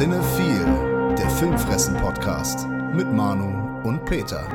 Cinephile, 0.00 1.14
der 1.18 1.28
Filmfressen-Podcast 1.28 2.66
mit 2.94 3.12
Manu 3.12 3.86
und 3.86 4.04
Peter. 4.06 4.48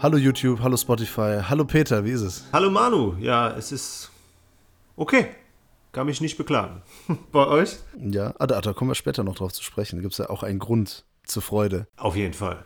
Hallo 0.00 0.16
YouTube, 0.16 0.60
hallo 0.60 0.76
Spotify, 0.76 1.40
hallo 1.42 1.64
Peter, 1.64 2.04
wie 2.04 2.10
ist 2.10 2.22
es? 2.22 2.44
Hallo 2.52 2.70
Manu, 2.70 3.14
ja, 3.20 3.50
es 3.50 3.72
ist 3.72 4.10
okay. 4.96 5.28
Kann 5.92 6.06
mich 6.06 6.20
nicht 6.20 6.36
beklagen. 6.36 6.82
Bei 7.32 7.46
euch? 7.46 7.78
Ja, 7.98 8.34
ah, 8.38 8.46
da, 8.46 8.60
da 8.60 8.72
kommen 8.72 8.90
wir 8.90 8.94
später 8.94 9.24
noch 9.24 9.36
drauf 9.36 9.52
zu 9.52 9.62
sprechen. 9.62 9.96
Da 9.96 10.02
gibt 10.02 10.12
es 10.12 10.18
ja 10.18 10.28
auch 10.28 10.42
einen 10.42 10.58
Grund 10.58 11.04
zur 11.26 11.42
Freude. 11.42 11.86
Auf 11.96 12.16
jeden 12.16 12.34
Fall. 12.34 12.64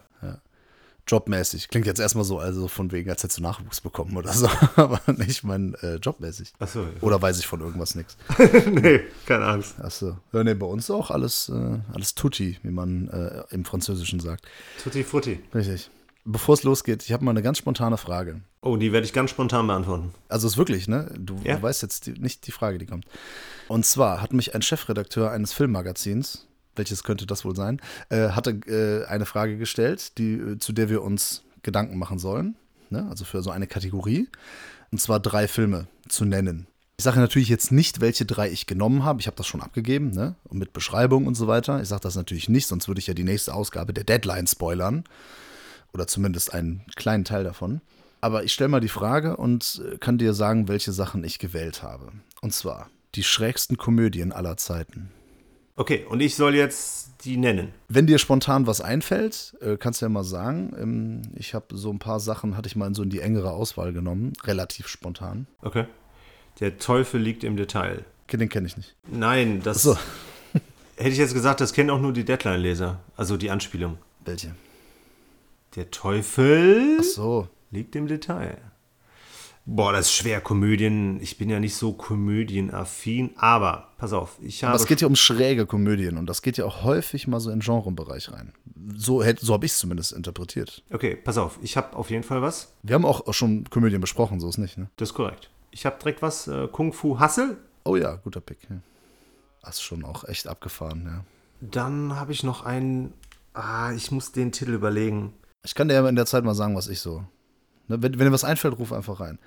Jobmäßig. 1.06 1.68
Klingt 1.68 1.86
jetzt 1.86 1.98
erstmal 1.98 2.24
so, 2.24 2.38
also 2.38 2.68
von 2.68 2.92
wegen, 2.92 3.10
als 3.10 3.24
hättest 3.24 3.38
du 3.38 3.42
Nachwuchs 3.42 3.80
bekommen 3.80 4.16
oder 4.16 4.32
so. 4.32 4.48
Aber 4.76 5.00
nicht 5.16 5.42
mein 5.42 5.74
äh, 5.82 5.96
jobmäßig. 5.96 6.52
Achso. 6.60 6.84
Oder 7.00 7.20
weiß 7.20 7.40
ich 7.40 7.48
von 7.48 7.60
irgendwas 7.60 7.96
nichts. 7.96 8.16
nee, 8.70 9.00
keine 9.26 9.46
Angst. 9.46 9.80
Achso. 9.80 10.18
Ja, 10.32 10.44
nee, 10.44 10.54
bei 10.54 10.66
uns 10.66 10.88
auch 10.90 11.10
alles, 11.10 11.48
äh, 11.48 11.78
alles 11.92 12.14
tutti, 12.14 12.58
wie 12.62 12.70
man 12.70 13.08
äh, 13.08 13.42
im 13.52 13.64
Französischen 13.64 14.20
sagt. 14.20 14.46
Tutti 14.84 15.02
frutti. 15.02 15.40
Richtig. 15.52 15.90
Bevor 16.24 16.54
es 16.54 16.62
losgeht, 16.62 17.02
ich 17.02 17.12
habe 17.12 17.24
mal 17.24 17.32
eine 17.32 17.42
ganz 17.42 17.58
spontane 17.58 17.96
Frage. 17.96 18.42
Oh, 18.60 18.76
die 18.76 18.92
werde 18.92 19.06
ich 19.06 19.12
ganz 19.12 19.30
spontan 19.30 19.66
beantworten. 19.66 20.12
Also 20.28 20.46
ist 20.46 20.58
wirklich, 20.58 20.86
ne? 20.86 21.10
Du, 21.18 21.40
Ja. 21.42 21.56
du 21.56 21.62
weißt 21.62 21.82
jetzt 21.82 22.06
die, 22.06 22.12
nicht 22.12 22.46
die 22.46 22.52
Frage, 22.52 22.78
die 22.78 22.86
kommt. 22.86 23.06
Und 23.68 23.84
zwar 23.84 24.20
hat 24.20 24.32
mich 24.32 24.54
ein 24.54 24.62
Chefredakteur 24.62 25.30
eines 25.32 25.54
Filmmagazins, 25.54 26.46
welches 26.80 27.04
könnte 27.04 27.26
das 27.26 27.44
wohl 27.44 27.54
sein, 27.54 27.78
äh, 28.08 28.30
hatte 28.30 28.52
äh, 28.66 29.04
eine 29.06 29.26
Frage 29.26 29.58
gestellt, 29.58 30.16
die, 30.16 30.32
äh, 30.32 30.58
zu 30.58 30.72
der 30.72 30.88
wir 30.88 31.02
uns 31.02 31.44
Gedanken 31.62 31.98
machen 31.98 32.18
sollen. 32.18 32.56
Ne? 32.88 33.06
Also 33.10 33.26
für 33.26 33.42
so 33.42 33.50
eine 33.50 33.66
Kategorie. 33.66 34.28
Und 34.90 34.98
zwar 34.98 35.20
drei 35.20 35.46
Filme 35.46 35.86
zu 36.08 36.24
nennen. 36.24 36.66
Ich 36.96 37.04
sage 37.04 37.20
natürlich 37.20 37.48
jetzt 37.48 37.70
nicht, 37.70 38.00
welche 38.00 38.24
drei 38.24 38.50
ich 38.50 38.66
genommen 38.66 39.04
habe. 39.04 39.20
Ich 39.20 39.26
habe 39.26 39.36
das 39.36 39.46
schon 39.46 39.62
abgegeben, 39.62 40.10
ne? 40.10 40.34
Und 40.44 40.58
mit 40.58 40.72
Beschreibung 40.72 41.26
und 41.26 41.34
so 41.34 41.46
weiter. 41.46 41.80
Ich 41.80 41.88
sage 41.88 42.02
das 42.02 42.14
natürlich 42.14 42.48
nicht, 42.48 42.66
sonst 42.66 42.88
würde 42.88 42.98
ich 42.98 43.06
ja 43.06 43.14
die 43.14 43.24
nächste 43.24 43.54
Ausgabe 43.54 43.94
der 43.94 44.04
Deadline 44.04 44.46
spoilern. 44.46 45.04
Oder 45.94 46.06
zumindest 46.06 46.52
einen 46.52 46.82
kleinen 46.96 47.24
Teil 47.24 47.44
davon. 47.44 47.80
Aber 48.20 48.44
ich 48.44 48.52
stelle 48.52 48.68
mal 48.68 48.80
die 48.80 48.88
Frage 48.88 49.36
und 49.36 49.82
äh, 49.84 49.98
kann 49.98 50.18
dir 50.18 50.34
sagen, 50.34 50.68
welche 50.68 50.92
Sachen 50.92 51.24
ich 51.24 51.38
gewählt 51.38 51.82
habe. 51.82 52.12
Und 52.42 52.52
zwar 52.52 52.90
die 53.14 53.24
schrägsten 53.24 53.76
Komödien 53.76 54.32
aller 54.32 54.56
Zeiten. 54.56 55.10
Okay, 55.80 56.04
und 56.10 56.20
ich 56.20 56.34
soll 56.34 56.54
jetzt 56.54 57.24
die 57.24 57.38
nennen. 57.38 57.72
Wenn 57.88 58.06
dir 58.06 58.18
spontan 58.18 58.66
was 58.66 58.82
einfällt, 58.82 59.56
äh, 59.62 59.78
kannst 59.78 60.02
du 60.02 60.04
ja 60.04 60.10
mal 60.10 60.24
sagen. 60.24 60.74
Ähm, 60.78 61.22
Ich 61.34 61.54
habe 61.54 61.74
so 61.74 61.90
ein 61.90 61.98
paar 61.98 62.20
Sachen, 62.20 62.54
hatte 62.54 62.66
ich 62.66 62.76
mal 62.76 62.86
in 62.86 62.92
so 62.92 63.02
in 63.02 63.08
die 63.08 63.20
engere 63.20 63.52
Auswahl 63.52 63.94
genommen, 63.94 64.34
relativ 64.44 64.88
spontan. 64.88 65.46
Okay. 65.62 65.86
Der 66.60 66.76
Teufel 66.76 67.18
liegt 67.22 67.44
im 67.44 67.56
Detail. 67.56 68.04
Den 68.30 68.50
kenne 68.50 68.66
ich 68.66 68.76
nicht. 68.76 68.94
Nein, 69.10 69.62
das 69.64 69.80
So, 69.82 69.96
hätte 70.96 71.08
ich 71.10 71.16
jetzt 71.18 71.32
gesagt, 71.32 71.62
das 71.62 71.72
kennen 71.72 71.88
auch 71.88 72.00
nur 72.00 72.12
die 72.12 72.24
Deadline-Leser. 72.26 73.00
Also 73.16 73.38
die 73.38 73.50
Anspielung. 73.50 73.96
welche? 74.26 74.54
Der 75.76 75.90
Teufel 75.90 76.98
Ach 77.00 77.04
so. 77.04 77.48
liegt 77.70 77.96
im 77.96 78.06
Detail. 78.06 78.58
Boah, 79.72 79.92
das 79.92 80.06
ist 80.06 80.12
schwer, 80.14 80.40
Komödien. 80.40 81.20
Ich 81.22 81.38
bin 81.38 81.48
ja 81.48 81.60
nicht 81.60 81.76
so 81.76 81.92
komödienaffin, 81.92 83.30
aber 83.36 83.88
pass 83.98 84.12
auf, 84.12 84.36
ich 84.42 84.64
habe. 84.64 84.72
Aber 84.72 84.80
es 84.82 84.86
geht 84.88 85.00
ja 85.00 85.06
um 85.06 85.14
schräge 85.14 85.64
Komödien 85.66 86.16
und 86.18 86.26
das 86.26 86.42
geht 86.42 86.56
ja 86.56 86.64
auch 86.64 86.82
häufig 86.82 87.28
mal 87.28 87.38
so 87.38 87.50
in 87.50 87.60
den 87.60 87.64
Genrebereich 87.64 88.32
rein. 88.32 88.52
So, 88.96 89.22
hätte- 89.22 89.44
so 89.44 89.52
habe 89.52 89.66
ich 89.66 89.72
es 89.72 89.78
zumindest 89.78 90.12
interpretiert. 90.12 90.82
okay, 90.92 91.14
pass 91.14 91.38
auf, 91.38 91.58
ich 91.62 91.76
habe 91.76 91.96
auf 91.96 92.10
jeden 92.10 92.24
Fall 92.24 92.42
was. 92.42 92.72
Wir 92.82 92.94
haben 92.96 93.04
auch 93.04 93.32
schon 93.32 93.64
Komödien 93.70 94.00
besprochen, 94.00 94.40
so 94.40 94.48
ist 94.48 94.58
nicht, 94.58 94.76
ne? 94.76 94.90
Das 94.96 95.10
ist 95.10 95.14
korrekt. 95.14 95.50
Ich 95.70 95.86
habe 95.86 95.96
direkt 96.00 96.20
was. 96.20 96.48
Äh, 96.48 96.66
Kung 96.72 96.92
Fu 96.92 97.20
Hustle. 97.20 97.56
Oh 97.84 97.94
ja, 97.96 98.16
guter 98.16 98.40
Pick. 98.40 98.58
Ja. 98.68 98.76
Das 99.62 99.76
ist 99.76 99.82
schon 99.82 100.04
auch 100.04 100.24
echt 100.24 100.48
abgefahren, 100.48 101.04
ja. 101.06 101.24
Dann 101.60 102.16
habe 102.16 102.32
ich 102.32 102.42
noch 102.42 102.64
einen. 102.64 103.12
Ah, 103.54 103.92
ich 103.92 104.10
muss 104.10 104.32
den 104.32 104.50
Titel 104.50 104.72
überlegen. 104.72 105.32
Ich 105.64 105.74
kann 105.76 105.86
dir 105.88 105.94
ja 105.94 106.08
in 106.08 106.16
der 106.16 106.26
Zeit 106.26 106.42
mal 106.44 106.54
sagen, 106.54 106.74
was 106.74 106.88
ich 106.88 106.98
so. 107.00 107.22
Ne, 107.90 108.00
wenn, 108.02 108.18
wenn 108.18 108.26
dir 108.26 108.32
was 108.32 108.44
einfällt, 108.44 108.78
ruf 108.78 108.92
einfach 108.92 109.18
rein. 109.20 109.38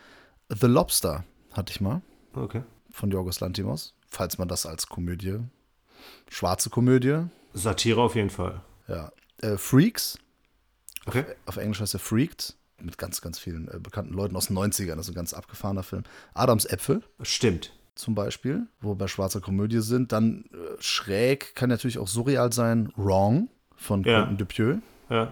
The 0.49 0.67
Lobster 0.67 1.23
hatte 1.53 1.71
ich 1.71 1.79
mal 1.81 2.01
Okay. 2.35 2.61
von 2.91 3.09
Jorgos 3.09 3.39
Lantimos, 3.39 3.95
falls 4.07 4.37
man 4.37 4.47
das 4.49 4.65
als 4.65 4.87
Komödie. 4.87 5.39
Schwarze 6.29 6.69
Komödie. 6.69 7.23
Satire 7.53 8.01
auf 8.01 8.15
jeden 8.15 8.29
Fall. 8.29 8.61
Ja. 8.87 9.11
Äh, 9.41 9.57
Freaks. 9.57 10.17
Okay. 11.05 11.23
Auf 11.45 11.57
Englisch 11.57 11.79
heißt 11.79 11.93
er 11.95 11.99
Freaked. 11.99 12.55
Mit 12.81 12.97
ganz, 12.97 13.21
ganz 13.21 13.39
vielen 13.39 13.69
äh, 13.69 13.79
bekannten 13.79 14.13
Leuten 14.13 14.35
aus 14.35 14.47
den 14.47 14.57
90ern. 14.57 14.95
Das 14.95 15.05
ist 15.07 15.11
ein 15.11 15.15
ganz 15.15 15.33
abgefahrener 15.33 15.83
Film. 15.83 16.03
Adams 16.33 16.65
Äpfel 16.65 17.01
Stimmt. 17.21 17.71
zum 17.95 18.13
Beispiel, 18.15 18.67
wo 18.81 18.89
wir 18.91 18.95
bei 18.95 19.07
schwarzer 19.07 19.39
Komödie 19.39 19.79
sind. 19.79 20.11
Dann 20.11 20.45
äh, 20.51 20.81
schräg, 20.81 21.55
kann 21.55 21.69
natürlich 21.69 21.97
auch 21.99 22.07
surreal 22.09 22.51
sein. 22.51 22.91
Wrong 22.97 23.47
von 23.77 24.03
Ja. 24.03 24.23
Quentin 24.23 24.37
Dupieux. 24.37 24.81
Ja. 25.09 25.31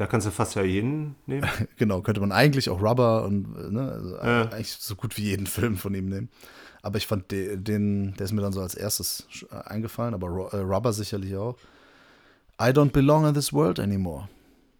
Da 0.00 0.06
kannst 0.06 0.26
du 0.26 0.30
fast 0.30 0.54
ja 0.54 0.62
jeden 0.62 1.14
nehmen. 1.26 1.46
Genau, 1.76 2.00
könnte 2.00 2.22
man 2.22 2.32
eigentlich 2.32 2.70
auch 2.70 2.80
Rubber 2.80 3.24
und 3.26 3.54
äh, 3.54 3.70
ne, 3.70 3.92
also 3.92 4.16
Ja. 4.16 4.42
eigentlich 4.44 4.72
so 4.72 4.94
gut 4.96 5.18
wie 5.18 5.24
jeden 5.24 5.46
Film 5.58 5.76
von 5.76 5.92
ihm 5.94 6.06
nehmen. 6.06 6.30
Aber 6.80 6.96
ich 6.96 7.06
fand 7.06 7.30
de, 7.30 7.58
den, 7.58 8.14
der 8.14 8.24
ist 8.24 8.32
mir 8.32 8.40
dann 8.40 8.54
so 8.54 8.62
als 8.62 8.74
erstes 8.74 9.26
äh, 9.52 9.56
eingefallen, 9.56 10.14
aber 10.14 10.28
äh, 10.54 10.56
Rubber 10.56 10.94
sicherlich 10.94 11.36
auch. 11.36 11.58
I 12.58 12.68
don't 12.70 12.92
belong 12.92 13.26
in 13.26 13.34
this 13.34 13.52
world 13.52 13.78
anymore. 13.78 14.30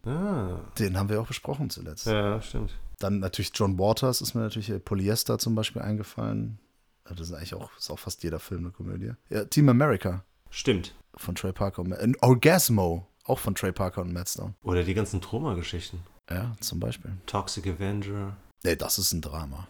Ah. 0.05 0.59
Den 0.79 0.97
haben 0.97 1.09
wir 1.09 1.21
auch 1.21 1.27
besprochen 1.27 1.69
zuletzt. 1.69 2.07
Ja, 2.07 2.41
stimmt. 2.41 2.71
Dann 2.97 3.19
natürlich 3.19 3.51
John 3.53 3.77
Waters 3.77 4.21
ist 4.21 4.33
mir 4.33 4.41
natürlich 4.41 4.73
Polyester 4.83 5.37
zum 5.37 5.53
Beispiel 5.53 5.83
eingefallen. 5.83 6.57
Das 7.05 7.19
ist 7.19 7.33
eigentlich 7.33 7.53
auch, 7.53 7.69
ist 7.77 7.91
auch 7.91 7.99
fast 7.99 8.23
jeder 8.23 8.39
Film 8.39 8.61
eine 8.61 8.71
Komödie. 8.71 9.11
Ja, 9.29 9.45
Team 9.45 9.69
America 9.69 10.23
Stimmt. 10.49 10.95
von 11.15 11.35
Trey 11.35 11.51
Parker 11.53 11.83
Orgasmo, 12.21 13.05
auch 13.25 13.39
von 13.39 13.55
Trey 13.55 13.71
Parker 13.71 14.01
und 14.01 14.13
Matt 14.13 14.29
Stone. 14.29 14.53
Oder 14.63 14.83
die 14.83 14.93
ganzen 14.93 15.21
Troma-Geschichten. 15.21 15.99
Ja, 16.29 16.55
zum 16.59 16.79
Beispiel. 16.79 17.11
Toxic 17.25 17.67
Avenger. 17.67 18.35
Nee, 18.63 18.75
das 18.75 18.97
ist 18.99 19.11
ein 19.13 19.21
Drama. 19.21 19.67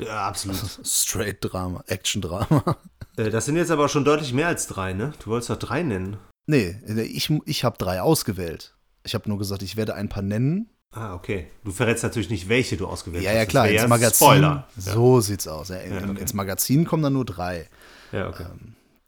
Ja, 0.00 0.28
absolut. 0.28 0.58
Straight 0.84 1.38
Drama, 1.40 1.82
Action-Drama. 1.86 2.76
äh, 3.16 3.30
das 3.30 3.46
sind 3.46 3.56
jetzt 3.56 3.70
aber 3.70 3.88
schon 3.88 4.04
deutlich 4.04 4.32
mehr 4.32 4.46
als 4.48 4.66
drei, 4.66 4.92
ne? 4.92 5.12
Du 5.24 5.30
wolltest 5.30 5.50
doch 5.50 5.58
drei 5.58 5.82
nennen. 5.82 6.18
Nee, 6.46 6.78
ich, 6.86 7.30
ich 7.46 7.64
habe 7.64 7.76
drei 7.78 8.00
ausgewählt. 8.02 8.74
Ich 9.04 9.14
habe 9.14 9.28
nur 9.28 9.38
gesagt, 9.38 9.62
ich 9.62 9.76
werde 9.76 9.94
ein 9.94 10.08
paar 10.08 10.22
nennen. 10.22 10.68
Ah, 10.92 11.14
okay. 11.14 11.48
Du 11.64 11.72
verrätst 11.72 12.04
natürlich 12.04 12.30
nicht, 12.30 12.48
welche 12.48 12.76
du 12.76 12.86
ausgewählt 12.86 13.24
Ja, 13.24 13.30
hast. 13.30 13.36
ja, 13.36 13.44
Das 13.44 13.50
klar, 13.50 13.68
ins 13.68 13.82
ja 13.82 13.88
Magazin. 13.88 14.26
Spoiler. 14.26 14.68
So 14.76 15.20
sieht's 15.20 15.48
aus. 15.48 15.68
Ja, 15.70 15.76
Ja, 15.76 15.82
in- 15.98 16.10
okay. 16.10 16.20
Ins 16.20 16.34
Magazin 16.34 16.84
kommen 16.84 17.02
dann 17.02 17.12
nur 17.14 17.24
drei, 17.24 17.68
Ja, 18.12 18.28
okay. 18.28 18.46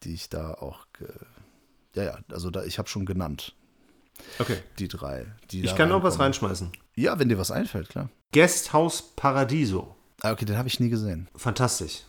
die 0.02 0.14
ich 0.14 0.28
da 0.28 0.54
auch. 0.54 0.86
Ja, 1.94 2.02
ja, 2.04 2.18
also 2.30 2.50
da, 2.50 2.64
ich 2.64 2.78
habe 2.78 2.88
schon 2.88 3.06
genannt, 3.06 3.54
Okay. 4.38 4.58
die 4.78 4.88
drei. 4.88 5.26
Die 5.50 5.64
Ich 5.64 5.74
kann 5.74 5.88
noch 5.88 6.02
was 6.02 6.18
reinschmeißen. 6.18 6.70
Ja, 6.94 7.18
wenn 7.18 7.28
dir 7.28 7.38
was 7.38 7.50
einfällt, 7.50 7.88
klar. 7.88 8.08
Guesthouse 8.32 9.02
Paradiso. 9.16 9.94
Ah, 10.22 10.32
okay, 10.32 10.44
den 10.44 10.58
habe 10.58 10.68
ich 10.68 10.80
nie 10.80 10.88
gesehen. 10.88 11.28
Fantastisch. 11.36 12.02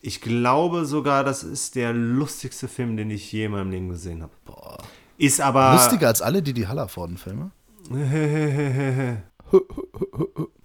Ich 0.00 0.20
glaube 0.20 0.84
sogar, 0.86 1.24
das 1.24 1.42
ist 1.42 1.74
der 1.74 1.92
lustigste 1.92 2.68
Film, 2.68 2.96
den 2.96 3.10
ich 3.10 3.32
je 3.32 3.46
in 3.46 3.52
meinem 3.52 3.70
Leben 3.70 3.88
gesehen 3.88 4.22
habe. 4.22 4.32
Ist 5.16 5.40
aber. 5.40 5.72
Lustiger 5.72 6.06
als 6.06 6.22
alle 6.22 6.42
die 6.42 6.52
die 6.52 6.68
Hallervorden-Filme? 6.68 7.50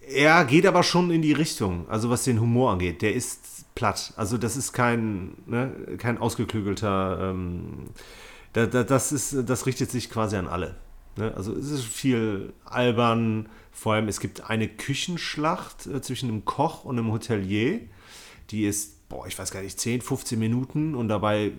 Er 0.07 0.45
geht 0.47 0.65
aber 0.67 0.83
schon 0.83 1.09
in 1.09 1.21
die 1.23 1.33
Richtung, 1.33 1.89
also 1.89 2.09
was 2.09 2.23
den 2.23 2.39
Humor 2.39 2.71
angeht. 2.71 3.01
Der 3.01 3.13
ist 3.13 3.73
platt. 3.73 4.13
Also 4.17 4.37
das 4.37 4.55
ist 4.55 4.73
kein, 4.73 5.33
ne, 5.47 5.71
kein 5.97 6.19
ausgeklügelter. 6.19 7.31
Ähm, 7.31 7.89
da, 8.53 8.65
da, 8.67 8.83
das, 8.83 9.11
ist, 9.11 9.35
das 9.47 9.65
richtet 9.65 9.91
sich 9.91 10.09
quasi 10.09 10.35
an 10.35 10.47
alle. 10.47 10.75
Ne? 11.17 11.33
Also 11.35 11.53
es 11.53 11.69
ist 11.69 11.83
viel 11.83 12.53
albern. 12.65 13.49
Vor 13.71 13.93
allem, 13.95 14.07
es 14.07 14.19
gibt 14.19 14.49
eine 14.49 14.67
Küchenschlacht 14.67 15.87
äh, 15.87 16.01
zwischen 16.01 16.29
einem 16.29 16.45
Koch 16.45 16.85
und 16.85 16.97
einem 16.97 17.11
Hotelier. 17.11 17.81
Die 18.51 18.65
ist, 18.65 19.09
boah, 19.09 19.25
ich 19.27 19.37
weiß 19.37 19.51
gar 19.51 19.61
nicht, 19.61 19.79
10, 19.79 20.01
15 20.01 20.37
Minuten 20.37 20.95
und 20.95 21.07
dabei 21.07 21.51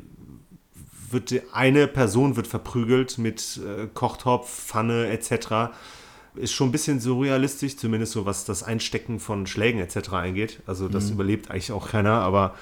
wird 1.10 1.30
die- 1.30 1.42
eine 1.52 1.86
Person 1.88 2.36
wird 2.36 2.46
verprügelt 2.46 3.18
mit 3.18 3.58
äh, 3.64 3.86
Kochtopf, 3.92 4.48
Pfanne 4.66 5.08
etc. 5.08 5.72
Ist 6.36 6.52
schon 6.52 6.68
ein 6.68 6.72
bisschen 6.72 7.00
surrealistisch, 7.00 7.76
zumindest 7.76 8.12
so 8.12 8.26
was 8.26 8.44
das 8.44 8.62
Einstecken 8.62 9.20
von 9.20 9.46
Schlägen 9.46 9.80
etc. 9.80 10.12
eingeht. 10.14 10.60
Also 10.66 10.88
das 10.88 11.10
überlebt 11.10 11.50
eigentlich 11.50 11.72
auch 11.72 11.88
keiner, 11.90 12.14
aber 12.20 12.54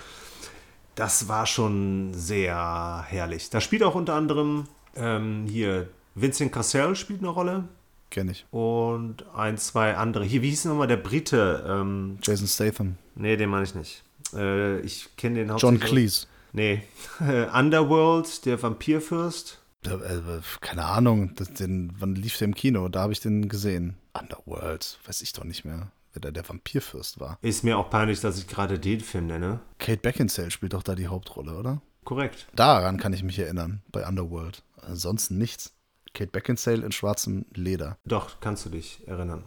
das 0.95 1.29
war 1.29 1.47
schon 1.47 2.13
sehr 2.15 3.05
herrlich. 3.09 3.51
Da 3.51 3.61
spielt 3.61 3.83
auch 3.83 3.95
unter 3.95 4.15
anderem 4.15 4.65
ähm, 4.97 5.47
hier 5.49 5.89
Vincent 6.15 6.53
Cassel 6.53 6.95
spielt 6.97 7.21
eine 7.21 7.31
Rolle 7.31 7.65
Kenn 8.11 8.29
ich. 8.29 8.45
und 8.51 9.25
ein, 9.35 9.57
zwei 9.57 9.97
andere. 9.97 10.25
Hier, 10.25 10.43
wie 10.43 10.51
hieß 10.51 10.67
nochmal 10.67 10.87
der 10.89 10.99
Brite? 10.99 11.65
Ähm, 11.67 12.19
Jason 12.23 12.47
Statham. 12.47 12.97
nee, 13.15 13.37
den 13.37 13.49
meine 13.49 13.65
ich 13.65 13.75
nicht. 13.75 14.03
Äh, 14.35 14.81
ich 14.81 15.17
kenne 15.17 15.37
den 15.37 15.49
John 15.49 15.55
hauptsächlich- 15.75 15.91
Cleese. 15.91 16.27
Nee. 16.53 16.83
Underworld, 17.55 18.45
der 18.45 18.63
Vampirfürst. 18.63 19.59
Da, 19.83 19.95
äh, 19.95 20.21
keine 20.61 20.85
Ahnung, 20.85 21.35
den, 21.59 21.93
wann 21.99 22.15
lief 22.15 22.37
der 22.39 22.47
im 22.49 22.55
Kino? 22.55 22.89
Da 22.89 23.01
habe 23.01 23.13
ich 23.15 23.21
den 23.21 23.49
gesehen. 23.49 23.97
Underworld, 24.13 24.99
weiß 25.07 25.23
ich 25.23 25.33
doch 25.33 25.45
nicht 25.45 25.65
mehr, 25.65 25.89
wer 26.13 26.21
da 26.21 26.31
der 26.31 26.49
Vampirfürst 26.49 27.21
war. 27.21 27.39
Ist 27.43 27.65
mir 27.65 27.79
auch 27.79 27.91
peinlich, 27.91 28.21
dass 28.21 28.39
ich 28.39 28.47
gerade 28.47 28.79
den 28.79 29.01
Film 29.01 29.27
nenne. 29.27 29.61
Kate 29.79 30.01
Beckinsale 30.01 30.51
spielt 30.51 30.75
doch 30.75 30.83
da 30.83 30.95
die 30.95 31.09
Hauptrolle, 31.09 31.57
oder? 31.57 31.83
Korrekt. 32.05 32.49
Daran 32.55 32.99
kann 32.99 33.13
ich 33.13 33.23
mich 33.23 33.39
erinnern, 33.39 33.83
bei 33.93 34.07
Underworld. 34.07 34.63
Ansonsten 34.81 35.39
nichts. 35.39 35.73
Kate 36.15 36.31
Beckinsale 36.31 36.85
in 36.85 36.93
schwarzem 36.93 37.47
Leder. 37.55 37.97
Doch, 38.05 38.41
kannst 38.41 38.67
du 38.67 38.71
dich 38.71 39.07
erinnern. 39.07 39.45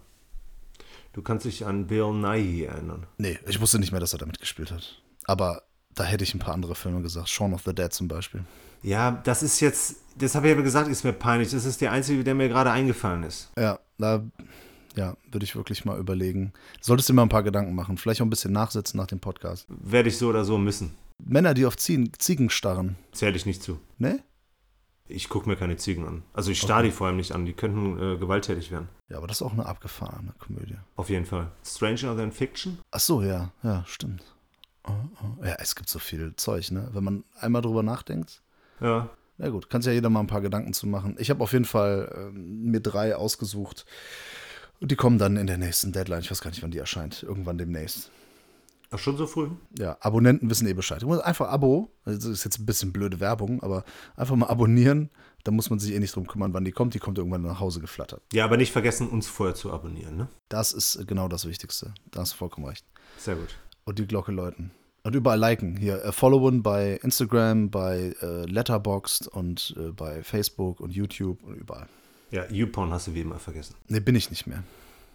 Du 1.14 1.22
kannst 1.22 1.46
dich 1.46 1.66
an 1.66 1.88
Bill 1.88 2.12
Nighy 2.14 2.66
erinnern. 2.66 3.08
Nee, 3.18 3.40
ich 3.48 3.62
wusste 3.62 3.80
nicht 3.80 3.92
mehr, 3.92 4.02
dass 4.02 4.14
er 4.14 4.20
damit 4.20 4.40
gespielt 4.40 4.72
hat. 4.72 5.02
Aber 5.26 5.64
da 5.94 6.04
hätte 6.04 6.24
ich 6.24 6.34
ein 6.34 6.40
paar 6.40 6.54
andere 6.54 6.76
Filme 6.76 7.02
gesagt. 7.02 7.30
Shaun 7.30 7.54
of 7.54 7.64
the 7.66 7.74
Dead 7.74 7.94
zum 7.94 8.08
Beispiel. 8.08 8.44
Ja, 8.84 9.12
das 9.24 9.42
ist 9.42 9.62
jetzt, 9.62 9.96
das 10.18 10.36
habe 10.36 10.48
ich 10.48 10.54
aber 10.54 10.64
gesagt, 10.64 10.90
ist 10.90 11.04
mir 11.04 11.14
peinlich. 11.14 11.52
Das 11.52 11.66
ist 11.66 11.82
der 11.82 11.92
einzige, 11.92 12.24
der 12.24 12.36
mir 12.36 12.50
gerade 12.50 12.72
eingefallen 12.72 13.24
ist. 13.24 13.50
Ja, 13.58 13.80
da 13.98 14.24
ja, 14.96 15.18
würde 15.32 15.44
ich 15.44 15.56
wirklich 15.56 15.86
mal 15.86 16.00
überlegen. 16.00 16.54
Solltest 16.82 17.10
du 17.10 17.14
dir 17.14 17.18
mal 17.18 17.24
ein 17.24 17.30
paar 17.30 17.44
Gedanken 17.44 17.76
machen. 17.76 17.98
Vielleicht 17.98 18.22
auch 18.22 18.26
ein 18.26 18.30
bisschen 18.30 18.54
nachsitzen 18.54 18.98
nach 18.98 19.08
dem 19.08 19.20
Podcast. 19.20 19.68
Werde 19.70 20.10
ich 20.10 20.18
so 20.18 20.30
oder 20.30 20.46
so 20.46 20.58
müssen. 20.58 20.96
Männer, 21.24 21.54
die 21.54 21.66
auf 21.66 21.78
Ziegen, 21.78 22.12
Ziegen 22.18 22.50
starren. 22.50 22.98
Zähle 23.12 23.36
ich 23.36 23.46
nicht 23.46 23.64
zu. 23.64 23.80
Ne? 23.98 24.22
Ich 25.08 25.30
gucke 25.30 25.48
mir 25.48 25.56
keine 25.56 25.78
Ziegen 25.78 26.06
an. 26.08 26.24
Also 26.34 26.52
ich 26.52 26.60
starre 26.60 26.84
die 26.84 26.92
vor 26.92 27.08
allem 27.08 27.18
nicht 27.18 27.32
an. 27.32 27.46
Die 27.46 27.54
könnten 27.54 28.00
äh, 28.00 28.18
gewalttätig 28.18 28.72
werden. 28.72 28.90
Ja, 29.08 29.18
aber 29.18 29.28
das 29.28 29.38
ist 29.38 29.42
auch 29.44 29.54
eine 29.54 29.66
abgefahrene 29.66 30.34
Komödie. 30.40 30.78
Auf 30.96 31.10
jeden 31.10 31.26
Fall. 31.26 31.52
Stranger 31.64 32.18
Than 32.18 32.32
Fiction? 32.32 32.80
Ach 32.92 33.00
so, 33.00 33.22
ja, 33.22 33.52
ja, 33.62 33.84
stimmt. 33.86 34.24
Oh, 34.88 34.92
oh. 35.22 35.46
Ja, 35.46 35.56
es 35.60 35.76
gibt 35.76 35.90
so 35.90 36.00
viel 36.00 36.36
Zeug, 36.38 36.72
ne? 36.72 36.90
Wenn 36.92 37.04
man 37.04 37.24
einmal 37.40 37.62
drüber 37.62 37.84
nachdenkt. 37.84 38.42
Ja. 38.82 39.10
Na 39.38 39.50
gut, 39.50 39.70
kann 39.70 39.82
sich 39.82 39.90
ja 39.90 39.94
jeder 39.94 40.10
mal 40.10 40.22
ein 40.22 40.28
paar 40.28 40.42
Gedanken 40.42 40.74
zu 40.74 40.88
machen. 40.88 41.18
Ich 41.20 41.30
habe 41.30 41.44
auf 41.44 41.54
jeden 41.54 41.66
Fall 41.66 42.12
ähm, 42.16 42.72
mir 42.72 42.80
drei 42.80 43.16
ausgesucht. 43.16 43.86
Und 44.80 44.92
die 44.92 44.96
kommen 44.96 45.18
dann 45.18 45.38
in 45.38 45.48
der 45.48 45.58
nächsten 45.58 45.92
Deadline. 45.92 46.22
Ich 46.22 46.32
weiß 46.32 46.42
gar 46.42 46.50
nicht, 46.52 46.64
wann 46.64 46.72
die 46.72 46.78
erscheint. 46.78 47.24
Irgendwann 47.24 47.58
demnächst. 47.58 48.12
Ach, 48.92 49.00
schon 49.00 49.18
so 49.18 49.28
früh? 49.28 49.50
Ja, 49.78 49.98
Abonnenten 50.00 50.50
wissen 50.50 50.68
eh 50.68 50.74
Bescheid. 50.74 51.04
Einfach 51.04 51.50
Abo, 51.50 51.92
das 52.06 52.24
ist 52.24 52.44
jetzt 52.44 52.60
ein 52.60 52.66
bisschen 52.66 52.94
blöde 52.94 53.20
Werbung, 53.20 53.62
aber 53.64 53.84
einfach 54.16 54.36
mal 54.36 54.48
abonnieren. 54.48 55.10
Da 55.44 55.52
muss 55.52 55.70
man 55.70 55.80
sich 55.80 55.94
eh 55.94 56.00
nicht 56.00 56.16
drum 56.16 56.28
kümmern, 56.28 56.54
wann 56.54 56.66
die 56.66 56.72
kommt. 56.72 56.94
Die 56.94 57.00
kommt 57.00 57.18
irgendwann 57.18 57.42
nach 57.42 57.60
Hause 57.60 57.80
geflattert. 57.80 58.22
Ja, 58.34 58.46
aber 58.46 58.58
nicht 58.58 58.72
vergessen, 58.72 59.10
uns 59.10 59.28
vorher 59.28 59.56
zu 59.56 59.72
abonnieren, 59.72 60.18
ne? 60.18 60.28
Das 60.50 60.72
ist 60.72 61.08
genau 61.08 61.28
das 61.28 61.48
Wichtigste. 61.48 61.94
Da 62.12 62.22
hast 62.22 62.34
du 62.34 62.38
vollkommen 62.38 62.68
recht. 62.68 62.86
Sehr 63.18 63.36
gut. 63.36 63.58
Und 63.86 64.00
die 64.00 64.08
Glocke 64.08 64.32
läuten. 64.32 64.72
Und 65.04 65.14
überall 65.14 65.40
liken. 65.40 65.78
Hier, 65.78 66.04
äh, 66.04 66.12
followen 66.12 66.64
bei 66.64 67.00
Instagram, 67.04 67.70
bei 67.70 68.16
äh, 68.22 68.46
Letterboxd 68.46 69.28
und 69.28 69.76
äh, 69.78 69.92
bei 69.92 70.24
Facebook 70.24 70.80
und 70.80 70.92
YouTube 70.94 71.44
und 71.44 71.56
überall. 71.56 71.88
Ja, 72.32 72.46
YouPorn 72.50 72.92
hast 72.92 73.08
du 73.08 73.14
wie 73.14 73.22
immer 73.22 73.40
vergessen. 73.40 73.76
Ne, 73.88 74.02
bin 74.02 74.16
ich 74.16 74.30
nicht 74.30 74.48
mehr. 74.48 74.64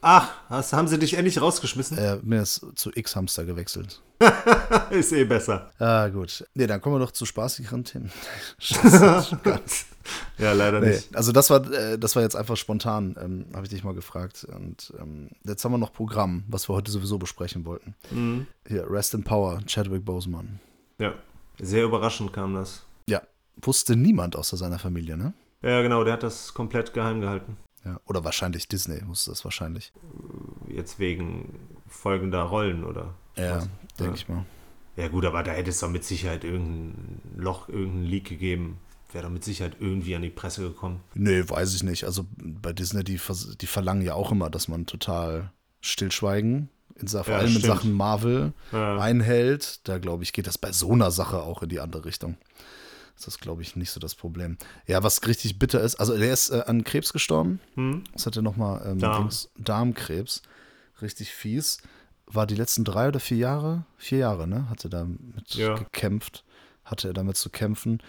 Ach, 0.02 0.30
hast, 0.48 0.72
haben 0.72 0.88
sie 0.88 0.98
dich 0.98 1.14
endlich 1.14 1.40
rausgeschmissen? 1.42 1.98
Äh, 1.98 2.18
mir 2.22 2.40
ist 2.40 2.64
zu 2.74 2.90
X-Hamster 2.94 3.44
gewechselt. 3.44 4.00
ist 4.90 5.12
eh 5.12 5.24
besser. 5.24 5.70
Ah, 5.78 6.08
gut. 6.08 6.46
Ne, 6.54 6.66
dann 6.66 6.80
kommen 6.80 6.94
wir 6.96 7.00
doch 7.00 7.10
zu 7.10 7.26
spaßigeren 7.26 7.84
Themen. 7.84 8.10
ja, 10.38 10.52
leider 10.52 10.80
Nee, 10.80 10.88
nicht. 10.92 11.14
also 11.14 11.32
das 11.32 11.50
war, 11.50 11.70
äh, 11.70 11.98
das 11.98 12.16
war 12.16 12.22
jetzt 12.22 12.34
einfach 12.36 12.56
spontan, 12.56 13.14
ähm, 13.20 13.46
habe 13.52 13.64
ich 13.64 13.70
dich 13.70 13.84
mal 13.84 13.92
gefragt. 13.94 14.44
Und 14.44 14.92
ähm, 14.98 15.30
jetzt 15.44 15.64
haben 15.64 15.72
wir 15.72 15.78
noch 15.78 15.92
Programm, 15.92 16.44
was 16.48 16.68
wir 16.68 16.74
heute 16.74 16.90
sowieso 16.90 17.18
besprechen 17.18 17.66
wollten. 17.66 17.94
Mhm. 18.10 18.46
Hier, 18.66 18.90
Rest 18.90 19.12
in 19.12 19.22
Power, 19.22 19.60
Chadwick 19.66 20.04
Boseman. 20.04 20.60
Ja, 20.98 21.12
sehr 21.60 21.84
überraschend 21.84 22.32
kam 22.32 22.54
das. 22.54 22.82
Ja, 23.06 23.20
wusste 23.60 23.96
niemand 23.96 24.34
außer 24.36 24.56
seiner 24.56 24.78
Familie, 24.78 25.18
ne? 25.18 25.34
Ja, 25.62 25.82
genau, 25.82 26.04
der 26.04 26.14
hat 26.14 26.22
das 26.22 26.54
komplett 26.54 26.92
geheim 26.94 27.20
gehalten. 27.20 27.56
Ja, 27.84 27.98
oder 28.06 28.24
wahrscheinlich 28.24 28.68
Disney 28.68 29.00
wusste 29.06 29.30
das 29.30 29.44
wahrscheinlich. 29.44 29.92
Jetzt 30.68 30.98
wegen 30.98 31.58
folgender 31.86 32.42
Rollen, 32.42 32.84
oder? 32.84 33.14
Ja, 33.36 33.60
denke 33.98 34.12
Ja. 34.12 34.14
ich 34.14 34.28
mal. 34.28 34.44
Ja, 34.96 35.08
gut, 35.08 35.24
aber 35.24 35.42
da 35.42 35.52
hätte 35.52 35.70
es 35.70 35.80
doch 35.80 35.88
mit 35.88 36.04
Sicherheit 36.04 36.44
irgendein 36.44 37.20
Loch, 37.36 37.68
irgendein 37.68 38.04
Leak 38.04 38.28
gegeben. 38.28 38.78
Wäre 39.12 39.24
doch 39.24 39.30
mit 39.32 39.44
Sicherheit 39.44 39.76
irgendwie 39.80 40.14
an 40.14 40.22
die 40.22 40.30
Presse 40.30 40.62
gekommen. 40.62 41.00
Nee, 41.14 41.42
weiß 41.48 41.74
ich 41.74 41.82
nicht. 41.82 42.04
Also 42.04 42.26
bei 42.36 42.72
Disney, 42.72 43.02
die, 43.02 43.18
die 43.60 43.66
verlangen 43.66 44.02
ja 44.02 44.14
auch 44.14 44.30
immer, 44.30 44.50
dass 44.50 44.68
man 44.68 44.86
total 44.86 45.50
stillschweigen, 45.80 46.68
in, 46.96 47.08
vor 47.08 47.24
Ja, 47.26 47.36
allem 47.36 47.46
in 47.46 47.50
stimmt. 47.58 47.64
Sachen 47.66 47.92
Marvel, 47.92 48.52
Ja. 48.72 48.98
einhält. 48.98 49.88
Da 49.88 49.98
glaube 49.98 50.22
ich, 50.22 50.32
geht 50.32 50.46
das 50.46 50.58
bei 50.58 50.70
so 50.72 50.92
einer 50.92 51.10
Sache 51.10 51.42
auch 51.42 51.62
in 51.62 51.70
die 51.70 51.80
andere 51.80 52.04
Richtung. 52.04 52.36
Das 53.20 53.34
ist, 53.34 53.40
glaube 53.40 53.62
ich, 53.62 53.76
nicht 53.76 53.90
so 53.90 54.00
das 54.00 54.14
Problem. 54.14 54.56
Ja, 54.87 55.02
was 55.02 55.26
richtig 55.26 55.58
bitter 55.58 55.81
ist, 55.82 55.96
also 55.96 56.17
der 56.17 56.32
ist 56.32 56.50
äh, 56.50 56.62
an 56.67 56.84
Krebs 56.84 57.12
gestorben. 57.12 57.61
Hm? 57.75 58.05
Was 58.14 58.26
hat 58.26 58.37
er 58.37 58.43
nochmal? 58.43 58.82
Ähm, 58.87 58.99
Darm. 58.99 59.25
Dings- 59.28 59.50
Darmkrebs. 59.58 60.43
Richtig 61.02 61.31
fies. 61.32 61.78
War 62.26 62.46
die 62.46 62.55
letzten 62.55 62.84
drei 62.84 63.08
oder 63.08 63.20
vier 63.20 63.37
Jahre? 63.38 63.84
Vier 63.99 64.19
Jahre, 64.19 64.46
ne? 64.49 64.69
Hat 64.70 64.84
er 64.84 64.90
damit 64.90 65.55
Ja. 65.55 65.75
gekämpft. 65.75 66.44
Hatte 66.84 67.08
er 67.08 67.14
damit 67.14 67.37
zu 67.37 67.50
kämpfen. 67.50 68.02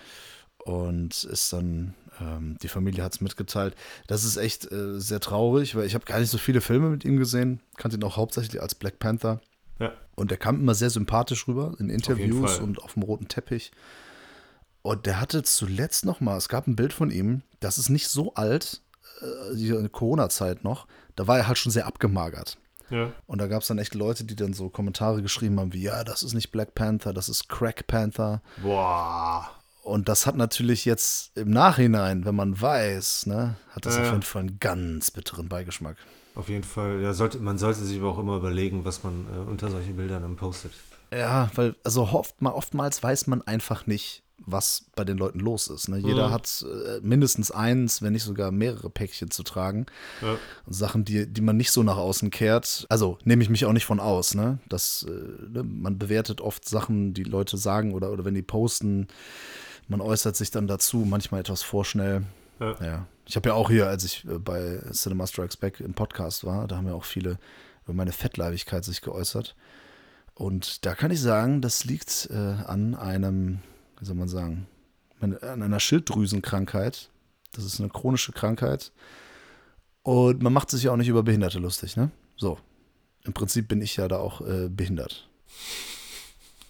Und 0.64 1.24
ist 1.24 1.52
dann, 1.54 1.96
ähm, 2.20 2.56
die 2.62 2.68
Familie 2.68 3.04
hat 3.04 3.14
es 3.16 3.22
mitgeteilt. 3.22 3.76
Das 4.08 4.24
ist 4.24 4.38
echt 4.38 4.72
äh, 4.72 5.00
sehr 5.00 5.20
traurig, 5.20 5.76
weil 5.76 5.86
ich 5.88 5.96
habe 5.96 6.06
gar 6.06 6.20
nicht 6.20 6.30
so 6.30 6.38
viele 6.38 6.62
Filme 6.62 6.90
mit 6.90 7.04
ihm 7.04 7.18
gesehen. 7.18 7.62
Kannte 7.78 7.98
ihn 7.98 8.04
auch 8.04 8.16
hauptsächlich 8.16 8.62
als 8.62 8.76
Black 8.76 9.00
Panther. 9.00 9.42
Ja. 9.80 9.92
Und 10.16 10.30
der 10.30 10.38
kam 10.38 10.58
immer 10.60 10.76
sehr 10.76 10.92
sympathisch 10.92 11.48
rüber 11.48 11.74
in 11.80 11.90
Interviews 11.90 12.58
Fall. 12.58 12.64
und 12.64 12.80
auf 12.84 12.94
dem 12.94 13.02
roten 13.04 13.28
Teppich. 13.28 13.72
Und 14.82 15.06
der 15.06 15.20
hatte 15.20 15.44
zuletzt 15.44 16.06
noch 16.06 16.22
mal, 16.22 16.38
es 16.38 16.50
gab 16.50 16.68
ein 16.68 16.76
Bild 16.76 16.94
von 16.94 17.12
ihm, 17.12 17.44
das 17.60 17.78
ist 17.78 17.90
nicht 17.90 18.08
so 18.08 18.34
alt, 18.34 18.82
äh, 19.22 19.90
Corona-Zeit 19.90 20.64
noch, 20.64 20.88
da 21.16 21.28
war 21.28 21.38
er 21.38 21.48
halt 21.48 21.58
schon 21.58 21.72
sehr 21.72 21.86
abgemagert. 21.86 22.58
Ja. 22.90 23.12
Und 23.26 23.40
da 23.40 23.48
gab 23.48 23.62
es 23.62 23.68
dann 23.68 23.78
echt 23.78 23.96
Leute, 23.96 24.26
die 24.26 24.36
dann 24.36 24.54
so 24.54 24.70
Kommentare 24.70 25.22
geschrieben 25.22 25.60
haben 25.60 25.74
wie, 25.74 25.84
ja, 25.84 26.04
das 26.04 26.24
ist 26.24 26.34
nicht 26.34 26.52
Black 26.52 26.76
Panther, 26.76 27.14
das 27.14 27.30
ist 27.30 27.48
Crack 27.48 27.88
Panther. 27.88 28.42
Boah. 28.62 29.50
Und 29.84 30.10
das 30.10 30.28
hat 30.28 30.36
natürlich 30.36 30.86
jetzt 30.86 31.36
im 31.38 31.50
Nachhinein, 31.50 32.26
wenn 32.26 32.36
man 32.36 32.60
weiß, 32.60 33.28
ne, 33.28 33.56
hat 33.70 33.86
das 33.86 33.96
Ja, 33.96 34.04
auf 34.04 34.12
jeden 34.12 34.22
Fall 34.24 34.42
einen 34.42 34.60
ganz 34.60 35.10
bitteren 35.10 35.48
Beigeschmack. 35.50 35.98
Auf 36.36 36.50
jeden 36.50 36.64
Fall. 36.64 37.02
Ja, 37.02 37.14
sollte, 37.14 37.40
man 37.40 37.58
sollte 37.58 37.84
sich 37.84 38.00
aber 38.00 38.10
auch 38.10 38.20
immer 38.20 38.38
überlegen, 38.38 38.86
was 38.86 39.04
man 39.04 39.26
äh, 39.34 39.50
unter 39.50 39.70
solchen 39.70 39.96
Bildern 39.96 40.22
dann 40.22 40.36
postet. 40.36 40.72
Ja, 41.14 41.50
weil, 41.56 41.76
also 41.84 42.04
oft, 42.04 42.42
mal, 42.42 42.52
oftmals 42.52 43.02
weiß 43.02 43.28
man 43.28 43.42
einfach 43.42 43.86
nicht, 43.88 44.24
was 44.46 44.86
bei 44.96 45.04
den 45.04 45.18
Leuten 45.18 45.40
los 45.40 45.68
ist. 45.68 45.88
Ne? 45.88 45.98
Jeder 45.98 46.30
Mhm. 46.30 46.32
hat 46.34 46.66
äh, 46.68 47.00
mindestens 47.02 47.52
eins, 47.52 48.02
wenn 48.02 48.14
nicht 48.14 48.24
sogar 48.24 48.52
mehrere 48.52 48.90
Päckchen 48.90 49.30
zu 49.32 49.44
tragen. 49.44 49.86
Ja. 50.22 50.38
Und 50.66 50.74
Sachen, 50.74 51.06
die, 51.06 51.28
die 51.28 51.42
man 51.42 51.58
nicht 51.58 51.72
so 51.72 51.84
nach 51.84 51.98
außen 51.98 52.30
kehrt. 52.32 52.86
Also 52.90 53.18
nehme 53.24 53.44
ich 53.44 53.50
mich 53.50 53.66
auch 53.66 53.74
nicht 53.74 53.86
von 53.86 54.00
aus. 54.00 54.34
Ne? 54.36 54.60
Das, 54.70 55.06
äh, 55.08 55.12
ne? 55.52 55.64
Man 55.64 55.98
bewertet 56.00 56.42
oft 56.42 56.68
Sachen, 56.68 57.14
die 57.14 57.24
Leute 57.24 57.58
sagen 57.58 57.94
oder, 57.94 58.12
oder 58.12 58.26
wenn 58.26 58.34
die 58.36 58.42
posten. 58.42 59.08
Man 59.88 60.02
äußert 60.02 60.36
sich 60.36 60.52
dann 60.52 60.68
dazu, 60.68 61.00
manchmal 61.00 61.42
etwas 61.42 61.62
vorschnell. 61.64 62.24
Ja. 62.60 62.76
Ja. 62.82 63.06
Ich 63.28 63.36
habe 63.36 63.50
ja 63.50 63.56
auch 63.56 63.70
hier, 63.70 63.88
als 63.88 64.04
ich 64.04 64.26
äh, 64.26 64.38
bei 64.40 64.80
Cinema 64.92 65.28
Strikes 65.28 65.58
Back 65.58 65.80
im 65.80 65.94
Podcast 65.94 66.44
war, 66.44 66.68
da 66.68 66.78
haben 66.78 66.88
ja 66.88 66.94
auch 66.94 67.06
viele 67.06 67.38
über 67.86 67.94
meine 67.94 68.12
Fettleibigkeit 68.12 68.86
sich 68.86 69.02
geäußert. 69.02 69.56
Und 70.34 70.86
da 70.86 70.96
kann 70.96 71.12
ich 71.12 71.22
sagen, 71.22 71.62
das 71.62 71.84
liegt 71.86 72.30
äh, 72.32 72.36
an 72.36 72.96
einem, 72.96 73.60
wie 74.02 74.06
soll 74.06 74.16
man 74.16 74.28
sagen, 74.28 74.68
an 75.22 75.38
einer 75.42 75.80
Schilddrüsenkrankheit. 75.80 77.10
Das 77.54 77.64
ist 77.64 77.80
eine 77.80 77.90
chronische 77.90 78.32
Krankheit. 78.32 78.92
Und 80.04 80.42
man 80.42 80.52
macht 80.52 80.72
sich 80.72 80.84
ja 80.84 80.92
auch 80.92 80.98
nicht 80.98 81.08
über 81.08 81.22
Behinderte 81.22 81.60
lustig, 81.60 81.96
ne? 81.96 82.12
So. 82.36 82.58
Im 83.24 83.34
Prinzip 83.34 83.68
bin 83.68 83.82
ich 83.82 83.98
ja 83.98 84.08
da 84.08 84.18
auch 84.18 84.42
äh, 84.42 84.68
behindert. 84.68 85.30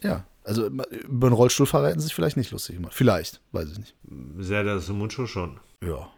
Ja. 0.03 0.25
Also 0.43 0.67
über 0.67 1.27
einen 1.27 1.35
Rollstuhlfahrer 1.35 1.89
hätten 1.89 1.99
sie 1.99 2.07
sich 2.07 2.15
vielleicht 2.15 2.35
nicht 2.35 2.51
lustig 2.51 2.75
gemacht. 2.75 2.93
Vielleicht, 2.93 3.39
weiß 3.53 3.71
ich 3.71 3.79
nicht. 3.79 3.95
Sehr 4.39 4.63
das 4.63 4.89
Mundschuh 4.89 5.27
schon. 5.27 5.59
Ja, 5.81 6.09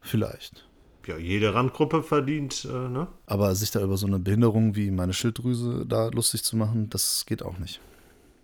vielleicht. 0.00 0.66
Ja, 1.06 1.16
jede 1.16 1.54
Randgruppe 1.54 2.02
verdient, 2.02 2.66
äh, 2.66 2.88
ne? 2.88 3.08
Aber 3.24 3.54
sich 3.54 3.70
da 3.70 3.80
über 3.80 3.96
so 3.96 4.06
eine 4.06 4.18
Behinderung 4.18 4.76
wie 4.76 4.90
meine 4.90 5.14
Schilddrüse 5.14 5.86
da 5.86 6.08
lustig 6.08 6.44
zu 6.44 6.56
machen, 6.56 6.90
das 6.90 7.24
geht 7.24 7.42
auch 7.42 7.58
nicht. 7.58 7.80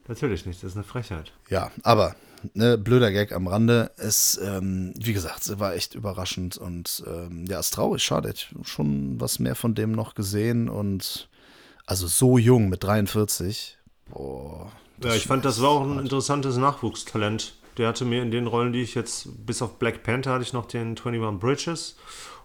Natürlich 0.09 0.47
nicht, 0.47 0.63
das 0.63 0.71
ist 0.73 0.77
eine 0.77 0.85
Frechheit. 0.85 1.33
Ja, 1.49 1.71
aber 1.83 2.15
ne, 2.55 2.79
blöder 2.79 3.13
Gag 3.13 3.33
am 3.33 3.47
Rande. 3.47 3.91
Es, 3.97 4.39
ähm, 4.43 4.95
wie 4.97 5.13
gesagt, 5.13 5.47
es 5.47 5.59
war 5.59 5.75
echt 5.75 5.95
überraschend 5.95 6.57
und 6.57 7.03
ähm, 7.07 7.45
ja, 7.47 7.59
ist 7.59 7.75
traurig, 7.75 8.03
schade. 8.03 8.31
Ich 8.35 8.55
schon 8.65 9.21
was 9.21 9.39
mehr 9.39 9.55
von 9.55 9.75
dem 9.75 9.93
noch 9.93 10.15
gesehen 10.15 10.69
und 10.69 11.29
also 11.87 12.07
so 12.07 12.39
jung 12.39 12.69
mit 12.69 12.83
43. 12.85 13.79
Boah. 14.11 14.73
Ja, 15.03 15.15
ich 15.15 15.27
fand, 15.27 15.45
das 15.45 15.61
war 15.61 15.71
auch 15.71 15.83
ein 15.83 15.99
interessantes 15.99 16.57
Nachwuchstalent. 16.57 17.55
Der 17.77 17.89
hatte 17.89 18.05
mir 18.05 18.23
in 18.23 18.31
den 18.31 18.47
Rollen, 18.47 18.73
die 18.73 18.83
ich 18.83 18.95
jetzt, 18.95 19.29
bis 19.47 19.61
auf 19.61 19.79
Black 19.79 20.03
Panther 20.03 20.33
hatte 20.33 20.43
ich 20.43 20.53
noch 20.53 20.67
den 20.67 20.97
21 20.97 21.39
Bridges. 21.39 21.97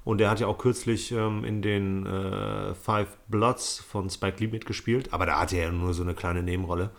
Und 0.03 0.17
der 0.17 0.29
hat 0.29 0.39
ja 0.39 0.47
auch 0.47 0.57
kürzlich 0.57 1.11
ähm, 1.11 1.45
in 1.45 1.61
den 1.61 2.05
äh, 2.05 2.73
Five 2.73 3.17
Bloods 3.27 3.79
von 3.87 4.09
Spike 4.09 4.37
Lee 4.39 4.47
mitgespielt. 4.47 5.13
Aber 5.13 5.25
da 5.25 5.39
hatte 5.39 5.57
er 5.57 5.65
ja 5.65 5.71
nur 5.71 5.93
so 5.93 6.01
eine 6.01 6.15
kleine 6.15 6.43
Nebenrolle. 6.43 6.89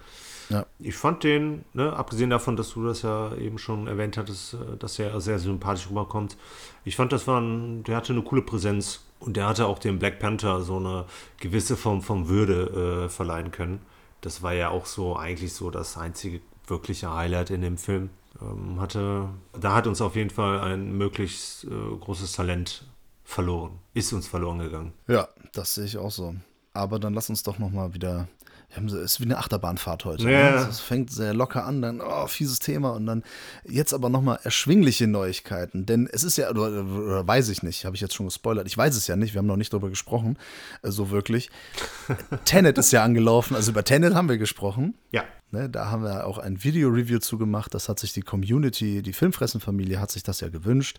Ja. 0.53 0.67
Ich 0.79 0.95
fand 0.95 1.25
den, 1.25 1.65
ne, 1.73 1.93
abgesehen 1.93 2.31
davon, 2.31 2.57
dass 2.57 2.75
du 2.75 2.85
das 2.85 3.03
ja 3.03 3.35
eben 3.37 3.59
schon 3.59 3.87
erwähnt 3.87 4.17
hattest, 4.17 4.55
äh, 4.55 4.77
dass 4.79 4.99
er 4.99 5.21
sehr 5.21 5.39
sympathisch 5.39 5.89
rüberkommt. 5.89 6.37
Ich 6.85 6.97
fand, 6.97 7.13
das 7.13 7.27
war 7.27 7.41
ein, 7.41 7.85
der 7.85 7.97
hatte 7.97 8.13
eine 8.13 8.23
coole 8.23 8.43
Präsenz 8.43 9.01
und 9.21 9.37
der 9.37 9.47
hatte 9.47 9.67
auch 9.67 9.79
dem 9.79 9.99
Black 9.99 10.19
Panther 10.19 10.63
so 10.63 10.77
eine 10.77 11.07
gewisse 11.41 11.77
Form 11.77 12.03
von 12.03 12.29
Würde 12.29 13.05
äh, 13.05 13.09
verleihen 13.09 13.51
können. 13.51 13.81
Das 14.21 14.43
war 14.43 14.53
ja 14.53 14.69
auch 14.69 14.87
so 14.87 15.17
eigentlich 15.17 15.53
so 15.55 15.71
das 15.71 15.97
einzige 15.97 16.41
wirkliche 16.67 17.13
Highlight 17.13 17.51
in 17.51 17.63
dem 17.63 17.79
Film. 17.79 18.11
Ähm, 18.41 18.81
hatte, 18.81 19.29
da 19.59 19.75
hat 19.75 19.87
uns 19.87 20.01
auf 20.01 20.17
jeden 20.17 20.31
Fall 20.31 20.61
ein 20.61 20.97
möglichst 20.97 21.65
äh, 21.65 21.69
großes 21.69 22.33
Talent 22.33 22.85
verloren. 23.25 23.79
Ist 23.95 24.13
uns 24.13 24.27
verloren 24.27 24.59
gegangen. 24.59 24.93
Ja, 25.09 25.29
das 25.53 25.75
sehe 25.75 25.85
ich 25.85 25.97
auch 25.97 26.11
so. 26.11 26.35
Aber 26.75 26.99
dann 26.99 27.15
lass 27.15 27.29
uns 27.29 27.43
doch 27.43 27.59
noch 27.59 27.71
mal 27.71 27.95
wieder 27.95 28.29
es 28.77 28.93
ist 28.93 29.21
wie 29.21 29.25
eine 29.25 29.39
Achterbahnfahrt 29.39 30.05
heute. 30.05 30.31
Ja. 30.31 30.51
Ne? 30.51 30.67
Es 30.69 30.81
fängt 30.81 31.11
sehr 31.11 31.35
locker 31.35 31.65
an, 31.65 31.83
dann, 31.83 32.01
oh, 32.01 32.27
fieses 32.27 32.59
Thema 32.59 32.91
und 32.91 33.07
dann 33.07 33.23
jetzt 33.65 33.93
aber 33.93 34.09
nochmal 34.09 34.39
erschwingliche 34.43 35.07
Neuigkeiten. 35.07 35.87
Denn 35.87 36.09
es 36.11 36.25
ist 36.25 36.37
ja, 36.37 36.51
oder, 36.51 36.85
oder 36.85 37.27
weiß 37.27 37.49
ich 37.49 37.63
nicht, 37.63 37.85
habe 37.85 37.97
ich 37.97 38.03
jetzt 38.03 38.15
schon 38.15 38.27
gespoilert, 38.27 38.67
ich 38.67 38.77
weiß 38.77 38.97
es 38.97 39.07
ja 39.07 39.17
nicht, 39.17 39.35
wir 39.35 39.39
haben 39.39 39.47
noch 39.47 39.57
nicht 39.57 39.73
darüber 39.73 39.91
gesprochen, 39.91 40.39
äh, 40.83 40.91
so 40.91 41.11
wirklich. 41.11 41.51
Tenet 42.45 42.79
ist 42.79 42.93
ja 42.93 43.05
angelaufen, 43.05 43.55
also 43.55 43.71
über 43.71 43.85
Tenet 43.85 44.15
haben 44.15 44.29
wir 44.29 44.39
gesprochen. 44.39 44.95
Ja. 45.11 45.25
Ne, 45.51 45.69
da 45.69 45.91
haben 45.91 46.03
wir 46.03 46.27
auch 46.27 46.39
ein 46.39 46.65
Video-Review 46.65 47.19
zugemacht, 47.19 47.75
das 47.75 47.91
hat 47.91 47.99
sich 47.99 48.15
die 48.15 48.23
Community, 48.23 49.03
die 49.03 49.13
Filmfressenfamilie 49.13 50.01
hat 50.01 50.11
sich 50.11 50.23
das 50.23 50.41
ja 50.41 50.49
gewünscht. 50.49 50.99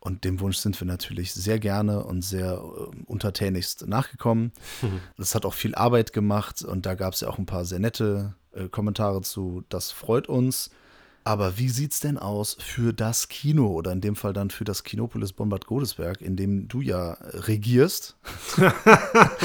Und 0.00 0.24
dem 0.24 0.40
Wunsch 0.40 0.58
sind 0.58 0.80
wir 0.80 0.86
natürlich 0.86 1.34
sehr 1.34 1.58
gerne 1.58 2.04
und 2.04 2.22
sehr 2.22 2.52
äh, 2.52 3.02
untertänigst 3.06 3.86
nachgekommen. 3.86 4.52
Mhm. 4.82 5.00
Das 5.16 5.34
hat 5.34 5.44
auch 5.44 5.54
viel 5.54 5.74
Arbeit 5.74 6.12
gemacht 6.12 6.62
und 6.62 6.86
da 6.86 6.94
gab 6.94 7.14
es 7.14 7.20
ja 7.20 7.28
auch 7.28 7.38
ein 7.38 7.46
paar 7.46 7.64
sehr 7.64 7.80
nette 7.80 8.34
äh, 8.52 8.68
Kommentare 8.68 9.22
zu. 9.22 9.64
Das 9.68 9.90
freut 9.90 10.28
uns. 10.28 10.70
Aber 11.24 11.58
wie 11.58 11.68
sieht 11.68 11.92
es 11.92 12.00
denn 12.00 12.16
aus 12.16 12.56
für 12.58 12.94
das 12.94 13.28
Kino 13.28 13.66
oder 13.66 13.92
in 13.92 14.00
dem 14.00 14.16
Fall 14.16 14.32
dann 14.32 14.48
für 14.48 14.64
das 14.64 14.82
Kinopolis 14.82 15.34
Bombard 15.34 15.66
Godesberg, 15.66 16.22
in 16.22 16.36
dem 16.36 16.68
du 16.68 16.80
ja 16.80 17.18
regierst? 17.20 18.16
Wollen 18.56 18.72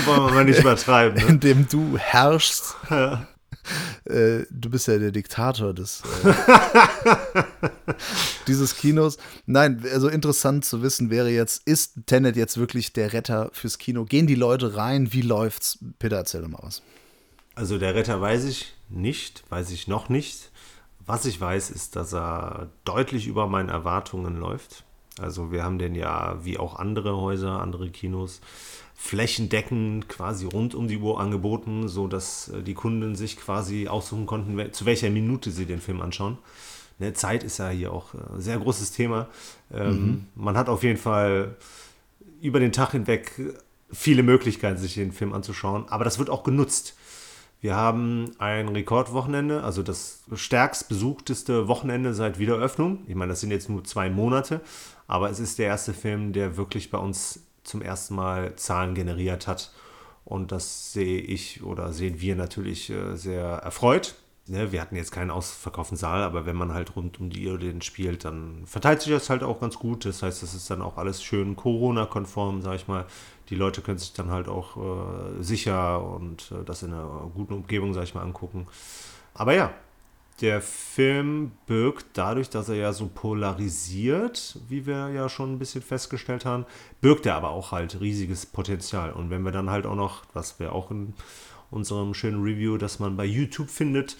wir 0.06 0.34
mal 0.34 0.46
nicht 0.46 0.60
übertreiben. 0.62 1.22
Ne? 1.22 1.30
In 1.30 1.40
dem 1.42 1.68
du 1.68 1.98
herrschst. 1.98 2.76
Ja. 2.90 3.28
Äh, 4.06 4.46
du 4.50 4.70
bist 4.70 4.88
ja 4.88 4.98
der 4.98 5.12
Diktator 5.12 5.74
des 5.74 6.02
äh, 6.24 7.44
dieses 8.48 8.76
Kinos. 8.76 9.18
Nein, 9.46 9.84
also 9.92 10.10
interessant 10.10 10.66
zu 10.66 10.82
wissen 10.82 11.10
wäre 11.10 11.30
jetzt, 11.30 11.68
ist 11.68 12.06
Tenet 12.06 12.36
jetzt 12.36 12.58
wirklich 12.58 12.94
der 12.94 13.14
Retter 13.14 13.50
fürs 13.54 13.78
Kino? 13.78 14.06
Gehen 14.06 14.28
die 14.28 14.36
Leute 14.36 14.76
rein? 14.76 15.14
Wie 15.14 15.22
läuft's? 15.22 15.80
Peter, 16.00 16.18
erzähl 16.18 16.42
doch 16.42 16.50
mal 16.50 16.60
was. 16.62 16.82
Also 17.56 17.78
der 17.78 17.96
Retter 17.96 18.20
weiß 18.20 18.46
ich 18.46 18.74
nicht, 18.90 19.44
weiß 19.50 19.72
ich 19.72 19.88
noch 19.88 20.10
nicht. 20.10 20.52
Was 21.06 21.26
ich 21.26 21.40
weiß, 21.40 21.70
ist, 21.70 21.96
dass 21.96 22.14
er 22.14 22.70
deutlich 22.86 23.28
über 23.28 23.48
meinen 23.48 23.70
Erwartungen 23.70 24.38
läuft. 24.38 24.86
Also 25.20 25.52
wir 25.52 25.64
haben 25.64 25.78
den 25.78 25.96
ja 25.96 26.38
wie 26.44 26.58
auch 26.58 26.76
andere 26.78 27.18
Häuser, 27.18 27.62
andere 27.62 27.90
Kinos 27.90 28.42
flächendeckend 29.04 30.08
quasi 30.08 30.46
rund 30.46 30.74
um 30.76 30.88
die 30.88 30.98
Uhr 30.98 31.20
angeboten, 31.20 31.90
sodass 31.90 32.48
äh, 32.48 32.64
die 32.64 32.74
Kunden 32.74 33.16
sich 33.16 33.36
quasi 33.36 33.90
aussuchen 33.90 34.26
konnten, 34.26 34.72
zu 34.72 34.86
welcher 34.86 35.10
Minute 35.10 35.52
sie 35.52 35.66
den 35.66 35.82
Film 35.82 36.00
anschauen. 36.02 36.38
Ne, 37.00 37.12
Zeit 37.12 37.44
ist 37.44 37.58
ja 37.58 37.68
hier 37.68 37.92
auch 37.92 38.14
ein 38.14 38.40
äh, 38.40 38.42
sehr 38.42 38.58
großes 38.58 38.94
Thema. 38.94 39.28
Ähm, 39.74 39.90
mhm. 39.90 40.26
Man 40.36 40.56
hat 40.56 40.70
auf 40.70 40.84
jeden 40.84 40.98
Fall 40.98 41.58
über 42.42 42.62
den 42.62 42.72
Tag 42.72 42.92
hinweg 42.92 43.34
viele 43.92 44.24
Möglichkeiten, 44.24 44.78
sich 44.78 44.94
den 44.94 45.12
Film 45.12 45.34
anzuschauen, 45.34 45.86
aber 45.90 46.06
das 46.06 46.18
wird 46.18 46.30
auch 46.30 46.44
genutzt. 46.44 46.96
Wir 47.60 47.76
haben 47.76 48.32
ein 48.40 48.70
Rekordwochenende, 48.70 49.64
also 49.64 49.84
das 49.84 50.24
stärkst 50.34 50.88
besuchteste 50.88 51.68
Wochenende 51.68 52.14
seit 52.14 52.40
Wiederöffnung. 52.40 53.00
Ich 53.08 53.16
meine, 53.16 53.34
das 53.34 53.42
sind 53.42 53.52
jetzt 53.52 53.70
nur 53.70 53.84
zwei 53.84 54.10
Monate, 54.10 54.62
aber 55.08 55.30
es 55.30 55.40
ist 55.40 55.60
der 55.60 55.68
erste 55.68 55.94
Film, 55.94 56.32
der 56.32 56.56
wirklich 56.56 56.90
bei 56.90 56.98
uns 56.98 57.42
zum 57.64 57.82
ersten 57.82 58.16
Mal 58.16 58.56
Zahlen 58.56 58.96
generiert 58.96 59.48
hat. 59.48 59.72
Und 60.26 60.52
das 60.52 60.94
sehe 60.94 61.20
ich 61.20 61.64
oder 61.64 61.92
sehen 61.92 62.22
wir 62.22 62.36
natürlich 62.36 62.90
äh, 62.90 63.16
sehr 63.16 63.44
erfreut. 63.44 64.16
Ne, 64.46 64.74
wir 64.74 64.82
hatten 64.82 64.98
jetzt 64.98 65.12
keinen 65.12 65.32
ausverkauften 65.32 65.96
Saal, 65.98 66.22
aber 66.22 66.46
wenn 66.46 66.58
man 66.58 66.74
halt 66.74 66.98
rund 66.98 67.18
um 67.18 67.30
die 67.30 67.46
Irden 67.46 67.82
spielt, 67.82 68.26
dann 68.26 68.64
verteilt 68.66 69.02
sich 69.02 69.14
das 69.14 69.30
halt 69.30 69.42
auch 69.42 69.62
ganz 69.62 69.80
gut. 69.80 70.04
Das 70.04 70.22
heißt, 70.22 70.44
das 70.44 70.54
ist 70.54 70.70
dann 70.70 70.82
auch 70.82 70.98
alles 70.98 71.24
schön 71.24 71.56
Corona-konform, 71.56 72.62
sag 72.62 72.76
ich 72.76 72.90
mal. 72.90 73.06
Die 73.50 73.56
Leute 73.56 73.82
können 73.82 74.00
sich 74.00 74.12
dann 74.12 74.32
halt 74.32 74.50
auch 74.50 74.76
äh, 74.76 75.42
sicher 75.42 76.06
und 76.06 76.52
äh, 76.52 76.66
das 76.66 76.84
in 76.84 76.92
einer 76.92 77.32
guten 77.34 77.54
Umgebung, 77.54 77.94
sag 77.94 78.04
ich 78.04 78.16
mal, 78.16 78.22
angucken. 78.22 78.68
Aber 79.34 79.54
ja, 79.54 79.74
der 80.42 80.62
Film 80.62 81.52
birgt 81.68 82.06
dadurch, 82.14 82.50
dass 82.50 82.70
er 82.70 82.76
ja 82.76 82.94
so 82.94 83.08
polarisiert, 83.08 84.60
wie 84.68 84.86
wir 84.86 85.10
ja 85.10 85.30
schon 85.30 85.54
ein 85.54 85.60
bisschen 85.60 85.82
festgestellt 85.82 86.46
haben, 86.46 86.66
birgt 87.02 87.26
er 87.26 87.36
aber 87.36 87.50
auch 87.50 87.72
halt 87.72 88.02
riesiges 88.02 88.46
Potenzial. 88.46 89.12
Und 89.12 89.30
wenn 89.30 89.44
wir 89.44 89.52
dann 89.52 89.70
halt 89.70 89.86
auch 89.86 89.96
noch, 89.96 90.24
was 90.34 90.60
wir 90.60 90.74
auch 90.74 90.92
in 90.92 91.14
unserem 91.72 92.14
schönen 92.14 92.44
Review, 92.44 92.78
das 92.78 93.00
man 93.00 93.16
bei 93.16 93.26
YouTube 93.26 93.70
findet, 93.70 94.18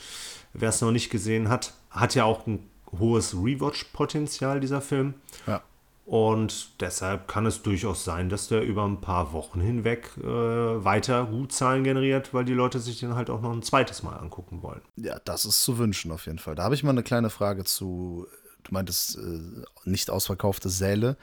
wer 0.54 0.70
es 0.70 0.82
noch 0.82 0.92
nicht 0.92 1.10
gesehen 1.10 1.50
hat, 1.50 1.74
hat 1.90 2.16
ja 2.16 2.26
auch 2.26 2.48
ein 2.48 2.68
hohes 3.00 3.34
Rewatch-Potenzial, 3.34 4.60
dieser 4.60 4.82
Film. 4.82 5.16
Ja. 5.48 5.62
Und 6.06 6.82
deshalb 6.82 7.30
kann 7.30 7.46
es 7.46 7.62
durchaus 7.62 8.04
sein, 8.04 8.28
dass 8.28 8.50
der 8.50 8.62
über 8.62 8.84
ein 8.84 9.00
paar 9.00 9.32
Wochen 9.32 9.62
hinweg 9.62 10.10
äh, 10.18 10.26
weiter 10.26 11.26
gut 11.26 11.54
Zahlen 11.54 11.84
generiert, 11.86 12.34
weil 12.34 12.44
die 12.44 12.54
Leute 12.54 12.80
sich 12.80 13.00
den 13.00 13.16
halt 13.16 13.30
auch 13.30 13.42
noch 13.42 13.54
ein 13.54 13.64
zweites 13.64 14.04
Mal 14.04 14.18
angucken 14.18 14.62
wollen. 14.62 14.82
Ja, 14.98 15.18
das 15.24 15.46
ist 15.46 15.64
zu 15.64 15.78
wünschen 15.78 16.12
auf 16.12 16.26
jeden 16.26 16.40
Fall. 16.40 16.56
Da 16.56 16.64
habe 16.64 16.76
ich 16.76 16.84
mal 16.84 16.90
eine 16.90 17.04
kleine 17.04 17.30
Frage 17.30 17.64
zu, 17.64 18.28
du 18.64 18.74
meintest 18.74 19.18
äh, 19.18 19.90
nicht 19.90 20.10
ausverkaufte 20.10 20.70
Säle. 20.70 21.16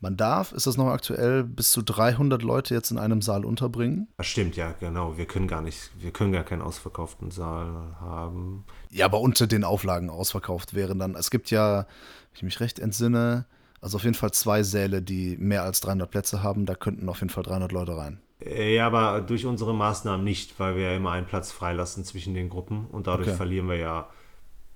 Man 0.00 0.16
darf, 0.16 0.52
ist 0.52 0.66
das 0.66 0.76
noch 0.76 0.88
aktuell, 0.88 1.42
bis 1.42 1.70
zu 1.70 1.80
300 1.80 2.42
Leute 2.42 2.74
jetzt 2.74 2.90
in 2.90 2.98
einem 2.98 3.22
Saal 3.22 3.44
unterbringen? 3.44 4.08
Das 4.18 4.26
stimmt, 4.26 4.56
ja, 4.56 4.72
genau. 4.78 5.16
Wir 5.16 5.24
können 5.26 5.48
gar 5.48 5.62
nicht, 5.62 5.90
wir 5.98 6.10
können 6.10 6.32
gar 6.32 6.44
keinen 6.44 6.62
ausverkauften 6.62 7.30
Saal 7.30 7.96
haben. 7.98 8.64
Ja, 8.90 9.06
aber 9.06 9.20
unter 9.20 9.46
den 9.46 9.64
Auflagen 9.64 10.10
ausverkauft 10.10 10.74
wären 10.74 10.98
dann, 10.98 11.14
es 11.14 11.30
gibt 11.30 11.50
ja, 11.50 11.78
wenn 11.78 12.34
ich 12.34 12.42
mich 12.42 12.60
recht 12.60 12.78
entsinne, 12.78 13.46
also 13.80 13.96
auf 13.96 14.04
jeden 14.04 14.14
Fall 14.14 14.32
zwei 14.32 14.62
Säle, 14.62 15.02
die 15.02 15.36
mehr 15.38 15.62
als 15.62 15.80
300 15.80 16.10
Plätze 16.10 16.42
haben. 16.42 16.66
Da 16.66 16.74
könnten 16.74 17.08
auf 17.08 17.20
jeden 17.20 17.30
Fall 17.30 17.44
300 17.44 17.72
Leute 17.72 17.96
rein. 17.96 18.20
Äh, 18.40 18.74
ja, 18.74 18.86
aber 18.86 19.20
durch 19.20 19.46
unsere 19.46 19.74
Maßnahmen 19.74 20.24
nicht, 20.24 20.58
weil 20.58 20.76
wir 20.76 20.90
ja 20.90 20.96
immer 20.96 21.12
einen 21.12 21.26
Platz 21.26 21.52
freilassen 21.52 22.04
zwischen 22.04 22.34
den 22.34 22.48
Gruppen 22.48 22.86
und 22.86 23.06
dadurch 23.06 23.28
okay. 23.28 23.36
verlieren 23.36 23.68
wir 23.68 23.76
ja 23.76 24.08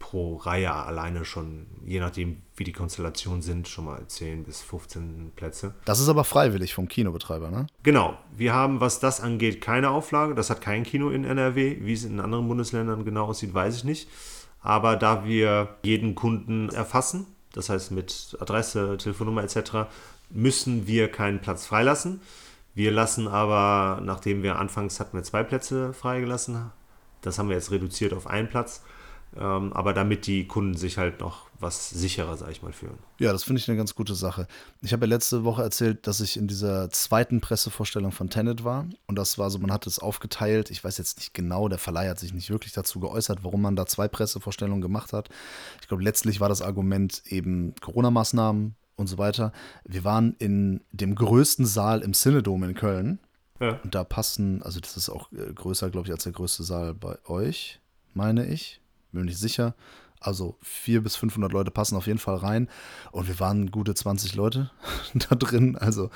pro 0.00 0.36
Reihe 0.36 0.72
alleine 0.72 1.24
schon, 1.24 1.66
je 1.84 2.00
nachdem 2.00 2.42
wie 2.56 2.64
die 2.64 2.72
Konstellationen 2.72 3.42
sind, 3.42 3.68
schon 3.68 3.84
mal 3.84 4.02
10 4.06 4.44
bis 4.44 4.62
15 4.62 5.32
Plätze. 5.36 5.74
Das 5.84 6.00
ist 6.00 6.08
aber 6.08 6.24
freiwillig 6.24 6.74
vom 6.74 6.88
Kinobetreiber, 6.88 7.50
ne? 7.50 7.66
Genau. 7.82 8.18
Wir 8.34 8.54
haben, 8.54 8.80
was 8.80 8.98
das 8.98 9.20
angeht, 9.20 9.60
keine 9.60 9.90
Auflage. 9.90 10.34
Das 10.34 10.50
hat 10.50 10.62
kein 10.62 10.84
Kino 10.84 11.10
in 11.10 11.24
NRW. 11.24 11.76
Wie 11.82 11.92
es 11.92 12.04
in 12.04 12.18
anderen 12.18 12.48
Bundesländern 12.48 13.04
genau 13.04 13.26
aussieht, 13.26 13.52
weiß 13.52 13.76
ich 13.76 13.84
nicht. 13.84 14.08
Aber 14.62 14.96
da 14.96 15.24
wir 15.24 15.76
jeden 15.82 16.14
Kunden 16.14 16.70
erfassen, 16.70 17.26
das 17.52 17.68
heißt 17.68 17.90
mit 17.90 18.36
Adresse, 18.40 18.96
Telefonnummer 18.96 19.42
etc., 19.42 19.88
müssen 20.30 20.86
wir 20.86 21.10
keinen 21.10 21.40
Platz 21.40 21.66
freilassen. 21.66 22.20
Wir 22.74 22.92
lassen 22.92 23.26
aber, 23.26 24.00
nachdem 24.02 24.42
wir 24.42 24.58
anfangs 24.58 25.00
hatten 25.00 25.16
wir 25.16 25.24
zwei 25.24 25.42
Plätze 25.42 25.92
freigelassen, 25.92 26.70
das 27.20 27.38
haben 27.38 27.48
wir 27.48 27.56
jetzt 27.56 27.70
reduziert 27.70 28.12
auf 28.12 28.26
einen 28.26 28.48
Platz, 28.48 28.82
ähm, 29.36 29.72
aber 29.72 29.92
damit 29.92 30.26
die 30.26 30.46
Kunden 30.46 30.76
sich 30.76 30.96
halt 30.96 31.20
noch 31.20 31.49
was 31.60 31.90
sicherer, 31.90 32.36
sag 32.36 32.50
ich 32.50 32.62
mal, 32.62 32.72
fühlen. 32.72 32.98
Ja, 33.18 33.32
das 33.32 33.44
finde 33.44 33.60
ich 33.60 33.68
eine 33.68 33.76
ganz 33.76 33.94
gute 33.94 34.14
Sache. 34.14 34.46
Ich 34.82 34.92
habe 34.92 35.06
ja 35.06 35.10
letzte 35.10 35.44
Woche 35.44 35.62
erzählt, 35.62 36.06
dass 36.06 36.20
ich 36.20 36.36
in 36.36 36.48
dieser 36.48 36.90
zweiten 36.90 37.40
Pressevorstellung 37.40 38.12
von 38.12 38.30
Tenet 38.30 38.64
war. 38.64 38.86
Und 39.06 39.16
das 39.16 39.38
war 39.38 39.50
so, 39.50 39.58
man 39.58 39.72
hat 39.72 39.86
es 39.86 39.98
aufgeteilt. 39.98 40.70
Ich 40.70 40.82
weiß 40.82 40.98
jetzt 40.98 41.18
nicht 41.18 41.34
genau, 41.34 41.68
der 41.68 41.78
Verleih 41.78 42.08
hat 42.08 42.18
sich 42.18 42.32
nicht 42.32 42.50
wirklich 42.50 42.72
dazu 42.72 43.00
geäußert, 43.00 43.44
warum 43.44 43.62
man 43.62 43.76
da 43.76 43.86
zwei 43.86 44.08
Pressevorstellungen 44.08 44.80
gemacht 44.80 45.12
hat. 45.12 45.28
Ich 45.80 45.88
glaube, 45.88 46.02
letztlich 46.02 46.40
war 46.40 46.48
das 46.48 46.62
Argument 46.62 47.22
eben 47.26 47.74
Corona-Maßnahmen 47.80 48.74
und 48.96 49.06
so 49.06 49.18
weiter. 49.18 49.52
Wir 49.84 50.04
waren 50.04 50.34
in 50.38 50.80
dem 50.92 51.14
größten 51.14 51.66
Saal 51.66 52.00
im 52.02 52.12
Cinedom 52.12 52.62
in 52.64 52.74
Köln. 52.74 53.18
Ja. 53.60 53.78
Und 53.84 53.94
da 53.94 54.04
passen, 54.04 54.62
also 54.62 54.80
das 54.80 54.96
ist 54.96 55.10
auch 55.10 55.30
äh, 55.32 55.52
größer, 55.52 55.90
glaube 55.90 56.08
ich, 56.08 56.12
als 56.12 56.24
der 56.24 56.32
größte 56.32 56.62
Saal 56.62 56.94
bei 56.94 57.18
euch, 57.26 57.80
meine 58.14 58.46
ich 58.46 58.80
bin 59.12 59.20
mir 59.20 59.26
nicht 59.26 59.38
sicher. 59.38 59.74
Also 60.20 60.56
400 60.62 61.04
bis 61.04 61.16
500 61.16 61.52
Leute 61.52 61.70
passen 61.70 61.96
auf 61.96 62.06
jeden 62.06 62.18
Fall 62.18 62.36
rein. 62.36 62.68
Und 63.10 63.26
wir 63.26 63.40
waren 63.40 63.70
gute 63.70 63.94
20 63.94 64.34
Leute 64.34 64.70
da 65.14 65.34
drin. 65.34 65.76
Also 65.76 66.10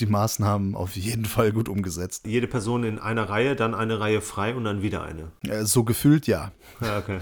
die 0.00 0.06
Maßnahmen 0.06 0.74
auf 0.74 0.96
jeden 0.96 1.24
Fall 1.24 1.52
gut 1.52 1.68
umgesetzt. 1.68 2.26
Jede 2.26 2.46
Person 2.46 2.84
in 2.84 2.98
einer 2.98 3.28
Reihe, 3.28 3.56
dann 3.56 3.74
eine 3.74 3.98
Reihe 3.98 4.20
frei 4.20 4.54
und 4.54 4.64
dann 4.64 4.82
wieder 4.82 5.02
eine. 5.02 5.64
so 5.64 5.82
gefühlt 5.82 6.26
ja. 6.26 6.52
Ja, 6.80 6.98
okay. 6.98 7.20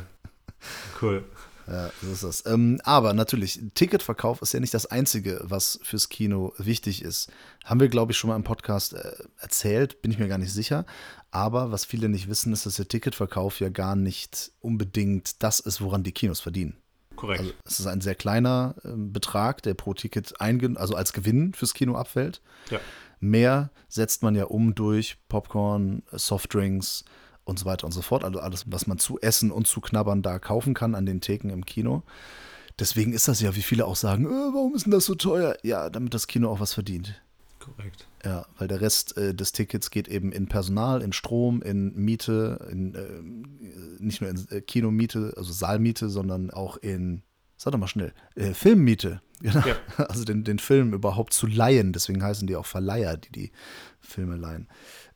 Cool. 1.01 1.25
Ja, 1.69 1.91
so 2.01 2.13
ist 2.13 2.25
das. 2.25 2.47
Ähm, 2.47 2.81
aber 2.85 3.13
natürlich, 3.13 3.61
Ticketverkauf 3.75 4.41
ist 4.43 4.53
ja 4.55 4.61
nicht 4.61 4.75
das 4.75 4.87
Einzige, 4.87 5.41
was 5.43 5.81
fürs 5.83 6.09
Kino 6.09 6.53
wichtig 6.59 7.03
ist. 7.03 7.31
Haben 7.65 7.81
wir, 7.81 7.89
glaube 7.89 8.13
ich, 8.13 8.19
schon 8.19 8.29
mal 8.29 8.37
im 8.37 8.45
Podcast 8.45 8.95
äh, 8.95 9.13
erzählt, 9.39 10.01
bin 10.01 10.13
ich 10.13 10.19
mir 10.19 10.29
gar 10.29 10.39
nicht 10.39 10.53
sicher. 10.53 10.87
Aber 11.31 11.73
was 11.73 11.85
viele 11.85 12.09
nicht 12.09 12.29
wissen, 12.29 12.53
ist, 12.53 12.67
dass 12.67 12.77
der 12.77 12.89
Ticketverkauf 12.89 13.61
ja 13.61 13.69
gar 13.69 13.97
nicht 13.97 14.53
unbedingt 14.61 15.43
das 15.43 15.61
ist, 15.61 15.81
woran 15.81 16.03
die 16.03 16.13
Kinos 16.13 16.41
verdienen. 16.41 16.77
Korrekt. 17.17 17.41
Also 17.41 17.55
es 17.65 17.81
ist 17.81 17.87
ein 17.87 18.01
sehr 18.01 18.15
kleiner 18.15 18.77
äh, 18.85 18.91
Betrag, 18.95 19.63
der 19.63 19.75
pro 19.75 19.95
Ticket 19.95 20.41
einge 20.41 20.79
also 20.79 20.95
als 20.95 21.13
Gewinn 21.13 21.53
fürs 21.55 21.75
Kino 21.75 21.97
abfällt. 21.97 22.41
ja. 22.71 22.81
Mehr 23.19 23.71
setzt 23.89 24.23
man 24.23 24.35
ja 24.35 24.45
um 24.45 24.75
durch 24.75 25.17
Popcorn, 25.29 26.03
Softdrinks 26.13 27.05
und 27.47 27.59
so 27.59 27.65
weiter 27.65 27.87
und 27.87 27.93
so 27.93 28.03
fort. 28.03 28.25
Also 28.25 28.41
alles, 28.41 28.65
was 28.67 28.87
man 28.87 28.99
zu 28.99 29.19
essen 29.21 29.51
und 29.51 29.67
zu 29.67 29.81
knabbern 29.81 30.21
da 30.21 30.39
kaufen 30.39 30.75
kann 30.75 30.95
an 30.95 31.07
den 31.07 31.21
Theken 31.21 31.49
im 31.49 31.65
Kino. 31.65 32.03
Deswegen 32.79 33.15
ist 33.15 33.29
das 33.29 33.41
ja, 33.41 33.57
wie 33.57 33.63
viele 33.63 33.87
auch 33.87 33.97
sagen, 33.97 34.27
äh, 34.27 34.29
warum 34.29 34.75
ist 34.75 34.85
denn 34.85 34.93
das 34.93 35.07
so 35.07 35.15
teuer? 35.15 35.57
Ja, 35.63 35.89
damit 35.89 36.13
das 36.13 36.27
Kino 36.27 36.51
auch 36.51 36.61
was 36.61 36.75
verdient. 36.75 37.23
Korrekt. 37.59 38.07
Ja, 38.25 38.47
weil 38.59 38.69
der 38.69 38.81
Rest 38.81 39.17
äh, 39.17 39.35
des 39.35 39.53
Tickets 39.53 39.91
geht 39.91 40.09
eben 40.09 40.33
in 40.33 40.49
Personal, 40.49 41.01
in 41.01 41.13
Strom, 41.13 41.63
in 41.63 41.95
Miete, 41.95 42.69
in 42.71 42.95
äh, 42.95 44.03
nicht 44.03 44.21
nur 44.21 44.29
in 44.29 44.47
äh, 44.51 44.61
Kinomiete, 44.61 45.33
also 45.37 45.53
Saalmiete, 45.53 46.11
sondern 46.11 46.51
auch 46.51 46.77
in, 46.77 47.23
sag 47.57 47.73
doch 47.73 47.79
mal 47.79 47.87
schnell, 47.87 48.13
äh, 48.35 48.53
Filmmiete. 48.53 49.23
Genau. 49.43 49.61
Ja. 49.67 49.77
Also 50.07 50.25
den, 50.25 50.45
den 50.45 50.59
Film 50.59 50.95
überhaupt 50.95 51.35
zu 51.35 51.47
leihen. 51.47 51.93
Deswegen 51.93 52.23
heißen 52.23 52.47
die 52.47 52.57
auch 52.57 52.65
Verleiher, 52.65 53.19
die 53.19 53.31
die 53.31 53.53
Filme 54.01 54.35
leihen. 54.37 54.67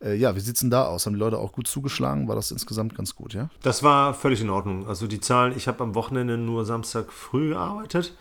Äh, 0.02 0.14
ja, 0.14 0.34
wie 0.34 0.40
sieht's 0.40 0.60
denn 0.60 0.70
da 0.70 0.86
aus? 0.86 1.06
Haben 1.06 1.14
die 1.14 1.20
Leute 1.20 1.38
auch 1.38 1.52
gut 1.52 1.66
zugeschlagen? 1.66 2.28
War 2.28 2.36
das 2.36 2.50
insgesamt 2.50 2.94
ganz 2.94 3.14
gut, 3.14 3.34
ja? 3.34 3.50
Das 3.62 3.82
war 3.82 4.14
völlig 4.14 4.40
in 4.40 4.50
Ordnung. 4.50 4.86
Also 4.86 5.06
die 5.06 5.20
Zahlen, 5.20 5.56
ich 5.56 5.68
habe 5.68 5.82
am 5.82 5.94
Wochenende 5.94 6.38
nur 6.38 6.64
Samstag 6.64 7.12
früh 7.12 7.50
gearbeitet. 7.50 8.14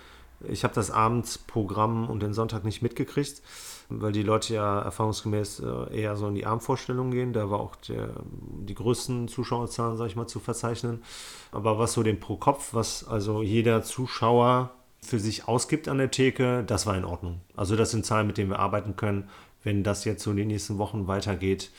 Ich 0.47 0.63
habe 0.63 0.73
das 0.73 0.89
Abendsprogramm 0.91 2.09
und 2.09 2.21
den 2.21 2.33
Sonntag 2.33 2.63
nicht 2.63 2.81
mitgekriegt, 2.81 3.41
weil 3.89 4.13
die 4.13 4.23
Leute 4.23 4.53
ja 4.53 4.79
erfahrungsgemäß 4.79 5.59
äh, 5.59 6.01
eher 6.01 6.15
so 6.15 6.27
in 6.27 6.35
die 6.35 6.45
Abendvorstellung 6.45 7.11
gehen. 7.11 7.33
Da 7.33 7.49
war 7.49 7.59
auch 7.59 7.75
der, 7.75 8.09
die 8.31 8.75
größten 8.75 9.27
Zuschauerzahlen, 9.27 9.97
sage 9.97 10.09
ich 10.09 10.15
mal, 10.15 10.27
zu 10.27 10.39
verzeichnen. 10.39 11.03
Aber 11.51 11.77
was 11.77 11.93
so 11.93 12.03
den 12.03 12.19
pro 12.19 12.37
Kopf, 12.37 12.73
was 12.73 13.05
also 13.05 13.41
jeder 13.41 13.83
Zuschauer 13.83 14.71
für 15.01 15.19
sich 15.19 15.47
ausgibt 15.47 15.87
an 15.87 15.97
der 15.97 16.11
Theke, 16.11 16.63
das 16.65 16.85
war 16.85 16.95
in 16.95 17.05
Ordnung. 17.05 17.41
Also 17.55 17.75
das 17.75 17.91
sind 17.91 18.05
Zahlen, 18.05 18.27
mit 18.27 18.37
denen 18.37 18.49
wir 18.49 18.59
arbeiten 18.59 18.95
können. 18.95 19.29
Wenn 19.63 19.83
das 19.83 20.05
jetzt 20.05 20.23
so 20.23 20.31
in 20.31 20.37
den 20.37 20.47
nächsten 20.47 20.77
Wochen 20.77 21.07
weitergeht, 21.07 21.71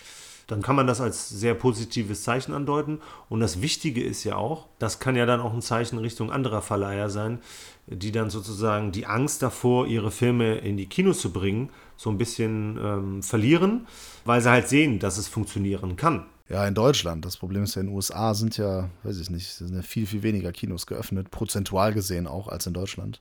dann 0.50 0.62
kann 0.62 0.74
man 0.74 0.86
das 0.86 1.00
als 1.00 1.28
sehr 1.28 1.54
positives 1.54 2.24
Zeichen 2.24 2.52
andeuten. 2.52 3.00
Und 3.28 3.40
das 3.40 3.62
Wichtige 3.62 4.02
ist 4.02 4.24
ja 4.24 4.36
auch, 4.36 4.66
das 4.78 4.98
kann 4.98 5.14
ja 5.14 5.24
dann 5.24 5.40
auch 5.40 5.54
ein 5.54 5.62
Zeichen 5.62 5.98
Richtung 5.98 6.32
anderer 6.32 6.60
Verleiher 6.60 7.08
sein, 7.08 7.38
die 7.86 8.10
dann 8.10 8.30
sozusagen 8.30 8.90
die 8.90 9.06
Angst 9.06 9.42
davor, 9.42 9.86
ihre 9.86 10.10
Filme 10.10 10.58
in 10.58 10.76
die 10.76 10.86
Kinos 10.86 11.20
zu 11.20 11.32
bringen, 11.32 11.70
so 11.96 12.10
ein 12.10 12.18
bisschen 12.18 12.78
ähm, 12.82 13.22
verlieren, 13.22 13.86
weil 14.24 14.40
sie 14.40 14.50
halt 14.50 14.68
sehen, 14.68 14.98
dass 14.98 15.18
es 15.18 15.28
funktionieren 15.28 15.96
kann. 15.96 16.26
Ja, 16.48 16.66
in 16.66 16.74
Deutschland. 16.74 17.24
Das 17.24 17.36
Problem 17.36 17.62
ist 17.62 17.76
ja, 17.76 17.80
in 17.82 17.86
den 17.86 17.94
USA 17.94 18.34
sind 18.34 18.56
ja, 18.56 18.90
weiß 19.04 19.20
ich 19.20 19.30
nicht, 19.30 19.48
sind 19.48 19.74
ja 19.74 19.82
viel, 19.82 20.06
viel 20.06 20.24
weniger 20.24 20.50
Kinos 20.50 20.86
geöffnet, 20.86 21.30
prozentual 21.30 21.94
gesehen 21.94 22.26
auch 22.26 22.48
als 22.48 22.66
in 22.66 22.74
Deutschland. 22.74 23.20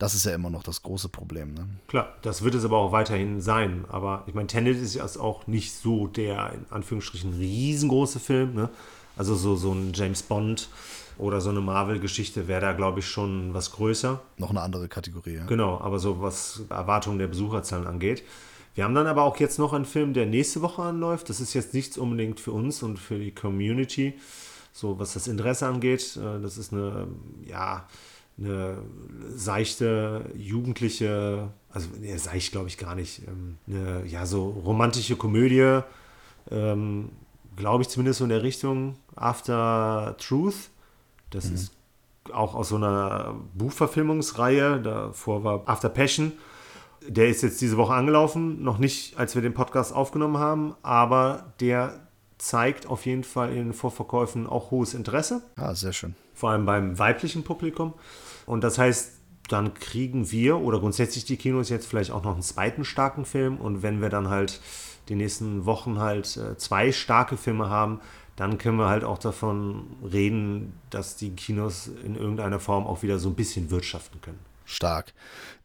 Das 0.00 0.14
ist 0.14 0.24
ja 0.24 0.34
immer 0.34 0.48
noch 0.48 0.62
das 0.62 0.82
große 0.82 1.10
Problem. 1.10 1.52
Ne? 1.52 1.68
Klar, 1.86 2.14
das 2.22 2.42
wird 2.42 2.54
es 2.54 2.64
aber 2.64 2.78
auch 2.78 2.90
weiterhin 2.90 3.42
sein. 3.42 3.84
Aber 3.88 4.24
ich 4.26 4.32
meine, 4.32 4.46
Tenet 4.46 4.78
ist 4.80 4.94
ja 4.94 5.04
auch 5.04 5.46
nicht 5.46 5.74
so 5.74 6.06
der, 6.06 6.54
in 6.54 6.64
Anführungsstrichen, 6.70 7.34
riesengroße 7.34 8.18
Film. 8.18 8.54
Ne? 8.54 8.70
Also 9.18 9.34
so, 9.34 9.56
so 9.56 9.72
ein 9.72 9.92
James 9.94 10.22
Bond 10.22 10.70
oder 11.18 11.42
so 11.42 11.50
eine 11.50 11.60
Marvel-Geschichte 11.60 12.48
wäre 12.48 12.62
da, 12.62 12.72
glaube 12.72 13.00
ich, 13.00 13.06
schon 13.08 13.52
was 13.52 13.72
größer. 13.72 14.22
Noch 14.38 14.48
eine 14.48 14.62
andere 14.62 14.88
Kategorie. 14.88 15.34
Ja? 15.34 15.44
Genau, 15.44 15.78
aber 15.82 15.98
so 15.98 16.22
was 16.22 16.62
Erwartungen 16.70 17.18
der 17.18 17.26
Besucherzahlen 17.26 17.86
angeht. 17.86 18.22
Wir 18.74 18.84
haben 18.84 18.94
dann 18.94 19.06
aber 19.06 19.24
auch 19.24 19.36
jetzt 19.36 19.58
noch 19.58 19.74
einen 19.74 19.84
Film, 19.84 20.14
der 20.14 20.24
nächste 20.24 20.62
Woche 20.62 20.80
anläuft. 20.80 21.28
Das 21.28 21.40
ist 21.40 21.52
jetzt 21.52 21.74
nichts 21.74 21.98
unbedingt 21.98 22.40
für 22.40 22.52
uns 22.52 22.82
und 22.82 22.98
für 22.98 23.18
die 23.18 23.34
Community, 23.34 24.14
so 24.72 24.98
was 24.98 25.12
das 25.12 25.28
Interesse 25.28 25.66
angeht. 25.66 26.16
Äh, 26.16 26.40
Das 26.40 26.56
ist 26.56 26.72
eine, 26.72 27.08
ja, 27.46 27.86
eine 28.40 28.78
seichte, 29.36 30.24
jugendliche, 30.36 31.48
also 31.70 31.88
nee, 32.00 32.16
seicht 32.16 32.52
glaube 32.52 32.68
ich 32.68 32.78
gar 32.78 32.94
nicht, 32.94 33.22
ähm, 33.28 33.58
eine, 33.68 34.04
ja, 34.06 34.26
so 34.26 34.48
romantische 34.50 35.16
Komödie, 35.16 35.80
ähm, 36.50 37.10
glaube 37.56 37.82
ich 37.82 37.88
zumindest 37.88 38.18
so 38.18 38.24
in 38.24 38.30
der 38.30 38.42
Richtung 38.42 38.96
After 39.16 40.16
Truth. 40.18 40.70
Das 41.30 41.44
ist 41.44 41.72
auch 42.32 42.54
aus 42.54 42.70
so 42.70 42.76
einer 42.76 43.34
Buchverfilmungsreihe. 43.54 44.80
Davor 44.80 45.44
war 45.44 45.62
After 45.68 45.88
Passion. 45.88 46.32
Der 47.06 47.28
ist 47.28 47.42
jetzt 47.42 47.60
diese 47.60 47.76
Woche 47.76 47.94
angelaufen, 47.94 48.62
noch 48.62 48.78
nicht, 48.78 49.18
als 49.18 49.34
wir 49.34 49.42
den 49.42 49.54
Podcast 49.54 49.94
aufgenommen 49.94 50.38
haben, 50.38 50.74
aber 50.82 51.52
der 51.60 52.00
zeigt 52.38 52.86
auf 52.86 53.06
jeden 53.06 53.24
Fall 53.24 53.50
in 53.50 53.56
den 53.56 53.72
Vorverkäufen 53.72 54.46
auch 54.46 54.70
hohes 54.70 54.92
Interesse, 54.94 55.42
Ah, 55.56 55.74
sehr 55.74 55.92
schön. 55.92 56.14
vor 56.34 56.50
allem 56.50 56.66
beim 56.66 56.98
weiblichen 56.98 57.42
Publikum. 57.42 57.94
Und 58.46 58.64
das 58.64 58.78
heißt, 58.78 59.12
dann 59.48 59.74
kriegen 59.74 60.30
wir 60.30 60.58
oder 60.58 60.78
grundsätzlich 60.78 61.24
die 61.24 61.36
Kinos 61.36 61.68
jetzt 61.70 61.86
vielleicht 61.86 62.12
auch 62.12 62.22
noch 62.22 62.34
einen 62.34 62.42
zweiten 62.42 62.84
starken 62.84 63.24
Film. 63.24 63.56
Und 63.56 63.82
wenn 63.82 64.00
wir 64.00 64.08
dann 64.08 64.28
halt 64.28 64.60
die 65.08 65.16
nächsten 65.16 65.66
Wochen 65.66 65.98
halt 65.98 66.36
äh, 66.36 66.56
zwei 66.56 66.92
starke 66.92 67.36
Filme 67.36 67.68
haben, 67.68 68.00
dann 68.36 68.58
können 68.58 68.78
wir 68.78 68.88
halt 68.88 69.04
auch 69.04 69.18
davon 69.18 69.86
reden, 70.10 70.72
dass 70.88 71.16
die 71.16 71.30
Kinos 71.30 71.90
in 72.04 72.14
irgendeiner 72.14 72.60
Form 72.60 72.86
auch 72.86 73.02
wieder 73.02 73.18
so 73.18 73.28
ein 73.28 73.34
bisschen 73.34 73.70
wirtschaften 73.70 74.20
können. 74.20 74.38
Stark. 74.64 75.12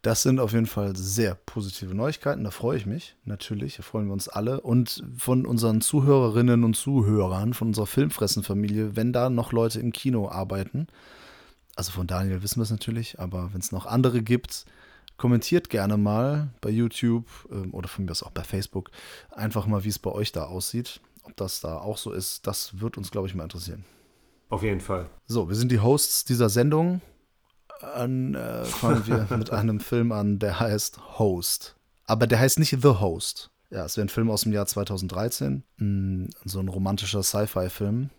Das 0.02 0.22
sind 0.22 0.40
auf 0.40 0.52
jeden 0.52 0.66
Fall 0.66 0.96
sehr 0.96 1.36
positive 1.46 1.94
Neuigkeiten. 1.94 2.42
Da 2.42 2.50
freue 2.50 2.76
ich 2.76 2.86
mich 2.86 3.14
natürlich. 3.24 3.76
Da 3.76 3.82
freuen 3.84 4.06
wir 4.06 4.12
uns 4.12 4.28
alle. 4.28 4.60
Und 4.60 5.04
von 5.16 5.46
unseren 5.46 5.80
Zuhörerinnen 5.80 6.64
und 6.64 6.74
Zuhörern, 6.74 7.54
von 7.54 7.68
unserer 7.68 7.86
Filmfressen-Familie, 7.86 8.96
wenn 8.96 9.12
da 9.12 9.30
noch 9.30 9.52
Leute 9.52 9.78
im 9.78 9.92
Kino 9.92 10.28
arbeiten, 10.28 10.88
also 11.76 11.92
von 11.92 12.06
Daniel 12.06 12.42
wissen 12.42 12.56
wir 12.56 12.64
es 12.64 12.70
natürlich, 12.70 13.20
aber 13.20 13.52
wenn 13.52 13.60
es 13.60 13.70
noch 13.70 13.86
andere 13.86 14.22
gibt, 14.22 14.64
kommentiert 15.16 15.70
gerne 15.70 15.96
mal 15.96 16.48
bei 16.60 16.70
YouTube 16.70 17.26
ähm, 17.50 17.72
oder 17.72 17.88
von 17.88 18.04
mir 18.04 18.10
aus 18.10 18.22
auch 18.22 18.30
bei 18.30 18.44
Facebook 18.44 18.90
einfach 19.30 19.66
mal, 19.66 19.84
wie 19.84 19.88
es 19.88 19.98
bei 19.98 20.10
euch 20.10 20.32
da 20.32 20.44
aussieht. 20.44 21.00
Ob 21.22 21.36
das 21.36 21.60
da 21.60 21.78
auch 21.78 21.98
so 21.98 22.12
ist, 22.12 22.46
das 22.46 22.80
wird 22.80 22.96
uns, 22.96 23.10
glaube 23.10 23.28
ich, 23.28 23.34
mal 23.34 23.44
interessieren. 23.44 23.84
Auf 24.48 24.62
jeden 24.62 24.80
Fall. 24.80 25.08
So, 25.26 25.48
wir 25.48 25.56
sind 25.56 25.72
die 25.72 25.80
Hosts 25.80 26.24
dieser 26.24 26.48
Sendung. 26.48 27.00
An, 27.80 28.34
äh, 28.34 28.64
fangen 28.64 29.06
wir 29.06 29.26
mit 29.36 29.50
einem 29.50 29.80
Film 29.80 30.12
an, 30.12 30.38
der 30.38 30.60
heißt 30.60 31.18
Host. 31.18 31.76
Aber 32.06 32.26
der 32.26 32.38
heißt 32.38 32.58
nicht 32.58 32.70
The 32.70 33.00
Host. 33.00 33.50
Ja, 33.70 33.84
es 33.84 33.96
wäre 33.96 34.06
ein 34.06 34.10
Film 34.10 34.30
aus 34.30 34.42
dem 34.42 34.52
Jahr 34.52 34.66
2013. 34.66 35.64
Mm, 35.78 36.26
so 36.44 36.60
ein 36.60 36.68
romantischer 36.68 37.22
Sci-Fi-Film. 37.22 38.10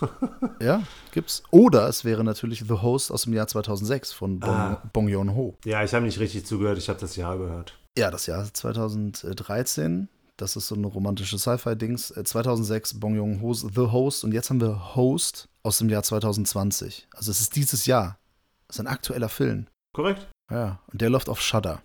ja, 0.60 0.82
gibt's. 1.12 1.42
Oder 1.50 1.88
es 1.88 2.04
wäre 2.04 2.24
natürlich 2.24 2.60
The 2.60 2.74
Host 2.82 3.10
aus 3.12 3.22
dem 3.22 3.34
Jahr 3.34 3.46
2006 3.46 4.12
von 4.12 4.40
Bong, 4.40 4.50
Ah. 4.50 4.82
Bong 4.92 5.08
Joon-ho. 5.08 5.56
Ja, 5.64 5.82
ich 5.84 5.92
habe 5.94 6.04
nicht 6.04 6.18
richtig 6.18 6.46
zugehört, 6.46 6.78
ich 6.78 6.88
habe 6.88 6.98
das 7.00 7.16
Jahr 7.16 7.36
gehört. 7.38 7.78
Ja, 7.98 8.10
das 8.10 8.26
Jahr 8.26 8.44
2013. 8.52 10.08
Das 10.36 10.56
ist 10.56 10.68
so 10.68 10.74
eine 10.74 10.86
romantische 10.86 11.38
Sci-Fi-Dings. 11.38 12.12
Äh, 12.12 12.24
2006 12.24 12.98
Bong 12.98 13.14
Joon-ho's 13.14 13.60
The 13.74 13.88
Host. 13.92 14.24
Und 14.24 14.32
jetzt 14.32 14.48
haben 14.50 14.60
wir 14.60 14.94
Host 14.96 15.48
aus 15.62 15.78
dem 15.78 15.88
Jahr 15.90 16.02
2020. 16.02 17.08
Also 17.14 17.30
es 17.30 17.40
ist 17.40 17.56
dieses 17.56 17.86
Jahr. 17.86 18.18
Das 18.66 18.76
ist 18.76 18.80
ein 18.80 18.86
aktueller 18.86 19.28
Film. 19.28 19.66
Korrekt? 19.94 20.28
Ja, 20.50 20.80
und 20.92 21.00
der 21.00 21.10
läuft 21.10 21.28
auf 21.28 21.40
Shudder. 21.42 21.82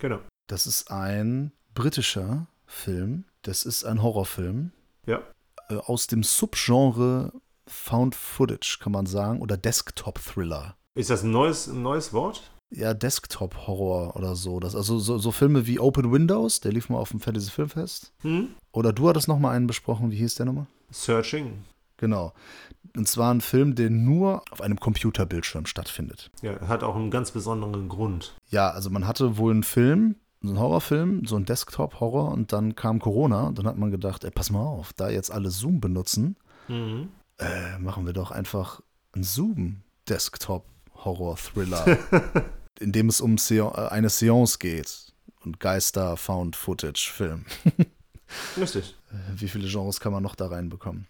Genau. 0.00 0.18
Das 0.48 0.66
ist 0.66 0.90
ein 0.90 1.52
britischer 1.74 2.46
Film. 2.66 3.24
Das 3.42 3.64
ist 3.64 3.84
ein 3.84 4.02
Horrorfilm 4.02 4.72
Ja. 5.06 5.20
äh, 5.68 5.76
aus 5.76 6.06
dem 6.08 6.22
Subgenre 6.24 7.32
Found 7.66 8.14
Footage, 8.14 8.78
kann 8.80 8.92
man 8.92 9.06
sagen, 9.06 9.40
oder 9.40 9.56
Desktop-Thriller. 9.56 10.76
Ist 10.94 11.10
das 11.10 11.22
ein 11.22 11.30
neues, 11.30 11.66
ein 11.68 11.82
neues 11.82 12.12
Wort? 12.12 12.50
Ja, 12.70 12.94
Desktop-Horror 12.94 14.16
oder 14.16 14.34
so. 14.34 14.58
Das, 14.60 14.74
also 14.74 14.98
so, 14.98 15.18
so 15.18 15.30
Filme 15.30 15.66
wie 15.66 15.78
Open 15.78 16.10
Windows, 16.10 16.60
der 16.60 16.72
lief 16.72 16.88
mal 16.88 16.98
auf 16.98 17.10
dem 17.10 17.20
Fantasy 17.20 17.50
Filmfest. 17.50 18.12
Hm? 18.22 18.48
Oder 18.72 18.92
du 18.92 19.08
hattest 19.08 19.28
noch 19.28 19.38
mal 19.38 19.50
einen 19.50 19.66
besprochen, 19.66 20.10
wie 20.10 20.16
hieß 20.16 20.36
der 20.36 20.46
nochmal? 20.46 20.66
Searching. 20.90 21.64
Genau. 21.98 22.32
Und 22.96 23.06
zwar 23.08 23.32
ein 23.32 23.40
Film, 23.40 23.74
der 23.74 23.90
nur 23.90 24.42
auf 24.50 24.60
einem 24.60 24.78
Computerbildschirm 24.80 25.66
stattfindet. 25.66 26.30
Ja, 26.42 26.60
hat 26.66 26.82
auch 26.82 26.96
einen 26.96 27.10
ganz 27.10 27.30
besonderen 27.30 27.88
Grund. 27.88 28.34
Ja, 28.48 28.70
also 28.70 28.90
man 28.90 29.06
hatte 29.06 29.36
wohl 29.36 29.52
einen 29.52 29.62
Film, 29.62 30.16
so 30.40 30.48
einen 30.48 30.58
Horrorfilm, 30.58 31.24
so 31.26 31.36
einen 31.36 31.44
Desktop-Horror 31.44 32.32
und 32.32 32.52
dann 32.52 32.74
kam 32.74 32.98
Corona 32.98 33.46
und 33.46 33.58
dann 33.58 33.66
hat 33.66 33.78
man 33.78 33.90
gedacht, 33.90 34.24
ey, 34.24 34.30
pass 34.30 34.50
mal 34.50 34.64
auf, 34.64 34.92
da 34.94 35.08
jetzt 35.10 35.30
alle 35.30 35.50
Zoom 35.50 35.80
benutzen, 35.80 36.36
Mhm. 36.68 37.08
Äh, 37.42 37.78
machen 37.78 38.06
wir 38.06 38.12
doch 38.12 38.30
einfach 38.30 38.80
einen 39.12 39.24
Zoom-Desktop-Horror-Thriller, 39.24 41.98
in 42.80 42.92
dem 42.92 43.08
es 43.08 43.20
um 43.20 43.36
äh, 43.50 43.60
eine 43.90 44.08
Seance 44.08 44.58
geht 44.58 45.12
und 45.44 45.60
Geister-Found-Footage-Film. 45.60 47.44
Richtig. 48.56 48.96
Wie 49.36 49.48
viele 49.48 49.68
Genres 49.68 50.00
kann 50.00 50.12
man 50.12 50.22
noch 50.22 50.34
da 50.34 50.46
reinbekommen? 50.46 51.06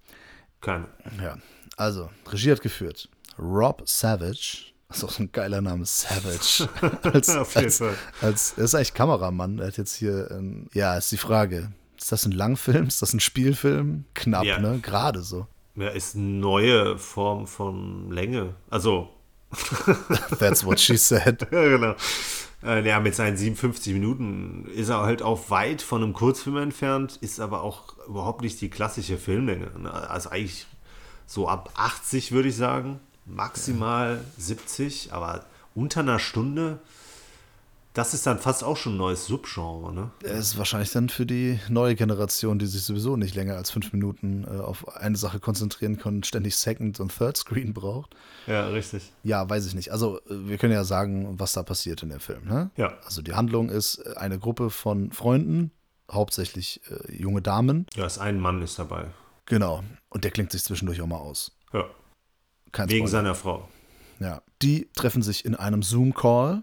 Keine. 0.60 0.88
Ja, 1.22 1.38
also, 1.76 2.10
Regie 2.28 2.50
hat 2.52 2.60
geführt 2.60 3.08
Rob 3.38 3.88
Savage. 3.88 4.72
Das 4.88 4.98
ist 4.98 5.04
auch 5.04 5.10
so 5.10 5.22
ein 5.22 5.32
geiler 5.32 5.60
Name, 5.62 5.86
Savage. 5.86 6.68
als, 7.02 7.30
Auf 7.30 7.54
jeden 7.54 7.66
als, 7.66 7.78
Fall. 7.78 7.94
als, 8.20 8.54
er 8.58 8.64
ist 8.64 8.74
eigentlich 8.74 8.92
Kameramann. 8.94 9.58
Er 9.58 9.68
hat 9.68 9.78
jetzt 9.78 9.94
hier, 9.94 10.30
ähm, 10.30 10.68
ja, 10.74 10.96
ist 10.98 11.10
die 11.12 11.16
Frage. 11.16 11.72
Ist 11.98 12.12
das 12.12 12.26
ein 12.26 12.32
Langfilm? 12.32 12.88
Ist 12.88 13.00
das 13.00 13.14
ein 13.14 13.20
Spielfilm? 13.20 14.04
Knapp, 14.14 14.44
Ja. 14.44 14.58
ne? 14.58 14.80
Gerade 14.82 15.22
so. 15.22 15.46
Ja, 15.76 15.88
ist 15.88 16.16
eine 16.16 16.24
neue 16.24 16.98
Form 16.98 17.46
von 17.46 18.10
Länge. 18.10 18.54
Also, 18.70 19.08
That's 20.38 20.64
what 20.64 20.80
she 20.80 20.96
said. 20.96 21.46
ja, 21.52 21.68
genau. 21.68 21.94
Ja, 22.64 23.00
mit 23.00 23.14
seinen 23.14 23.36
57 23.36 23.92
Minuten 23.92 24.66
ist 24.72 24.88
er 24.88 25.02
halt 25.02 25.20
auch 25.20 25.50
weit 25.50 25.82
von 25.82 26.02
einem 26.02 26.12
Kurzfilm 26.12 26.58
entfernt, 26.58 27.18
ist 27.20 27.40
aber 27.40 27.62
auch 27.62 27.96
überhaupt 28.06 28.42
nicht 28.42 28.60
die 28.60 28.70
klassische 28.70 29.18
Filmlänge. 29.18 29.70
ne? 29.78 29.92
Also 29.92 30.30
eigentlich 30.30 30.66
so 31.26 31.48
ab 31.48 31.70
80 31.74 32.30
würde 32.30 32.50
ich 32.50 32.56
sagen, 32.56 33.00
maximal 33.26 34.22
70, 34.38 35.12
aber 35.12 35.44
unter 35.74 36.00
einer 36.00 36.20
Stunde, 36.20 36.78
das 37.94 38.14
ist 38.14 38.26
dann 38.26 38.38
fast 38.38 38.64
auch 38.64 38.76
schon 38.76 38.94
ein 38.94 38.98
neues 38.98 39.26
Subgenre. 39.26 39.92
Ne? 39.92 40.10
Er 40.22 40.34
ist 40.34 40.56
wahrscheinlich 40.56 40.90
dann 40.92 41.10
für 41.10 41.26
die 41.26 41.60
neue 41.68 41.94
Generation, 41.94 42.58
die 42.58 42.66
sich 42.66 42.82
sowieso 42.84 43.16
nicht 43.16 43.34
länger 43.34 43.56
als 43.56 43.70
fünf 43.70 43.92
Minuten 43.92 44.44
äh, 44.44 44.60
auf 44.60 44.96
eine 44.96 45.16
Sache 45.16 45.40
konzentrieren 45.40 45.98
kann 45.98 46.22
ständig 46.22 46.56
Second 46.56 47.00
und 47.00 47.16
Third 47.16 47.36
Screen 47.36 47.74
braucht. 47.74 48.16
Ja, 48.46 48.68
richtig. 48.68 49.12
Ja, 49.22 49.48
weiß 49.48 49.66
ich 49.66 49.74
nicht. 49.74 49.92
Also, 49.92 50.18
äh, 50.20 50.48
wir 50.48 50.56
können 50.58 50.72
ja 50.72 50.84
sagen, 50.84 51.38
was 51.38 51.52
da 51.52 51.62
passiert 51.62 52.02
in 52.02 52.08
dem 52.08 52.20
Film. 52.20 52.46
Ne? 52.46 52.70
Ja. 52.76 52.94
Also, 53.04 53.20
die 53.20 53.34
Handlung 53.34 53.68
ist 53.68 53.98
äh, 53.98 54.14
eine 54.16 54.38
Gruppe 54.38 54.70
von 54.70 55.12
Freunden, 55.12 55.70
hauptsächlich 56.10 56.80
äh, 56.90 57.12
junge 57.14 57.42
Damen. 57.42 57.86
Ja, 57.94 58.06
ist 58.06 58.18
ein 58.18 58.40
Mann 58.40 58.62
ist 58.62 58.78
dabei. 58.78 59.06
Genau. 59.46 59.82
Und 60.08 60.24
der 60.24 60.30
klingt 60.30 60.52
sich 60.52 60.64
zwischendurch 60.64 61.02
auch 61.02 61.06
mal 61.06 61.18
aus. 61.18 61.52
Ja, 61.72 61.84
Kein 62.70 62.88
wegen 62.88 63.06
Spoiler. 63.06 63.22
seiner 63.22 63.34
Frau. 63.34 63.68
Ja. 64.18 64.40
Die 64.62 64.88
treffen 64.94 65.20
sich 65.22 65.44
in 65.44 65.54
einem 65.56 65.82
Zoom-Call. 65.82 66.62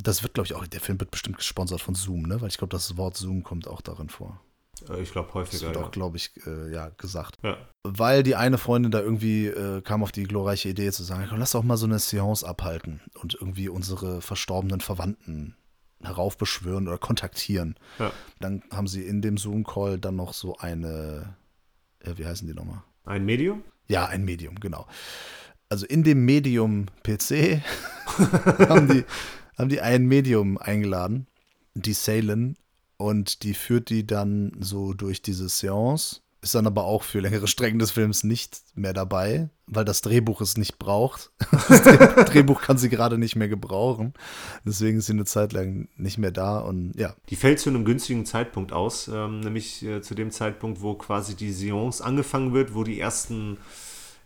Das 0.00 0.22
wird, 0.22 0.34
glaube 0.34 0.46
ich, 0.46 0.54
auch, 0.54 0.66
der 0.66 0.80
Film 0.80 1.00
wird 1.00 1.10
bestimmt 1.10 1.38
gesponsert 1.38 1.80
von 1.80 1.94
Zoom, 1.94 2.22
ne? 2.22 2.40
Weil 2.40 2.48
ich 2.48 2.56
glaube, 2.58 2.70
das 2.70 2.96
Wort 2.96 3.16
Zoom 3.16 3.42
kommt 3.42 3.66
auch 3.66 3.80
darin 3.80 4.08
vor. 4.08 4.40
Äh, 4.88 5.02
Ich 5.02 5.10
glaube 5.12 5.26
Das 5.28 5.34
häufiger. 5.34 5.66
wird 5.66 5.76
Ja. 5.76 5.82
auch, 5.84 5.90
glaube 5.90 6.16
ich, 6.16 6.30
äh, 6.46 6.72
ja, 6.72 6.90
gesagt. 6.90 7.36
Ja. 7.42 7.56
Weil 7.82 8.22
die 8.22 8.36
eine 8.36 8.58
Freundin 8.58 8.92
da 8.92 9.00
irgendwie 9.00 9.46
äh, 9.46 9.80
kam 9.82 10.02
auf 10.04 10.12
die 10.12 10.22
glorreiche 10.24 10.68
Idee 10.68 10.92
zu 10.92 11.02
sagen, 11.02 11.26
komm, 11.28 11.38
lass 11.40 11.50
doch 11.52 11.64
mal 11.64 11.76
so 11.76 11.86
eine 11.86 11.98
Seance 11.98 12.46
abhalten 12.46 13.00
und 13.20 13.34
irgendwie 13.34 13.68
unsere 13.68 14.20
verstorbenen 14.22 14.80
Verwandten 14.80 15.56
heraufbeschwören 16.02 16.86
oder 16.86 16.98
kontaktieren. 16.98 17.74
Ja. 17.98 18.12
Dann 18.40 18.62
haben 18.72 18.86
sie 18.86 19.02
in 19.04 19.20
dem 19.20 19.36
Zoom-Call 19.36 19.98
dann 19.98 20.14
noch 20.16 20.32
so 20.32 20.56
eine, 20.58 21.34
ja, 22.06 22.16
wie 22.18 22.24
heißen 22.26 22.46
die 22.46 22.54
nochmal? 22.54 22.82
Ein 23.04 23.24
Medium? 23.24 23.64
Ja, 23.88 24.06
ein 24.06 24.24
Medium, 24.24 24.60
genau. 24.60 24.86
Also 25.70 25.86
in 25.86 26.04
dem 26.04 26.24
Medium 26.24 26.86
PC 27.02 27.60
haben, 28.68 28.88
die, 28.88 29.04
haben 29.58 29.68
die 29.68 29.80
ein 29.80 30.06
Medium 30.06 30.56
eingeladen, 30.58 31.26
die 31.74 31.92
Salen, 31.92 32.56
und 32.96 33.42
die 33.44 33.54
führt 33.54 33.90
die 33.90 34.06
dann 34.06 34.52
so 34.60 34.92
durch 34.92 35.22
diese 35.22 35.48
Seance, 35.48 36.20
ist 36.40 36.54
dann 36.54 36.66
aber 36.66 36.84
auch 36.84 37.02
für 37.04 37.20
längere 37.20 37.46
Strecken 37.48 37.78
des 37.78 37.90
Films 37.92 38.24
nicht 38.24 38.60
mehr 38.74 38.92
dabei, 38.92 39.50
weil 39.66 39.84
das 39.84 40.00
Drehbuch 40.02 40.40
es 40.40 40.56
nicht 40.56 40.78
braucht. 40.78 41.30
Das 41.68 41.82
Dreh- 41.82 42.24
Drehbuch 42.24 42.60
kann 42.60 42.78
sie 42.78 42.88
gerade 42.88 43.18
nicht 43.18 43.36
mehr 43.36 43.48
gebrauchen. 43.48 44.14
Deswegen 44.64 44.98
ist 44.98 45.06
sie 45.06 45.12
eine 45.12 45.24
Zeit 45.26 45.52
lang 45.52 45.88
nicht 45.96 46.18
mehr 46.18 46.30
da 46.32 46.58
und 46.58 46.92
ja, 46.96 47.14
Die 47.28 47.36
fällt 47.36 47.60
zu 47.60 47.70
einem 47.70 47.84
günstigen 47.84 48.24
Zeitpunkt 48.26 48.72
aus, 48.72 49.08
ähm, 49.08 49.40
nämlich 49.40 49.84
äh, 49.84 50.00
zu 50.02 50.14
dem 50.14 50.30
Zeitpunkt, 50.30 50.80
wo 50.80 50.94
quasi 50.94 51.34
die 51.36 51.52
Seance 51.52 52.02
angefangen 52.04 52.52
wird, 52.52 52.74
wo 52.74 52.82
die 52.84 52.98
ersten 53.00 53.58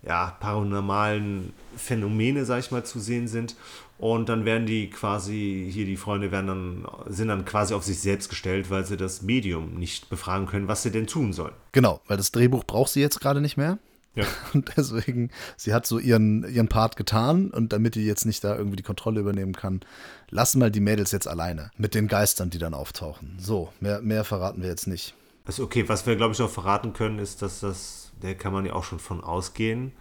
ja, 0.04 0.36
paranormalen 0.40 1.52
Phänomene, 1.76 2.44
sag 2.44 2.60
ich 2.60 2.70
mal, 2.70 2.84
zu 2.84 2.98
sehen 3.00 3.28
sind. 3.28 3.56
Und 3.98 4.28
dann 4.28 4.44
werden 4.44 4.66
die 4.66 4.90
quasi, 4.90 5.68
hier 5.70 5.86
die 5.86 5.96
Freunde 5.96 6.32
werden 6.32 6.46
dann, 6.48 6.86
sind 7.06 7.28
dann 7.28 7.44
quasi 7.44 7.72
auf 7.72 7.84
sich 7.84 8.00
selbst 8.00 8.28
gestellt, 8.28 8.68
weil 8.68 8.84
sie 8.84 8.96
das 8.96 9.22
Medium 9.22 9.74
nicht 9.74 10.10
befragen 10.10 10.46
können, 10.46 10.66
was 10.66 10.82
sie 10.82 10.90
denn 10.90 11.06
tun 11.06 11.32
sollen. 11.32 11.54
genau, 11.70 12.00
weil 12.08 12.16
das 12.16 12.32
Drehbuch 12.32 12.64
braucht 12.64 12.90
sie 12.90 13.00
jetzt 13.00 13.20
gerade 13.20 13.40
nicht 13.40 13.56
mehr. 13.56 13.78
Ja. 14.14 14.24
Und 14.52 14.72
deswegen, 14.76 15.30
sie 15.56 15.72
hat 15.72 15.86
so 15.86 15.98
ihren, 15.98 16.44
ihren 16.52 16.68
Part 16.68 16.96
getan 16.96 17.50
und 17.50 17.72
damit 17.72 17.94
die 17.94 18.04
jetzt 18.04 18.26
nicht 18.26 18.44
da 18.44 18.56
irgendwie 18.56 18.76
die 18.76 18.82
Kontrolle 18.82 19.20
übernehmen 19.20 19.54
kann, 19.54 19.80
lassen 20.28 20.58
mal 20.58 20.70
die 20.70 20.80
Mädels 20.80 21.12
jetzt 21.12 21.26
alleine 21.26 21.70
mit 21.78 21.94
den 21.94 22.08
Geistern, 22.08 22.50
die 22.50 22.58
dann 22.58 22.74
auftauchen. 22.74 23.36
So, 23.38 23.72
mehr, 23.80 24.02
mehr 24.02 24.24
verraten 24.24 24.62
wir 24.62 24.68
jetzt 24.68 24.86
nicht. 24.86 25.14
Also 25.44 25.64
okay, 25.64 25.88
was 25.88 26.06
wir 26.06 26.16
glaube 26.16 26.34
ich 26.34 26.42
auch 26.42 26.50
verraten 26.50 26.92
können, 26.92 27.18
ist, 27.18 27.42
dass 27.42 27.60
das, 27.60 28.11
da 28.22 28.34
kann 28.34 28.52
man 28.52 28.64
ja 28.66 28.72
auch 28.72 28.82
schon 28.84 28.98
von 28.98 29.22
ausgehen, 29.22 29.92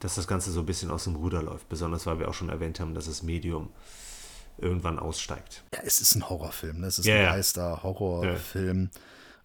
dass 0.00 0.14
das 0.16 0.26
Ganze 0.28 0.50
so 0.52 0.60
ein 0.60 0.66
bisschen 0.66 0.90
aus 0.90 1.04
dem 1.04 1.16
Ruder 1.16 1.42
läuft. 1.42 1.68
Besonders 1.68 2.06
weil 2.06 2.18
wir 2.20 2.28
auch 2.28 2.34
schon 2.34 2.48
erwähnt 2.50 2.78
haben, 2.80 2.94
dass 2.94 3.06
das 3.06 3.22
Medium 3.22 3.70
irgendwann 4.58 4.98
aussteigt. 4.98 5.62
Ja, 5.74 5.80
es 5.84 6.00
ist 6.00 6.14
ein 6.16 6.28
Horrorfilm, 6.28 6.80
ne? 6.80 6.86
es 6.88 6.98
ist 6.98 7.06
Ja, 7.06 7.14
ein 7.16 7.22
ja. 7.22 7.30
Geister-Horrorfilm. 7.34 8.90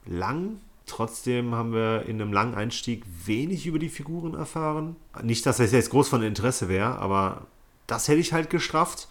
lang. 0.07 0.61
Trotzdem 0.87 1.55
haben 1.55 1.73
wir 1.73 2.07
in 2.07 2.20
einem 2.20 2.33
langen 2.33 2.55
Einstieg 2.55 3.05
wenig 3.25 3.66
über 3.66 3.79
die 3.79 3.88
Figuren 3.88 4.35
erfahren. 4.35 4.96
Nicht, 5.23 5.46
dass 5.46 5.59
das 5.59 5.73
jetzt 5.73 5.90
groß 5.90 6.09
von 6.09 6.23
Interesse 6.23 6.68
wäre, 6.68 6.99
aber 6.99 7.46
das 7.87 8.09
hätte 8.09 8.20
ich 8.20 8.33
halt 8.33 8.51
gestrafft. 8.51 9.09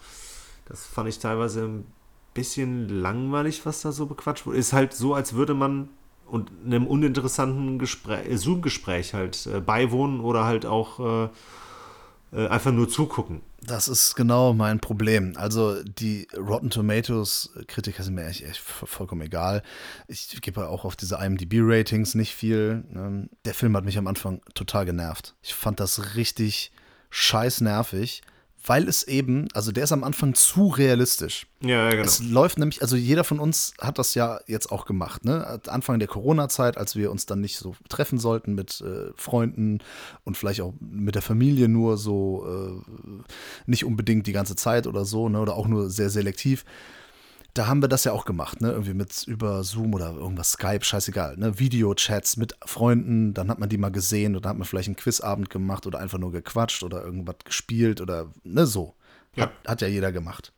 Das 0.65 0.85
fand 0.85 1.07
ich 1.07 1.19
teilweise 1.19 1.65
ein 1.65 1.85
bisschen 2.33 2.89
langweilig, 2.89 3.65
was 3.65 3.81
da 3.81 3.91
so 3.91 4.05
bequatscht 4.05 4.45
wurde. 4.45 4.57
Ist 4.57 4.73
halt 4.73 4.93
so, 4.93 5.13
als 5.13 5.33
würde 5.33 5.53
man 5.53 5.89
und 6.25 6.51
einem 6.65 6.85
uninteressanten 6.87 7.79
äh, 7.79 8.37
Zoom-Gespräch 8.37 9.13
halt 9.13 9.47
äh, 9.47 9.59
beiwohnen 9.59 10.19
oder 10.19 10.45
halt 10.45 10.65
auch 10.65 10.99
äh, 10.99 11.29
äh, 12.31 12.47
einfach 12.47 12.71
nur 12.71 12.87
zugucken. 12.87 13.41
Das 13.61 13.87
ist 13.87 14.15
genau 14.15 14.53
mein 14.53 14.79
Problem. 14.79 15.33
Also 15.35 15.83
die 15.83 16.27
Rotten 16.37 16.69
Tomatoes 16.69 17.51
Kritiker 17.67 18.03
sind 18.03 18.15
mir 18.15 18.25
echt, 18.27 18.43
echt 18.43 18.59
vollkommen 18.59 19.21
egal. 19.21 19.63
Ich 20.07 20.39
gebe 20.41 20.69
auch 20.69 20.85
auf 20.85 20.95
diese 20.95 21.15
IMDb-Ratings 21.15 22.15
nicht 22.15 22.33
viel. 22.33 22.85
Ähm, 22.93 23.29
Der 23.45 23.53
Film 23.53 23.75
hat 23.75 23.83
mich 23.83 23.97
am 23.97 24.07
Anfang 24.07 24.41
total 24.53 24.85
genervt. 24.85 25.35
Ich 25.41 25.53
fand 25.53 25.79
das 25.79 26.15
richtig 26.15 26.71
scheiß 27.09 27.61
nervig, 27.61 28.21
weil 28.65 28.87
es 28.87 29.03
eben, 29.03 29.47
also 29.53 29.71
der 29.71 29.85
ist 29.85 29.91
am 29.91 30.03
Anfang 30.03 30.33
zu 30.33 30.67
realistisch. 30.67 31.47
Ja, 31.61 31.85
ja, 31.85 31.89
genau. 31.91 32.03
Es 32.03 32.21
läuft 32.21 32.57
nämlich, 32.57 32.81
also 32.81 32.95
jeder 32.95 33.23
von 33.23 33.39
uns 33.39 33.73
hat 33.79 33.97
das 33.97 34.15
ja 34.15 34.39
jetzt 34.47 34.71
auch 34.71 34.85
gemacht, 34.85 35.25
ne? 35.25 35.59
Anfang 35.67 35.99
der 35.99 36.07
Corona-Zeit, 36.07 36.77
als 36.77 36.95
wir 36.95 37.11
uns 37.11 37.25
dann 37.25 37.41
nicht 37.41 37.57
so 37.57 37.75
treffen 37.87 38.19
sollten 38.19 38.55
mit 38.55 38.81
äh, 38.81 39.11
Freunden 39.15 39.79
und 40.23 40.37
vielleicht 40.37 40.61
auch 40.61 40.73
mit 40.79 41.15
der 41.15 41.21
Familie 41.21 41.67
nur 41.67 41.97
so, 41.97 42.45
äh, 42.47 42.91
nicht 43.65 43.85
unbedingt 43.85 44.27
die 44.27 44.33
ganze 44.33 44.55
Zeit 44.55 44.87
oder 44.87 45.05
so, 45.05 45.29
ne? 45.29 45.39
Oder 45.39 45.55
auch 45.55 45.67
nur 45.67 45.89
sehr 45.89 46.09
selektiv. 46.09 46.65
Da 47.59 47.67
haben 47.67 47.83
wir 47.83 47.89
das 47.89 48.05
ja 48.05 48.13
auch 48.13 48.23
gemacht, 48.23 48.61
ne? 48.61 48.71
Irgendwie 48.71 48.93
mit 48.93 49.27
über 49.27 49.65
Zoom 49.65 49.93
oder 49.93 50.13
irgendwas 50.13 50.51
Skype, 50.51 50.85
scheißegal, 50.85 51.35
ne? 51.35 51.59
Videochats 51.59 52.37
mit 52.37 52.55
Freunden, 52.65 53.33
dann 53.33 53.49
hat 53.49 53.59
man 53.59 53.67
die 53.67 53.77
mal 53.77 53.91
gesehen 53.91 54.37
oder 54.37 54.47
hat 54.47 54.57
man 54.57 54.65
vielleicht 54.65 54.87
einen 54.87 54.95
Quizabend 54.95 55.49
gemacht 55.49 55.85
oder 55.85 55.99
einfach 55.99 56.19
nur 56.19 56.31
gequatscht 56.31 56.83
oder 56.83 57.03
irgendwas 57.03 57.35
gespielt 57.43 57.99
oder 57.99 58.27
ne 58.45 58.65
so. 58.65 58.95
Hat, 59.37 59.51
hat 59.67 59.81
ja 59.81 59.89
jeder 59.89 60.13
gemacht. 60.13 60.53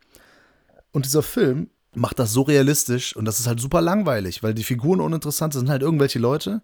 Und 0.91 1.05
dieser 1.05 1.23
Film 1.23 1.71
macht 1.95 2.19
das 2.19 2.33
so 2.33 2.43
realistisch 2.43 3.15
und 3.15 3.25
das 3.25 3.39
ist 3.39 3.47
halt 3.47 3.59
super 3.59 3.81
langweilig, 3.81 4.43
weil 4.43 4.53
die 4.53 4.63
Figuren 4.63 5.01
uninteressant 5.01 5.53
sind, 5.53 5.61
sind 5.61 5.69
halt 5.71 5.81
irgendwelche 5.81 6.19
Leute. 6.19 6.61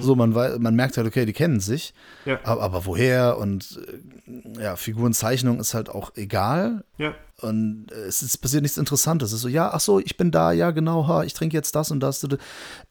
So, 0.00 0.14
man, 0.14 0.30
man 0.30 0.76
merkt 0.76 0.96
halt, 0.96 1.08
okay, 1.08 1.26
die 1.26 1.32
kennen 1.32 1.58
sich. 1.58 1.92
Ja. 2.24 2.38
Aber, 2.44 2.62
aber 2.62 2.86
woher? 2.86 3.36
Und 3.36 3.80
äh, 4.28 4.62
ja, 4.62 4.76
Figurenzeichnung 4.76 5.58
ist 5.58 5.74
halt 5.74 5.88
auch 5.88 6.12
egal. 6.14 6.84
ja. 6.98 7.16
Und 7.42 7.90
äh, 7.90 8.06
es 8.06 8.22
ist 8.22 8.38
passiert 8.38 8.62
nichts 8.62 8.78
Interessantes. 8.78 9.30
Es 9.30 9.36
ist 9.36 9.42
so, 9.42 9.48
ja, 9.48 9.70
ach 9.72 9.80
so, 9.80 9.98
ich 9.98 10.16
bin 10.16 10.30
da, 10.30 10.52
ja, 10.52 10.70
genau, 10.70 11.06
ha, 11.08 11.24
ich 11.24 11.34
trinke 11.34 11.56
jetzt 11.56 11.74
das 11.74 11.90
und 11.90 12.00
das. 12.00 12.26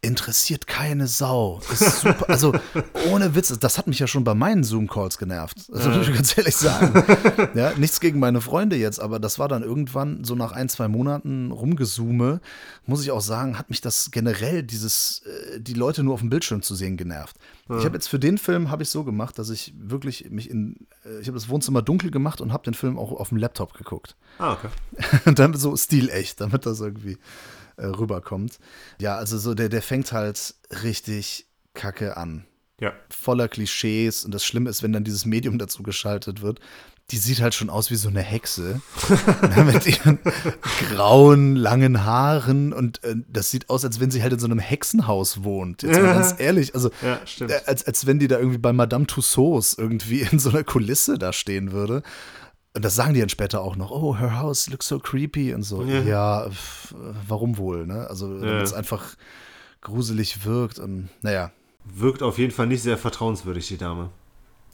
Interessiert 0.01 0.67
keine 0.67 1.07
Sau. 1.07 1.61
Ist 1.71 2.01
super. 2.01 2.29
Also, 2.29 2.53
ohne 3.09 3.33
Witz, 3.35 3.57
das 3.57 3.77
hat 3.77 3.87
mich 3.87 3.99
ja 3.99 4.07
schon 4.07 4.23
bei 4.23 4.33
meinen 4.33 4.63
Zoom-Calls 4.63 5.17
genervt. 5.17 5.57
Also, 5.71 5.89
muss 5.89 6.07
ich 6.07 6.15
ganz 6.15 6.37
ehrlich 6.37 6.55
sagen. 6.55 7.03
ja, 7.55 7.73
nichts 7.77 7.99
gegen 7.99 8.19
meine 8.19 8.41
Freunde 8.41 8.75
jetzt, 8.75 8.99
aber 8.99 9.19
das 9.19 9.39
war 9.39 9.47
dann 9.47 9.63
irgendwann 9.63 10.23
so 10.23 10.35
nach 10.35 10.51
ein, 10.51 10.69
zwei 10.69 10.87
Monaten 10.87 11.51
rumgezoome, 11.51 12.41
muss 12.85 13.03
ich 13.03 13.11
auch 13.11 13.21
sagen, 13.21 13.57
hat 13.57 13.69
mich 13.69 13.81
das 13.81 14.11
generell, 14.11 14.63
dieses, 14.63 15.21
äh, 15.25 15.59
die 15.61 15.73
Leute 15.73 16.03
nur 16.03 16.15
auf 16.15 16.19
dem 16.19 16.29
Bildschirm 16.29 16.61
zu 16.61 16.75
sehen, 16.75 16.97
genervt. 16.97 17.37
Ich 17.79 17.85
habe 17.85 17.95
jetzt 17.95 18.07
für 18.07 18.19
den 18.19 18.37
Film 18.37 18.71
habe 18.71 18.83
ich 18.83 18.89
so 18.89 19.03
gemacht, 19.03 19.37
dass 19.39 19.49
ich 19.49 19.73
wirklich 19.77 20.29
mich 20.29 20.49
in 20.49 20.87
äh, 21.05 21.19
ich 21.19 21.27
habe 21.27 21.37
das 21.37 21.49
Wohnzimmer 21.49 21.81
dunkel 21.81 22.11
gemacht 22.11 22.41
und 22.41 22.53
habe 22.53 22.63
den 22.63 22.73
Film 22.73 22.97
auch 22.97 23.11
auf 23.11 23.29
dem 23.29 23.37
Laptop 23.37 23.73
geguckt. 23.73 24.15
Ah, 24.37 24.53
okay. 24.53 24.69
und 25.25 25.39
dann 25.39 25.53
so 25.53 25.75
stilecht, 25.75 26.41
damit 26.41 26.65
das 26.65 26.79
irgendwie 26.79 27.17
äh, 27.77 27.85
rüberkommt. 27.85 28.59
Ja, 28.99 29.15
also 29.15 29.37
so 29.37 29.53
der 29.53 29.69
der 29.69 29.81
fängt 29.81 30.11
halt 30.11 30.55
richtig 30.83 31.47
kacke 31.73 32.17
an. 32.17 32.45
Ja. 32.79 32.93
Voller 33.09 33.47
Klischees 33.47 34.25
und 34.25 34.33
das 34.33 34.43
Schlimme 34.43 34.69
ist, 34.69 34.81
wenn 34.81 34.91
dann 34.91 35.03
dieses 35.03 35.25
Medium 35.25 35.59
dazu 35.59 35.83
geschaltet 35.83 36.41
wird, 36.41 36.59
die 37.11 37.17
sieht 37.17 37.41
halt 37.41 37.53
schon 37.53 37.69
aus 37.69 37.91
wie 37.91 37.95
so 37.95 38.07
eine 38.09 38.21
Hexe. 38.21 38.81
Ne, 39.55 39.63
mit 39.73 39.85
ihren 39.85 40.19
grauen, 40.89 41.55
langen 41.55 42.05
Haaren 42.05 42.73
und 42.73 43.03
äh, 43.03 43.15
das 43.27 43.51
sieht 43.51 43.69
aus, 43.69 43.83
als 43.85 43.99
wenn 43.99 44.11
sie 44.11 44.21
halt 44.23 44.33
in 44.33 44.39
so 44.39 44.45
einem 44.47 44.59
Hexenhaus 44.59 45.43
wohnt. 45.43 45.83
Jetzt 45.83 46.01
mal 46.01 46.13
ganz 46.13 46.35
ehrlich, 46.39 46.73
also 46.73 46.89
Ja, 47.01 47.19
äh, 47.45 47.59
als, 47.65 47.85
als 47.85 48.05
wenn 48.05 48.19
die 48.19 48.27
da 48.27 48.37
irgendwie 48.37 48.57
bei 48.59 48.73
Madame 48.73 49.05
Tussauds 49.07 49.73
irgendwie 49.73 50.21
in 50.21 50.39
so 50.39 50.49
einer 50.49 50.63
Kulisse 50.63 51.17
da 51.17 51.33
stehen 51.33 51.71
würde. 51.71 52.01
Und 52.73 52.85
das 52.85 52.95
sagen 52.95 53.13
die 53.13 53.19
dann 53.19 53.27
später 53.29 53.61
auch 53.61 53.75
noch. 53.75 53.91
Oh, 53.91 54.17
her 54.17 54.39
house 54.39 54.69
looks 54.69 54.87
so 54.87 54.97
creepy 54.97 55.53
und 55.53 55.63
so. 55.63 55.83
Ja. 55.83 56.01
Ja, 56.03 56.49
pf, 56.49 56.95
warum 57.27 57.57
wohl, 57.57 57.85
ne? 57.85 58.07
Also, 58.09 58.33
Ja. 58.37 58.61
es 58.61 58.71
einfach 58.71 59.15
gruselig 59.81 60.45
wirkt 60.45 60.79
und 60.79 61.09
naja. 61.21 61.51
Wirkt 61.83 62.23
auf 62.23 62.37
jeden 62.37 62.51
Fall 62.53 62.67
nicht 62.67 62.81
sehr 62.83 62.97
vertrauenswürdig, 62.97 63.67
die 63.67 63.77
Dame. 63.77 64.09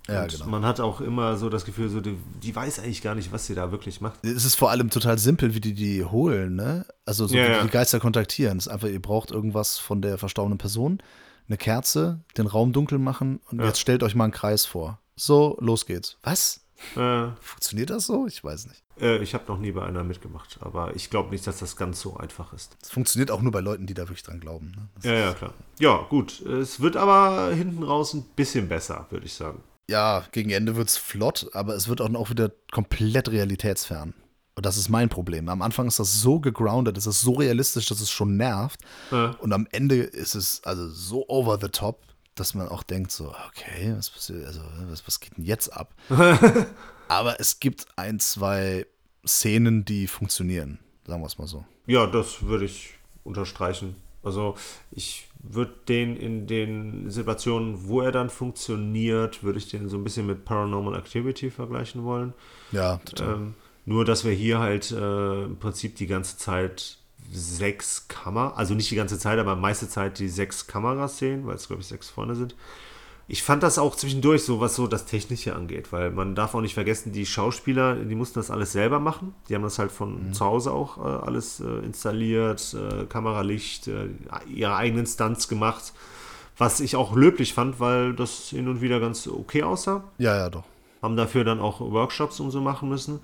Ja, 0.08 0.26
genau. 0.26 0.46
Man 0.48 0.66
hat 0.66 0.80
auch 0.80 1.02
immer 1.02 1.38
so 1.38 1.50
das 1.50 1.66
Gefühl, 1.66 1.90
so, 1.90 2.00
die, 2.02 2.18
die 2.42 2.56
weiß 2.56 2.80
eigentlich 2.80 3.02
gar 3.02 3.16
nicht, 3.16 3.32
was 3.32 3.46
sie 3.46 3.56
da 3.56 3.72
wirklich 3.72 4.00
macht. 4.02 4.24
Es 4.24 4.46
ist 4.46 4.56
vor 4.56 4.70
allem 4.72 4.90
total 4.90 5.18
simpel, 5.18 5.54
wie 5.54 5.60
die 5.62 5.74
die 5.74 6.04
holen, 6.06 6.56
ne? 6.56 6.86
Also 7.06 7.28
so 7.28 7.36
Ja, 7.36 7.46
ja. 7.50 7.64
die 7.64 7.70
Geister 7.70 8.00
kontaktieren. 8.00 8.58
Es 8.58 8.68
ist 8.68 8.72
einfach, 8.72 8.88
ihr 8.88 9.02
braucht 9.02 9.32
irgendwas 9.32 9.78
von 9.78 10.02
der 10.02 10.18
verstorbenen 10.18 10.58
Person, 10.58 11.00
eine 11.48 11.58
Kerze, 11.58 12.22
den 12.38 12.48
Raum 12.48 12.74
dunkel 12.74 13.00
machen 13.00 13.40
und 13.52 13.62
jetzt 13.62 13.80
stellt 13.80 14.04
euch 14.04 14.16
mal 14.16 14.26
einen 14.26 14.34
Kreis 14.34 14.66
vor. 14.66 15.00
So, 15.16 15.58
los 15.60 15.86
geht's. 15.86 16.18
Was? 16.24 16.62
Äh, 16.96 17.30
Funktioniert 17.42 17.90
das 17.90 18.06
so? 18.06 18.28
Ich 18.28 18.44
weiß 18.44 18.68
nicht. 18.68 18.84
äh, 19.02 19.18
ich 19.24 19.34
habe 19.34 19.46
noch 19.48 19.58
nie 19.58 19.72
bei 19.72 19.84
einer 19.84 20.04
mitgemacht, 20.04 20.60
aber 20.62 20.96
ich 20.96 21.10
glaube 21.10 21.32
nicht, 21.32 21.48
dass 21.48 21.58
das 21.58 21.76
ganz 21.76 22.00
so 22.00 22.18
einfach 22.18 22.54
ist. 22.54 22.78
Es 22.84 22.90
funktioniert 22.92 23.32
auch 23.32 23.42
nur 23.42 23.52
bei 23.52 23.62
Leuten, 23.62 23.88
die 23.88 23.96
da 23.96 24.04
wirklich 24.04 24.22
dran 24.24 24.40
glauben. 24.40 24.74
Ne? 24.76 24.88
Ja, 25.10 25.18
ja, 25.20 25.34
klar. 25.34 25.54
Ja, 25.80 26.06
gut. 26.10 26.40
Es 26.42 26.80
wird 26.80 26.96
aber 26.96 27.52
hinten 27.52 27.82
raus 27.82 28.14
ein 28.14 28.24
bisschen 28.36 28.68
besser, 28.68 29.08
würde 29.10 29.26
ich 29.26 29.34
sagen. 29.34 29.64
Ja, 29.90 30.24
gegen 30.32 30.50
Ende 30.50 30.76
wird's 30.76 30.98
flott, 30.98 31.50
aber 31.54 31.76
es 31.76 31.88
wird 31.88 32.02
auch 32.02 32.30
wieder 32.30 32.52
komplett 32.72 33.30
realitätsfern. 33.30 34.14
Und 34.56 34.66
das 34.66 34.76
ist 34.78 34.90
mein 34.90 35.08
Problem. 35.10 35.50
Am 35.50 35.62
Anfang 35.62 35.88
ist 35.88 36.00
das 36.00 36.20
so 36.20 36.40
gegroundet, 36.40 36.98
es 36.98 37.06
ist 37.06 37.22
so 37.22 37.34
realistisch, 37.34 37.86
dass 37.86 38.00
es 38.02 38.10
schon 38.10 38.38
nervt. 38.38 38.82
Äh, 39.12 39.28
Und 39.40 39.54
am 39.54 39.68
Ende 39.72 39.98
ist 39.98 40.34
es 40.36 40.64
also 40.64 40.90
so 40.90 41.26
over 41.30 41.60
the 41.62 41.70
top, 41.70 42.02
dass 42.34 42.54
man 42.56 42.68
auch 42.68 42.82
denkt 42.84 43.12
so, 43.12 43.34
okay, 43.48 43.94
was 43.96 44.10
passiert, 44.10 44.46
also 44.46 44.62
was, 44.90 45.06
was 45.08 45.20
geht 45.20 45.38
denn 45.38 45.46
jetzt 45.46 45.70
ab? 45.72 45.94
Aber 47.08 47.40
es 47.40 47.60
gibt 47.60 47.86
ein, 47.96 48.20
zwei 48.20 48.86
Szenen, 49.26 49.86
die 49.86 50.08
funktionieren, 50.08 50.80
sagen 51.06 51.22
wir 51.22 51.28
es 51.28 51.38
mal 51.38 51.48
so. 51.48 51.66
ja, 51.86 52.08
das 52.08 52.42
würde 52.44 52.66
ich 52.66 52.96
unterstreichen. 53.24 53.96
Also 54.28 54.56
ich 54.92 55.28
würde 55.42 55.74
den 55.88 56.16
in 56.16 56.48
den 56.48 57.10
Situationen, 57.10 57.88
wo 57.88 58.02
er 58.02 58.12
dann 58.12 58.30
funktioniert, 58.30 59.44
würde 59.44 59.60
ich 59.60 59.70
den 59.70 59.90
so 59.90 59.98
ein 59.98 60.04
bisschen 60.04 60.28
mit 60.28 60.46
Paranormal 60.46 60.96
Activity 60.98 61.50
vergleichen 61.50 62.04
wollen. 62.04 62.34
Ja, 62.72 62.98
total. 62.98 63.34
Ähm, 63.34 63.54
nur, 63.86 64.04
dass 64.06 64.26
wir 64.26 64.34
hier 64.34 64.60
halt 64.60 64.92
äh, 64.92 65.44
im 65.46 65.58
Prinzip 65.58 65.96
die 65.96 66.08
ganze 66.08 66.38
Zeit 66.38 66.98
sechs 67.32 68.08
Kameras, 68.08 68.58
also 68.58 68.74
nicht 68.74 68.92
die 68.92 68.96
ganze 68.96 69.18
Zeit, 69.18 69.40
aber 69.40 69.56
meiste 69.56 69.88
Zeit 69.88 70.20
die 70.20 70.30
sechs 70.30 70.68
Kameras 70.68 71.18
sehen, 71.18 71.46
weil 71.46 71.56
es, 71.56 71.68
glaube 71.68 71.82
ich, 71.82 71.88
sechs 71.88 72.10
vorne 72.10 72.36
sind. 72.36 72.56
Ich 73.30 73.44
fand 73.44 73.62
das 73.62 73.78
auch 73.78 73.96
zwischendurch 73.96 74.44
so, 74.44 74.62
was 74.62 74.76
so 74.76 74.88
das 74.88 75.06
Technische 75.06 75.54
angeht, 75.54 75.92
weil 75.92 76.12
man 76.12 76.34
darf 76.34 76.56
auch 76.56 76.62
nicht 76.62 76.76
vergessen, 76.76 77.12
die 77.12 77.26
Schauspieler, 77.26 77.96
die 77.96 78.16
mussten 78.16 78.40
das 78.40 78.50
alles 78.50 78.72
selber 78.72 79.00
machen. 79.02 79.34
Die 79.50 79.56
haben 79.56 79.64
das 79.64 79.80
halt 79.80 79.92
von 79.92 80.32
zu 80.34 80.46
Hause 80.46 80.72
auch 80.72 80.98
äh, 80.98 81.26
alles 81.26 81.60
äh, 81.60 81.66
installiert, 81.86 82.74
äh, 82.74 83.06
Kameralicht, 83.06 83.88
äh, 83.90 84.08
ihre 84.50 84.78
eigenen 84.78 85.06
Stunts 85.06 85.50
gemacht, 85.50 85.92
was 86.58 86.80
ich 86.80 86.96
auch 86.96 87.16
löblich 87.18 87.54
fand, 87.54 87.82
weil 87.82 88.14
das 88.14 88.50
hin 88.50 88.70
und 88.70 88.80
wieder 88.82 89.00
ganz 89.02 89.28
okay 89.28 89.64
aussah 89.64 90.06
Ja, 90.20 90.36
ja, 90.38 90.50
doch. 90.50 90.64
haben 91.02 91.18
dafür 91.18 91.44
dann 91.44 91.60
auch 91.60 91.82
Workshops 91.82 92.40
und 92.40 92.52
so 92.52 92.62
machen 92.62 92.88
müssen. 92.88 93.20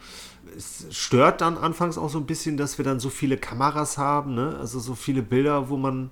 Es 0.58 0.86
stört 0.92 1.40
dann 1.40 1.58
anfangs 1.58 1.98
auch 1.98 2.10
so 2.10 2.18
ein 2.18 2.26
bisschen, 2.26 2.58
dass 2.58 2.78
wir 2.78 2.84
dann 2.84 3.00
so 3.00 3.10
viele 3.10 3.38
Kameras 3.38 3.98
haben, 3.98 4.36
ne? 4.36 4.58
also 4.60 4.80
so 4.80 4.96
viele 4.96 5.22
Bilder, 5.22 5.70
wo 5.70 5.78
man 5.78 6.12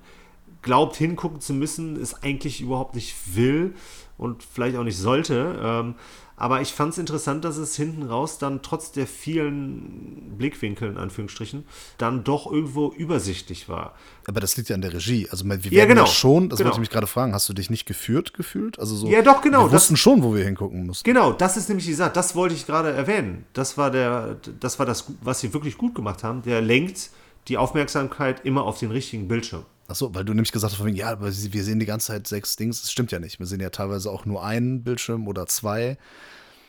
glaubt 0.62 0.95
hingucken 0.95 1.41
zu 1.41 1.54
müssen, 1.54 2.00
es 2.02 2.24
eigentlich 2.24 2.62
überhaupt 2.62 2.95
nicht 2.95 3.15
will 3.36 3.74
und 4.17 4.43
vielleicht 4.43 4.78
auch 4.78 4.84
nicht 4.84 4.97
sollte. 4.97 5.60
Ähm, 5.62 5.95
aber 6.38 6.62
ich 6.62 6.74
fand 6.74 6.93
es 6.93 6.97
interessant, 6.97 7.45
dass 7.45 7.58
es 7.58 7.76
hinten 7.76 8.02
raus 8.04 8.39
dann 8.39 8.63
trotz 8.63 8.91
der 8.91 9.06
vielen 9.06 10.34
Blickwinkel, 10.38 10.89
in 10.89 10.97
Anführungsstrichen, 10.97 11.65
dann 12.00 12.24
doch 12.24 12.52
irgendwo 12.52 12.91
übersichtlich 12.91 13.69
war. 13.69 13.93
Aber 14.28 14.39
das 14.39 14.58
liegt 14.58 14.69
ja 14.69 14.76
an 14.76 14.82
der 14.82 14.93
Regie. 14.93 15.28
Also 15.30 15.45
wir 15.45 15.52
werden 15.63 15.71
Ja, 15.74 15.86
genau. 15.86 16.02
ja 16.02 16.08
schon, 16.08 16.50
das 16.50 16.58
Genau. 16.58 16.69
wollte 16.69 16.78
ich 16.78 16.82
mich 16.82 16.89
gerade 16.89 17.06
fragen, 17.06 17.34
hast 17.34 17.47
du 17.47 17.54
dich 17.54 17.69
nicht 17.69 17.86
geführt 17.86 18.34
gefühlt? 18.34 18.80
Also 18.80 18.95
so, 18.95 19.08
Ja, 19.08 19.21
doch, 19.21 19.41
genau, 19.41 19.60
Wir 19.60 19.63
das- 19.65 19.74
wussten 19.84 19.97
schon, 19.97 20.24
wo 20.24 20.34
wir 20.34 20.43
hingucken 20.43 20.88
mussten. 20.88 21.04
Genau, 21.04 21.32
das 21.32 21.58
ist 21.58 21.69
nämlich 21.69 21.86
die 21.86 21.93
Sache. 21.93 22.12
Das 22.13 22.36
wollte 22.36 22.56
ich 22.56 22.65
gerade 22.65 22.89
erwähnen. 22.91 23.45
Das 23.54 23.78
war 23.78 23.91
der, 23.91 24.38
das 24.60 24.80
war 24.80 24.88
das, 24.88 25.06
was 25.21 25.41
sie 25.41 25.54
wirklich 25.54 25.78
gut 25.78 25.93
gemacht 25.93 26.24
haben. 26.24 26.41
Der 26.41 26.62
lenkt 26.62 27.12
die 27.50 27.58
Aufmerksamkeit 27.58 28.45
immer 28.45 28.63
auf 28.63 28.80
den 28.80 28.89
richtigen 28.91 29.28
Bildschirm. 29.28 29.63
Ach 29.92 29.96
so, 29.96 30.14
weil 30.16 30.24
du 30.26 30.34
nämlich 30.34 30.52
gesagt 30.52 30.72
hast, 30.72 30.78
von 30.78 30.88
wegen, 30.88 30.98
ja, 30.98 31.10
aber 31.12 31.28
wir 31.28 31.64
sehen 31.64 31.80
die 31.80 31.86
ganze 31.86 32.08
Zeit 32.08 32.28
sechs 32.28 32.56
Dings. 32.56 32.82
Das 32.82 32.92
stimmt 32.92 33.12
ja 33.12 33.20
nicht. 33.20 33.40
Wir 33.40 33.46
sehen 33.46 33.60
ja 33.60 33.70
teilweise 33.70 34.10
auch 34.10 34.26
nur 34.26 34.44
einen 34.44 34.84
Bildschirm 34.84 35.28
oder 35.28 35.46
zwei. 35.48 35.98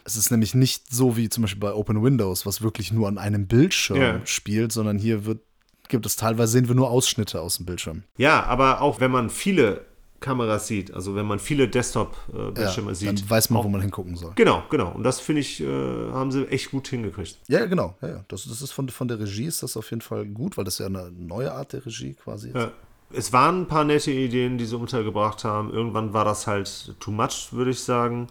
Es 0.04 0.16
ist 0.16 0.30
nämlich 0.30 0.54
nicht 0.54 0.92
so 0.92 1.16
wie 1.16 1.28
zum 1.28 1.42
Beispiel 1.42 1.60
bei 1.60 1.72
Open 1.72 2.02
Windows, 2.02 2.44
was 2.46 2.60
wirklich 2.62 2.92
nur 2.92 3.06
an 3.08 3.18
einem 3.18 3.46
Bildschirm 3.46 3.96
Ja. 4.00 4.20
spielt, 4.26 4.72
sondern 4.72 4.98
hier 4.98 5.24
wird, 5.24 5.40
gibt 5.88 6.04
es 6.06 6.16
teilweise 6.16 6.52
sehen 6.52 6.66
wir 6.68 6.74
nur 6.74 6.90
Ausschnitte 6.90 7.40
aus 7.40 7.58
dem 7.58 7.66
Bildschirm. 7.66 8.02
Ja, 8.16 8.42
aber 8.44 8.80
auch 8.80 8.98
wenn 9.00 9.10
man 9.12 9.30
viele 9.30 9.82
Kameras 10.18 10.66
sieht, 10.68 10.92
also 10.94 11.14
wenn 11.16 11.26
man 11.26 11.38
viele 11.40 11.68
Desktop-Bildschirme 11.68 12.90
Ja, 12.90 12.94
sieht. 12.94 13.08
dann 13.08 13.30
weiß 13.30 13.50
man, 13.50 13.60
auch, 13.60 13.64
wo 13.64 13.68
man 13.68 13.80
hingucken 13.80 14.16
soll. 14.16 14.32
Genau, 14.36 14.62
genau. 14.70 14.92
Und 14.92 15.02
das 15.04 15.20
finde 15.20 15.40
ich, 15.40 15.60
äh, 15.60 15.66
haben 15.66 16.30
sie 16.32 16.46
echt 16.48 16.70
gut 16.70 16.88
hingekriegt. 16.88 17.38
Ja, 17.48 17.66
genau. 17.66 17.96
Ja, 18.02 18.08
ja. 18.08 18.24
Das, 18.28 18.44
das 18.44 18.62
ist 18.62 18.72
von, 18.72 18.88
von 18.88 19.08
der 19.08 19.18
Regie 19.20 19.46
ist 19.46 19.62
das 19.62 19.76
auf 19.76 19.90
jeden 19.90 20.00
Fall 20.00 20.26
gut, 20.26 20.56
weil 20.56 20.64
das 20.64 20.78
ja 20.78 20.86
eine 20.86 21.10
neue 21.10 21.52
Art 21.52 21.72
der 21.72 21.84
Regie 21.84 22.14
quasi 22.14 22.48
ist. 22.48 22.54
Ja. 22.56 22.72
Es 23.14 23.32
waren 23.32 23.62
ein 23.62 23.66
paar 23.66 23.84
nette 23.84 24.10
Ideen, 24.10 24.58
die 24.58 24.64
sie 24.64 24.76
untergebracht 24.76 25.44
haben. 25.44 25.72
Irgendwann 25.72 26.12
war 26.12 26.24
das 26.24 26.46
halt 26.46 26.94
too 27.00 27.10
much, 27.10 27.48
würde 27.52 27.70
ich 27.70 27.80
sagen. 27.80 28.28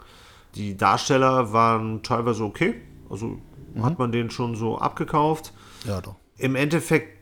Die 0.56 0.76
Darsteller 0.76 1.54
waren 1.54 2.04
teilweise 2.04 2.44
okay. 2.44 2.82
Also 3.10 3.40
hat 3.82 4.00
man 4.00 4.12
den 4.12 4.30
schon 4.30 4.56
so 4.56 4.78
abgekauft. 4.78 5.54
Ja, 5.86 6.02
doch. 6.02 6.16
Im 6.38 6.56
Endeffekt 6.56 7.20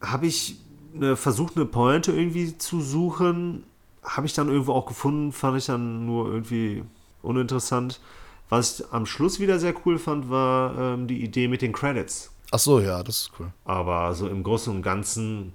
habe 0.00 0.26
ich 0.26 0.58
eine, 0.94 1.16
versucht, 1.16 1.56
eine 1.56 1.66
Pointe 1.66 2.12
irgendwie 2.12 2.56
zu 2.58 2.80
suchen. 2.80 3.64
Habe 4.02 4.26
ich 4.26 4.32
dann 4.34 4.48
irgendwo 4.48 4.72
auch 4.72 4.86
gefunden, 4.86 5.32
fand 5.32 5.58
ich 5.58 5.66
dann 5.66 6.06
nur 6.06 6.26
irgendwie 6.26 6.84
uninteressant. 7.22 8.00
Was 8.48 8.80
ich 8.80 8.92
am 8.92 9.06
Schluss 9.06 9.40
wieder 9.40 9.58
sehr 9.58 9.74
cool 9.84 9.98
fand, 9.98 10.30
war 10.30 10.76
ähm, 10.78 11.06
die 11.06 11.22
Idee 11.22 11.48
mit 11.48 11.62
den 11.62 11.72
Credits. 11.72 12.30
Ach 12.50 12.58
so, 12.58 12.80
ja, 12.80 13.02
das 13.02 13.16
ist 13.16 13.30
cool. 13.38 13.52
Aber 13.64 14.14
so 14.14 14.28
im 14.28 14.42
Großen 14.42 14.74
und 14.74 14.82
Ganzen 14.82 15.52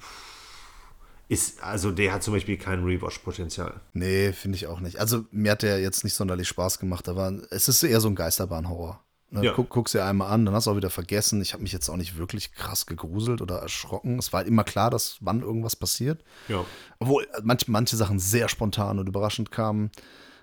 ist, 1.29 1.63
also 1.63 1.91
der 1.91 2.11
hat 2.13 2.23
zum 2.23 2.33
Beispiel 2.33 2.57
kein 2.57 2.83
Rewatch-Potenzial. 2.83 3.79
Nee, 3.93 4.33
finde 4.33 4.57
ich 4.57 4.67
auch 4.67 4.79
nicht. 4.81 4.97
Also 4.99 5.25
mir 5.31 5.51
hat 5.51 5.61
der 5.61 5.79
jetzt 5.79 6.03
nicht 6.03 6.15
sonderlich 6.15 6.47
Spaß 6.47 6.79
gemacht. 6.79 7.07
War, 7.07 7.31
es 7.51 7.69
ist 7.69 7.83
eher 7.83 8.01
so 8.01 8.09
ein 8.09 8.15
Geisterbahnhorror. 8.15 8.99
Ne, 9.31 9.45
Ja. 9.45 9.53
guck, 9.53 9.69
guck's 9.69 9.91
dir 9.91 10.03
einmal 10.03 10.31
an, 10.31 10.43
dann 10.45 10.55
hast 10.55 10.65
du 10.65 10.71
auch 10.71 10.75
wieder 10.75 10.89
vergessen. 10.89 11.39
Ich 11.41 11.53
habe 11.53 11.61
mich 11.61 11.71
jetzt 11.71 11.87
auch 11.87 11.97
nicht 11.97 12.17
wirklich 12.17 12.51
krass 12.53 12.87
gegruselt 12.87 13.41
oder 13.43 13.59
erschrocken. 13.59 14.17
Es 14.17 14.33
war 14.33 14.39
halt 14.39 14.47
immer 14.47 14.63
klar, 14.63 14.89
dass 14.89 15.17
wann 15.21 15.41
irgendwas 15.41 15.75
passiert. 15.75 16.23
Ja. 16.47 16.65
Obwohl 16.97 17.27
manch, 17.43 17.67
manche 17.67 17.95
Sachen 17.95 18.17
sehr 18.17 18.49
spontan 18.49 18.97
und 18.97 19.07
überraschend 19.07 19.51
kamen, 19.51 19.91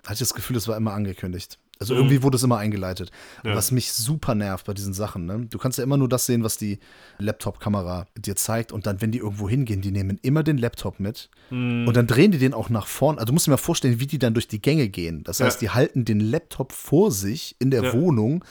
hatte 0.05 0.13
ich 0.13 0.19
das 0.19 0.33
Gefühl, 0.33 0.55
es 0.55 0.69
war 0.69 0.77
immer 0.77 0.93
angekündigt. 0.93 1.59
Also 1.79 1.93
irgendwie 1.95 2.23
wurde 2.23 2.37
es 2.37 2.43
immer 2.43 2.57
eingeleitet. 2.57 3.11
Ja. 3.43 3.55
Was 3.55 3.71
mich 3.71 3.91
super 3.93 4.33
nervt 4.35 4.65
bei 4.65 4.73
diesen 4.73 4.93
Sachen, 4.93 5.25
ne? 5.25 5.45
du 5.49 5.57
kannst 5.57 5.77
ja 5.77 5.83
immer 5.83 5.97
nur 5.97 6.09
das 6.09 6.25
sehen, 6.25 6.43
was 6.43 6.57
die 6.57 6.79
Laptop-Kamera 7.19 8.07
dir 8.17 8.35
zeigt. 8.35 8.71
Und 8.71 8.85
dann, 8.87 9.01
wenn 9.01 9.11
die 9.11 9.19
irgendwo 9.19 9.47
hingehen, 9.49 9.81
die 9.81 9.91
nehmen 9.91 10.19
immer 10.21 10.43
den 10.43 10.57
Laptop 10.57 10.99
mit. 10.99 11.29
Und 11.49 11.93
dann 11.93 12.07
drehen 12.07 12.31
die 12.31 12.37
den 12.39 12.53
auch 12.53 12.69
nach 12.69 12.87
vorn. 12.87 13.15
Also 13.17 13.27
du 13.27 13.33
musst 13.33 13.47
dir 13.47 13.51
mal 13.51 13.57
vorstellen, 13.57 13.99
wie 13.99 14.07
die 14.07 14.19
dann 14.19 14.33
durch 14.33 14.47
die 14.47 14.61
Gänge 14.61 14.89
gehen. 14.89 15.23
Das 15.23 15.39
heißt, 15.39 15.61
Ja. 15.61 15.67
die 15.69 15.75
halten 15.75 16.05
den 16.05 16.19
Laptop 16.19 16.71
vor 16.71 17.11
sich 17.11 17.55
in 17.59 17.71
der 17.71 17.83
Ja. 17.83 17.93
Wohnung, 17.93 18.43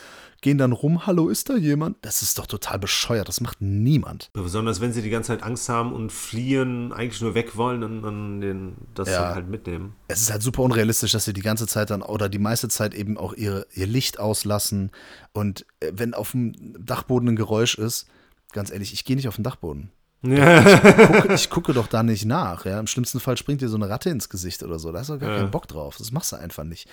gehen 0.46 0.58
dann 0.58 0.70
rum, 0.70 1.08
hallo, 1.08 1.28
ist 1.28 1.50
da 1.50 1.56
jemand? 1.56 1.96
Das 2.02 2.22
ist 2.22 2.38
doch 2.38 2.46
total 2.46 2.78
bescheuert. 2.78 3.26
Das 3.26 3.40
macht 3.40 3.60
niemand. 3.60 4.30
Besonders 4.32 4.80
wenn 4.80 4.92
sie 4.92 5.02
die 5.02 5.10
ganze 5.10 5.32
Zeit 5.32 5.42
Angst 5.42 5.68
haben 5.68 5.92
und 5.92 6.12
fliehen, 6.12 6.92
eigentlich 6.92 7.20
nur 7.20 7.34
weg 7.34 7.56
wollen 7.56 7.82
und 7.82 8.02
dann 8.02 8.40
den, 8.40 8.76
das 8.94 9.08
Ja. 9.08 9.34
halt 9.34 9.48
mitnehmen. 9.48 9.96
es 10.06 10.20
ist 10.20 10.30
halt 10.30 10.42
super 10.42 10.62
unrealistisch, 10.62 11.10
dass 11.10 11.24
sie 11.24 11.32
die 11.32 11.40
ganze 11.42 11.66
Zeit 11.66 11.90
dann 11.90 12.00
oder 12.00 12.28
die 12.28 12.38
meiste 12.38 12.68
Zeit 12.68 12.94
eben 12.94 13.18
auch 13.18 13.32
ihre, 13.32 13.66
ihr 13.74 13.88
Licht 13.88 14.20
auslassen. 14.20 14.92
Und 15.32 15.66
äh, 15.80 15.90
wenn 15.96 16.14
auf 16.14 16.30
dem 16.30 16.52
Dachboden 16.78 17.30
ein 17.30 17.36
Geräusch 17.36 17.74
ist, 17.76 18.06
ganz 18.52 18.70
ehrlich, 18.70 18.92
ich 18.92 19.04
gehe 19.04 19.16
nicht 19.16 19.26
auf 19.26 19.34
den 19.34 19.42
Dachboden. 19.42 19.90
Ich, 20.32 21.06
gucke, 21.06 21.34
ich 21.34 21.50
gucke 21.50 21.72
doch 21.72 21.86
da 21.86 22.02
nicht 22.02 22.24
nach. 22.24 22.64
Ja? 22.64 22.78
Im 22.80 22.86
schlimmsten 22.86 23.20
Fall 23.20 23.36
springt 23.36 23.60
dir 23.60 23.68
so 23.68 23.76
eine 23.76 23.88
Ratte 23.88 24.10
ins 24.10 24.28
Gesicht 24.28 24.62
oder 24.62 24.78
so. 24.78 24.92
Da 24.92 25.00
hast 25.00 25.10
du 25.10 25.18
gar 25.18 25.30
Ja. 25.30 25.36
keinen 25.38 25.50
Bock 25.50 25.68
drauf. 25.68 25.96
Das 25.98 26.12
machst 26.12 26.32
du 26.32 26.36
einfach 26.36 26.64
nicht. 26.64 26.88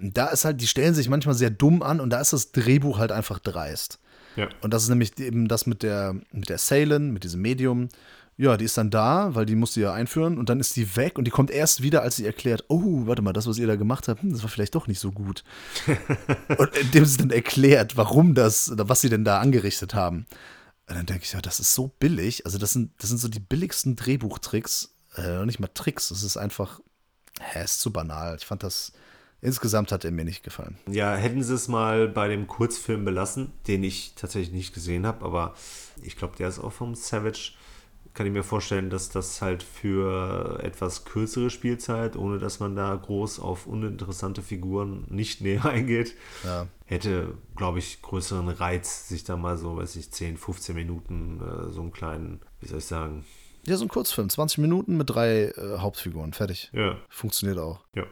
Und 0.00 0.16
da 0.16 0.26
ist 0.28 0.44
halt, 0.44 0.60
die 0.60 0.66
stellen 0.66 0.94
sich 0.94 1.08
manchmal 1.08 1.34
sehr 1.34 1.50
dumm 1.50 1.82
an 1.82 2.00
und 2.00 2.10
da 2.10 2.20
ist 2.20 2.32
das 2.32 2.52
Drehbuch 2.52 2.98
halt 2.98 3.12
einfach 3.12 3.38
dreist. 3.38 3.98
Ja. 4.36 4.48
Und 4.62 4.74
das 4.74 4.82
ist 4.82 4.88
nämlich 4.88 5.18
eben 5.20 5.46
das 5.48 5.66
mit 5.66 5.82
der, 5.82 6.14
mit 6.32 6.48
der 6.48 6.58
Salen, 6.58 7.12
mit 7.12 7.24
diesem 7.24 7.40
Medium. 7.40 7.88
Ja, 8.36 8.56
die 8.56 8.64
ist 8.64 8.76
dann 8.76 8.90
da, 8.90 9.32
weil 9.36 9.46
die 9.46 9.54
musste 9.54 9.80
ja 9.80 9.92
einführen 9.92 10.38
und 10.38 10.48
dann 10.48 10.58
ist 10.58 10.74
die 10.74 10.96
weg 10.96 11.18
und 11.18 11.24
die 11.24 11.30
kommt 11.30 11.52
erst 11.52 11.82
wieder, 11.84 12.02
als 12.02 12.16
sie 12.16 12.26
erklärt, 12.26 12.64
oh, 12.66 13.06
warte 13.06 13.22
mal, 13.22 13.32
das, 13.32 13.46
was 13.46 13.58
ihr 13.58 13.68
da 13.68 13.76
gemacht 13.76 14.08
habt, 14.08 14.22
hm, 14.22 14.32
das 14.32 14.42
war 14.42 14.50
vielleicht 14.50 14.74
doch 14.74 14.88
nicht 14.88 14.98
so 14.98 15.12
gut. 15.12 15.44
und 16.58 16.76
indem 16.76 17.04
sie 17.04 17.18
dann 17.18 17.30
erklärt, 17.30 17.96
warum 17.96 18.34
das, 18.34 18.72
oder 18.72 18.88
was 18.88 19.00
sie 19.02 19.08
denn 19.08 19.24
da 19.24 19.38
angerichtet 19.38 19.94
haben. 19.94 20.26
Und 20.88 20.96
dann 20.96 21.06
denke 21.06 21.24
ich, 21.24 21.32
ja, 21.32 21.40
das 21.40 21.60
ist 21.60 21.74
so 21.74 21.88
billig. 21.88 22.44
Also 22.44 22.58
das 22.58 22.72
sind, 22.72 22.92
das 22.98 23.08
sind 23.08 23.18
so 23.18 23.28
die 23.28 23.40
billigsten 23.40 23.96
Drehbuchtricks. 23.96 24.94
Äh, 25.16 25.46
nicht 25.46 25.60
mal 25.60 25.68
Tricks, 25.68 26.08
das 26.08 26.22
ist 26.22 26.36
einfach, 26.36 26.80
hä, 27.40 27.64
ist 27.64 27.80
zu 27.80 27.92
banal. 27.92 28.36
Ich 28.38 28.46
fand 28.46 28.62
das, 28.62 28.92
insgesamt 29.40 29.92
hat 29.92 30.04
er 30.04 30.10
mir 30.10 30.24
nicht 30.24 30.42
gefallen. 30.42 30.76
Ja, 30.88 31.14
hätten 31.14 31.42
sie 31.42 31.54
es 31.54 31.68
mal 31.68 32.08
bei 32.08 32.28
dem 32.28 32.46
Kurzfilm 32.46 33.04
belassen, 33.04 33.52
den 33.66 33.84
ich 33.84 34.14
tatsächlich 34.16 34.52
nicht 34.52 34.74
gesehen 34.74 35.06
habe, 35.06 35.24
aber 35.24 35.54
ich 36.02 36.16
glaube, 36.16 36.36
der 36.36 36.48
ist 36.48 36.58
auch 36.58 36.72
vom 36.72 36.94
Savage. 36.94 37.52
Kann 38.14 38.26
ich 38.26 38.32
mir 38.32 38.44
vorstellen, 38.44 38.90
dass 38.90 39.08
das 39.08 39.42
halt 39.42 39.64
für 39.64 40.60
etwas 40.62 41.04
kürzere 41.04 41.50
Spielzeit, 41.50 42.14
ohne 42.16 42.38
dass 42.38 42.60
man 42.60 42.76
da 42.76 42.94
groß 42.94 43.40
auf 43.40 43.66
uninteressante 43.66 44.40
Figuren 44.40 45.04
nicht 45.08 45.40
näher 45.40 45.64
eingeht, 45.66 46.14
Ja. 46.44 46.68
hätte, 46.86 47.34
glaube 47.56 47.80
ich, 47.80 48.00
größeren 48.02 48.48
Reiz, 48.48 49.08
sich 49.08 49.24
da 49.24 49.36
mal 49.36 49.56
so, 49.56 49.76
weiß 49.76 49.96
ich, 49.96 50.12
10, 50.12 50.36
15 50.36 50.76
Minuten 50.76 51.40
äh, 51.40 51.72
so 51.72 51.80
einen 51.80 51.92
kleinen, 51.92 52.40
wie 52.60 52.68
soll 52.68 52.78
ich 52.78 52.84
sagen, 52.86 53.24
Ja, 53.66 53.76
so 53.76 53.84
ein 53.84 53.88
Kurzfilm, 53.88 54.28
20 54.28 54.58
Minuten 54.58 54.96
mit 54.96 55.10
drei 55.10 55.46
äh, 55.46 55.78
Hauptfiguren, 55.78 56.32
fertig. 56.34 56.70
ja, 56.72 56.96
Funktioniert 57.08 57.58
auch. 57.58 57.80
Ja, 57.96 58.04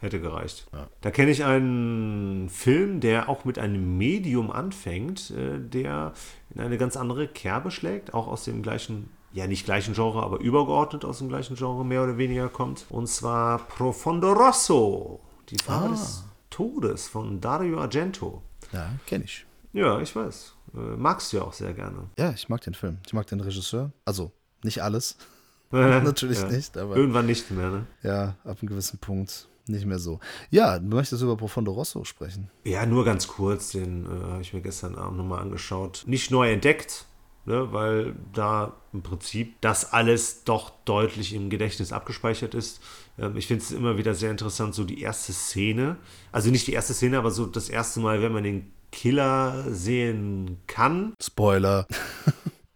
hätte 0.00 0.20
gereicht. 0.22 0.68
Ja. 0.72 0.88
Da 1.02 1.10
kenne 1.10 1.32
ich 1.32 1.44
einen 1.44 2.48
Film, 2.48 3.00
der 3.00 3.28
auch 3.28 3.44
mit 3.44 3.58
einem 3.58 3.98
Medium 3.98 4.50
anfängt, 4.50 5.30
äh, 5.32 5.58
der 5.60 6.14
in 6.54 6.62
eine 6.62 6.78
ganz 6.78 6.96
andere 6.96 7.28
Kerbe 7.28 7.70
schlägt, 7.70 8.14
auch 8.14 8.26
aus 8.26 8.44
dem 8.44 8.62
gleichen, 8.62 9.10
ja 9.32 9.46
nicht 9.46 9.64
gleichen 9.64 9.94
Genre, 9.94 10.22
aber 10.22 10.40
übergeordnet 10.40 11.04
aus 11.04 11.18
dem 11.18 11.28
gleichen 11.28 11.56
Genre 11.56 11.84
mehr 11.84 12.02
oder 12.04 12.18
weniger 12.18 12.48
kommt. 12.48 12.86
Und 12.88 13.06
zwar 13.08 13.58
Profondo 13.58 14.32
Rosso, 14.32 15.20
die 15.48 15.56
Farbe 15.58 15.86
Ah. 15.86 15.90
des 15.90 16.24
Todes 16.50 17.08
von 17.08 17.40
Dario 17.40 17.80
Argento. 17.80 18.42
Ja, 18.72 18.90
kenne 19.06 19.24
ich. 19.24 19.46
Ja, 19.72 20.00
ich 20.00 20.14
weiß. 20.14 20.54
Äh, 20.74 20.78
magst 20.96 21.32
du 21.32 21.38
ja 21.38 21.42
auch 21.44 21.52
sehr 21.52 21.72
gerne. 21.72 22.08
Ja, 22.18 22.30
ich 22.32 22.48
mag 22.48 22.60
den 22.62 22.74
Film. 22.74 22.98
Ich 23.06 23.12
mag 23.12 23.26
den 23.28 23.40
Regisseur. 23.40 23.92
Also, 24.04 24.32
nicht 24.64 24.82
alles. 24.82 25.16
Natürlich 25.70 26.40
Ja. 26.40 26.48
nicht, 26.48 26.76
aber 26.76 26.96
Irgendwann 26.96 27.26
nicht 27.26 27.48
mehr, 27.52 27.70
ne? 27.70 27.86
ja, 28.02 28.34
ab 28.44 28.58
einem 28.60 28.68
gewissen 28.68 28.98
Punkt 28.98 29.46
nicht 29.68 29.86
mehr 29.86 30.00
so. 30.00 30.18
Ja, 30.50 30.80
du 30.80 30.96
möchtest 30.96 31.22
über 31.22 31.36
Profondo 31.36 31.70
Rosso 31.70 32.02
sprechen. 32.02 32.50
Ja, 32.64 32.84
nur 32.86 33.04
ganz 33.04 33.28
kurz, 33.28 33.70
den 33.70 34.04
äh, 34.06 34.08
habe 34.32 34.42
ich 34.42 34.52
mir 34.52 34.62
gestern 34.62 34.96
Abend 34.96 35.18
nochmal 35.18 35.40
angeschaut. 35.42 36.02
Nicht 36.06 36.32
neu 36.32 36.50
entdeckt, 36.50 37.06
ne, 37.50 37.72
weil 37.72 38.14
da 38.32 38.72
im 38.92 39.02
Prinzip 39.02 39.60
das 39.60 39.92
alles 39.92 40.44
doch 40.44 40.70
deutlich 40.84 41.34
im 41.34 41.50
Gedächtnis 41.50 41.92
abgespeichert 41.92 42.54
ist. 42.54 42.80
Ähm, 43.18 43.36
ich 43.36 43.46
finde 43.46 43.62
es 43.62 43.72
immer 43.72 43.98
wieder 43.98 44.14
sehr 44.14 44.30
interessant, 44.30 44.74
so 44.74 44.84
die 44.84 45.00
erste 45.00 45.32
Szene, 45.32 45.96
also 46.32 46.50
nicht 46.50 46.66
die 46.66 46.72
erste 46.72 46.94
Szene, 46.94 47.18
aber 47.18 47.30
so 47.30 47.46
das 47.46 47.68
erste 47.68 48.00
Mal, 48.00 48.22
wenn 48.22 48.32
man 48.32 48.44
den 48.44 48.70
Killer 48.92 49.64
sehen 49.70 50.58
kann. 50.66 51.12
Spoiler. 51.22 51.86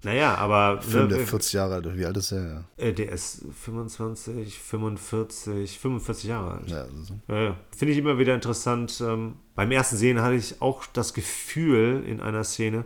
Naja, 0.04 0.34
aber 0.36 0.80
Film, 0.82 1.08
ne, 1.08 1.16
der 1.16 1.26
40 1.26 1.52
Jahre 1.54 1.74
alt. 1.74 1.96
Wie 1.96 2.04
alt 2.04 2.16
ist 2.16 2.32
er? 2.32 2.44
Ja. 2.44 2.84
äh, 2.84 2.92
der 2.92 3.10
ist 3.10 3.44
25, 3.62 4.58
45, 4.58 5.78
45 5.78 6.24
Jahre 6.24 6.58
alt. 6.58 6.70
Ja, 6.70 6.82
also, 6.82 7.14
Ja, 7.28 7.42
ja. 7.42 7.56
Finde 7.76 7.92
ich 7.92 7.98
immer 7.98 8.18
wieder 8.18 8.34
interessant. 8.34 9.00
Ähm, 9.00 9.36
beim 9.54 9.70
ersten 9.70 9.96
Sehen 9.96 10.20
hatte 10.20 10.34
ich 10.34 10.60
auch 10.60 10.84
das 10.92 11.14
Gefühl 11.14 12.02
in 12.06 12.20
einer 12.20 12.42
Szene, 12.44 12.84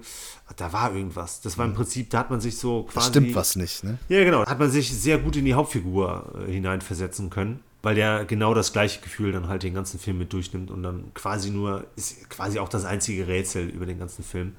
da 0.56 0.72
war 0.72 0.94
irgendwas. 0.94 1.40
Das 1.40 1.56
war 1.58 1.64
im 1.66 1.74
Prinzip, 1.74 2.10
da 2.10 2.18
hat 2.20 2.30
man 2.30 2.40
sich 2.40 2.58
so 2.58 2.82
da 2.88 2.92
quasi. 2.92 3.08
stimmt 3.10 3.34
was 3.34 3.56
nicht, 3.56 3.84
ne? 3.84 3.98
Ja, 4.08 4.24
genau. 4.24 4.44
Hat 4.46 4.58
man 4.58 4.70
sich 4.70 4.90
sehr 4.92 5.18
gut 5.18 5.36
in 5.36 5.44
die 5.44 5.54
Hauptfigur 5.54 6.44
äh, 6.46 6.52
hineinversetzen 6.52 7.30
können, 7.30 7.60
weil 7.82 7.94
der 7.94 8.24
genau 8.24 8.54
das 8.54 8.72
gleiche 8.72 9.00
Gefühl 9.00 9.32
dann 9.32 9.48
halt 9.48 9.62
den 9.62 9.74
ganzen 9.74 9.98
Film 9.98 10.18
mit 10.18 10.32
durchnimmt 10.32 10.70
und 10.70 10.82
dann 10.82 11.12
quasi 11.14 11.50
nur, 11.50 11.84
ist 11.96 12.28
quasi 12.30 12.58
auch 12.58 12.68
das 12.68 12.84
einzige 12.84 13.26
Rätsel 13.28 13.68
über 13.68 13.86
den 13.86 13.98
ganzen 13.98 14.24
Film. 14.24 14.52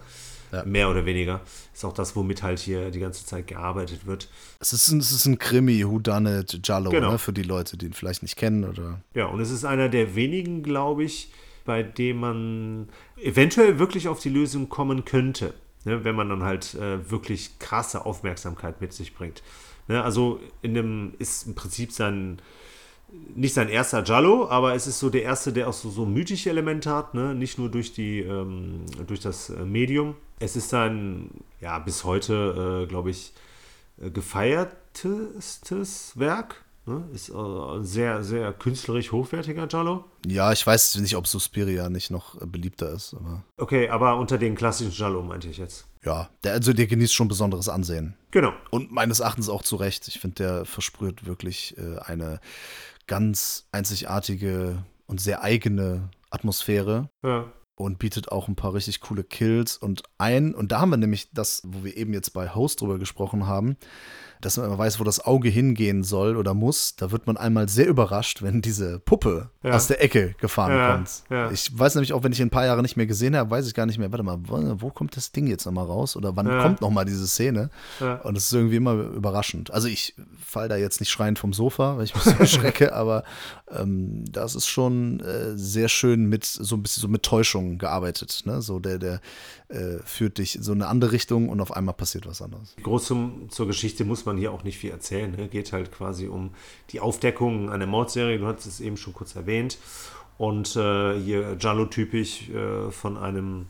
Ja. 0.51 0.65
Mehr 0.65 0.89
oder 0.89 1.05
weniger. 1.05 1.41
Ist 1.75 1.85
auch 1.85 1.93
das, 1.93 2.15
womit 2.15 2.41
halt 2.41 2.57
hier 2.57 2.89
die 2.89 2.99
ganze 2.99 3.23
Zeit 3.23 3.45
gearbeitet 3.45 4.07
wird. 4.07 4.29
Es 4.59 4.73
ist 4.73 4.87
ein, 4.89 4.99
es 4.99 5.11
ist 5.11 5.27
ein 5.27 5.37
Krimi, 5.37 5.87
Whodunit, 5.87 6.59
Jallo, 6.63 6.89
Genau. 6.89 7.11
ne? 7.11 7.19
Für 7.19 7.33
die 7.33 7.43
Leute, 7.43 7.77
die 7.77 7.85
ihn 7.85 7.93
vielleicht 7.93 8.23
nicht 8.23 8.35
kennen 8.35 8.63
oder. 8.63 8.99
Ja, 9.13 9.25
und 9.27 9.41
es 9.41 9.51
ist 9.51 9.63
einer 9.63 9.89
der 9.89 10.15
wenigen, 10.15 10.63
glaube 10.63 11.03
ich, 11.03 11.31
bei 11.69 11.83
dem 11.83 12.19
man 12.19 12.89
eventuell 13.21 13.77
wirklich 13.77 14.07
auf 14.07 14.19
die 14.19 14.29
Lösung 14.29 14.69
kommen 14.69 15.05
könnte, 15.05 15.53
ne, 15.85 16.03
wenn 16.03 16.15
man 16.15 16.27
dann 16.27 16.41
halt 16.41 16.73
äh, 16.73 17.11
wirklich 17.11 17.59
krasse 17.59 18.07
Aufmerksamkeit 18.07 18.81
mit 18.81 18.91
sich 18.91 19.13
bringt. 19.13 19.43
Ne, 19.87 20.03
also 20.03 20.39
in 20.63 20.73
dem 20.73 21.13
ist 21.19 21.45
im 21.45 21.53
Prinzip 21.53 21.91
sein 21.91 22.41
nicht 23.35 23.53
sein 23.53 23.69
erster 23.69 24.03
Jallo, 24.03 24.49
aber 24.49 24.73
es 24.73 24.87
ist 24.87 24.97
so 24.97 25.11
der 25.11 25.21
erste, 25.21 25.53
der 25.53 25.69
auch 25.69 25.73
so, 25.73 25.91
so 25.91 26.07
mythische 26.07 26.49
Elemente 26.49 26.91
hat, 26.91 27.13
ne? 27.13 27.35
nicht 27.35 27.59
nur 27.59 27.69
durch, 27.69 27.93
die, 27.93 28.21
ähm, 28.21 28.87
durch 29.05 29.19
das 29.19 29.51
äh, 29.51 29.63
Medium. 29.63 30.15
Es 30.39 30.55
ist 30.55 30.69
sein, 30.69 31.29
ja, 31.61 31.77
bis 31.77 32.03
heute, 32.03 32.85
äh, 32.85 32.87
glaube 32.87 33.11
ich, 33.11 33.31
äh, 34.01 34.09
gefeiertestes 34.09 36.17
Werk. 36.17 36.63
Ne? 36.85 37.07
Ist 37.13 37.29
äh, 37.29 37.33
ein 37.33 37.83
sehr, 37.83 38.23
sehr 38.23 38.53
künstlerisch 38.53 39.11
hochwertiger 39.11 39.67
Jallo. 39.69 40.05
Ja, 40.25 40.51
ich 40.51 40.65
weiß 40.65 40.95
nicht, 40.97 41.15
ob 41.15 41.27
Suspiria 41.27 41.89
nicht 41.89 42.09
noch 42.09 42.41
äh, 42.41 42.45
beliebter 42.45 42.89
ist, 42.91 43.13
aber 43.13 43.43
Okay, 43.57 43.89
aber 43.89 44.17
unter 44.17 44.37
den 44.37 44.55
klassischen 44.55 44.91
Jallo 44.91 45.21
meinte 45.21 45.47
ich 45.49 45.57
jetzt. 45.57 45.85
ja, 46.03 46.29
der, 46.43 46.53
also 46.53 46.73
der 46.73 46.87
genießt 46.87 47.13
schon 47.13 47.27
besonderes 47.27 47.69
Ansehen. 47.69 48.15
Genau. 48.31 48.53
Und 48.71 48.91
meines 48.91 49.19
Erachtens 49.19 49.49
auch 49.49 49.61
zu 49.61 49.75
Recht. 49.75 50.07
Ich 50.07 50.19
finde, 50.19 50.35
der 50.35 50.65
versprüht 50.65 51.25
wirklich 51.25 51.75
äh, 51.77 51.99
eine 51.99 52.39
ganz 53.07 53.67
einzigartige 53.71 54.83
und 55.07 55.19
sehr 55.19 55.43
eigene 55.43 56.09
Atmosphäre 56.31 57.09
Ja. 57.23 57.51
Und 57.79 57.97
bietet 57.97 58.31
auch 58.31 58.47
ein 58.49 58.55
paar 58.55 58.73
richtig 58.73 58.99
coole 58.99 59.23
Kills 59.23 59.77
und 59.77 60.03
ein. 60.17 60.53
Und 60.53 60.71
da 60.71 60.81
haben 60.81 60.89
wir 60.89 60.97
nämlich 60.97 61.29
das, 61.33 61.61
wo 61.65 61.83
wir 61.85 61.95
eben 61.95 62.13
jetzt 62.13 62.33
bei 62.33 62.53
Host 62.53 62.81
drüber 62.81 62.99
gesprochen 62.99 63.47
haben, 63.47 63.77
dass 64.41 64.55
man 64.55 64.67
immer 64.67 64.77
weiß, 64.77 64.99
wo 65.01 65.03
das 65.03 65.19
Auge 65.25 65.49
hingehen 65.49 66.03
soll 66.03 66.37
oder 66.37 66.53
muss. 66.53 66.95
Da 66.95 67.11
wird 67.11 67.27
man 67.27 67.35
einmal 67.35 67.67
sehr 67.67 67.87
überrascht, 67.87 68.41
wenn 68.41 68.61
diese 68.61 68.99
Puppe 68.99 69.49
Ja. 69.63 69.71
aus 69.71 69.87
der 69.87 70.01
Ecke 70.01 70.33
gefahren 70.39 70.77
Ja, 70.77 70.95
kommt. 70.95 71.23
ja. 71.29 71.51
Ich 71.51 71.77
weiß 71.77 71.95
nämlich 71.95 72.13
auch, 72.13 72.23
wenn 72.23 72.31
ich 72.31 72.39
ihn 72.39 72.47
ein 72.47 72.49
paar 72.49 72.65
Jahre 72.65 72.81
nicht 72.81 72.95
mehr 72.95 73.05
gesehen 73.05 73.35
habe, 73.35 73.51
weiß 73.51 73.67
ich 73.67 73.73
gar 73.73 73.85
nicht 73.85 73.97
mehr, 73.97 74.11
warte 74.13 74.23
mal, 74.23 74.39
wo, 74.45 74.91
kommt 74.91 75.17
das 75.17 75.33
Ding 75.33 75.47
jetzt 75.47 75.65
nochmal 75.65 75.85
raus? 75.85 76.15
Oder 76.15 76.37
wann 76.37 76.47
Ja. 76.47 76.61
kommt 76.61 76.79
nochmal 76.79 77.03
diese 77.03 77.27
Szene? 77.27 77.69
Und 78.23 78.37
es 78.37 78.45
ist 78.45 78.53
irgendwie 78.53 78.77
immer 78.77 78.93
überraschend. 78.93 79.71
Also 79.71 79.89
ich 79.89 80.15
fall 80.41 80.69
da 80.69 80.77
jetzt 80.77 81.01
nicht 81.01 81.09
schreiend 81.09 81.37
vom 81.37 81.51
Sofa, 81.51 81.97
weil 81.97 82.05
ich 82.05 82.15
mich 82.15 82.23
so 82.23 82.31
erschrecke, 82.39 82.93
aber 82.93 83.23
ähm, 83.69 84.23
das 84.31 84.55
ist 84.55 84.67
schon 84.67 85.19
äh, 85.19 85.57
sehr 85.57 85.89
schön 85.89 86.25
mit 86.29 86.45
so 86.45 86.75
ein 86.77 86.81
bisschen 86.81 87.01
so 87.01 87.07
mit 87.09 87.23
Täuschung 87.23 87.68
gearbeitet. 87.77 88.43
Ne? 88.45 88.61
So 88.61 88.79
der, 88.79 88.97
der 88.97 89.21
äh, 89.67 89.97
führt 90.03 90.37
dich 90.37 90.57
so 90.61 90.73
in 90.73 90.81
eine 90.81 90.89
andere 90.89 91.11
Richtung 91.11 91.49
und 91.49 91.61
auf 91.61 91.71
einmal 91.75 91.95
passiert 91.95 92.25
was 92.25 92.41
anderes. 92.41 92.75
Groß 92.81 93.05
zum, 93.05 93.49
zur 93.49 93.67
Geschichte 93.67 94.05
muss 94.05 94.25
man 94.25 94.37
hier 94.37 94.51
auch 94.51 94.63
nicht 94.63 94.77
viel 94.77 94.91
erzählen. 94.91 95.31
Ne? 95.31 95.47
Geht 95.47 95.71
halt 95.73 95.91
quasi 95.91 96.27
um 96.27 96.51
die 96.91 96.99
Aufdeckung 96.99 97.69
einer 97.69 97.85
Mordserie. 97.85 98.39
Du 98.39 98.47
hattest 98.47 98.67
es 98.67 98.79
eben 98.79 98.97
schon 98.97 99.13
kurz 99.13 99.35
erwähnt. 99.35 99.77
Und 100.37 100.75
äh, 100.77 101.19
hier 101.19 101.57
Jallo-typisch 101.59 102.49
äh, 102.49 102.91
von 102.91 103.17
einem. 103.17 103.67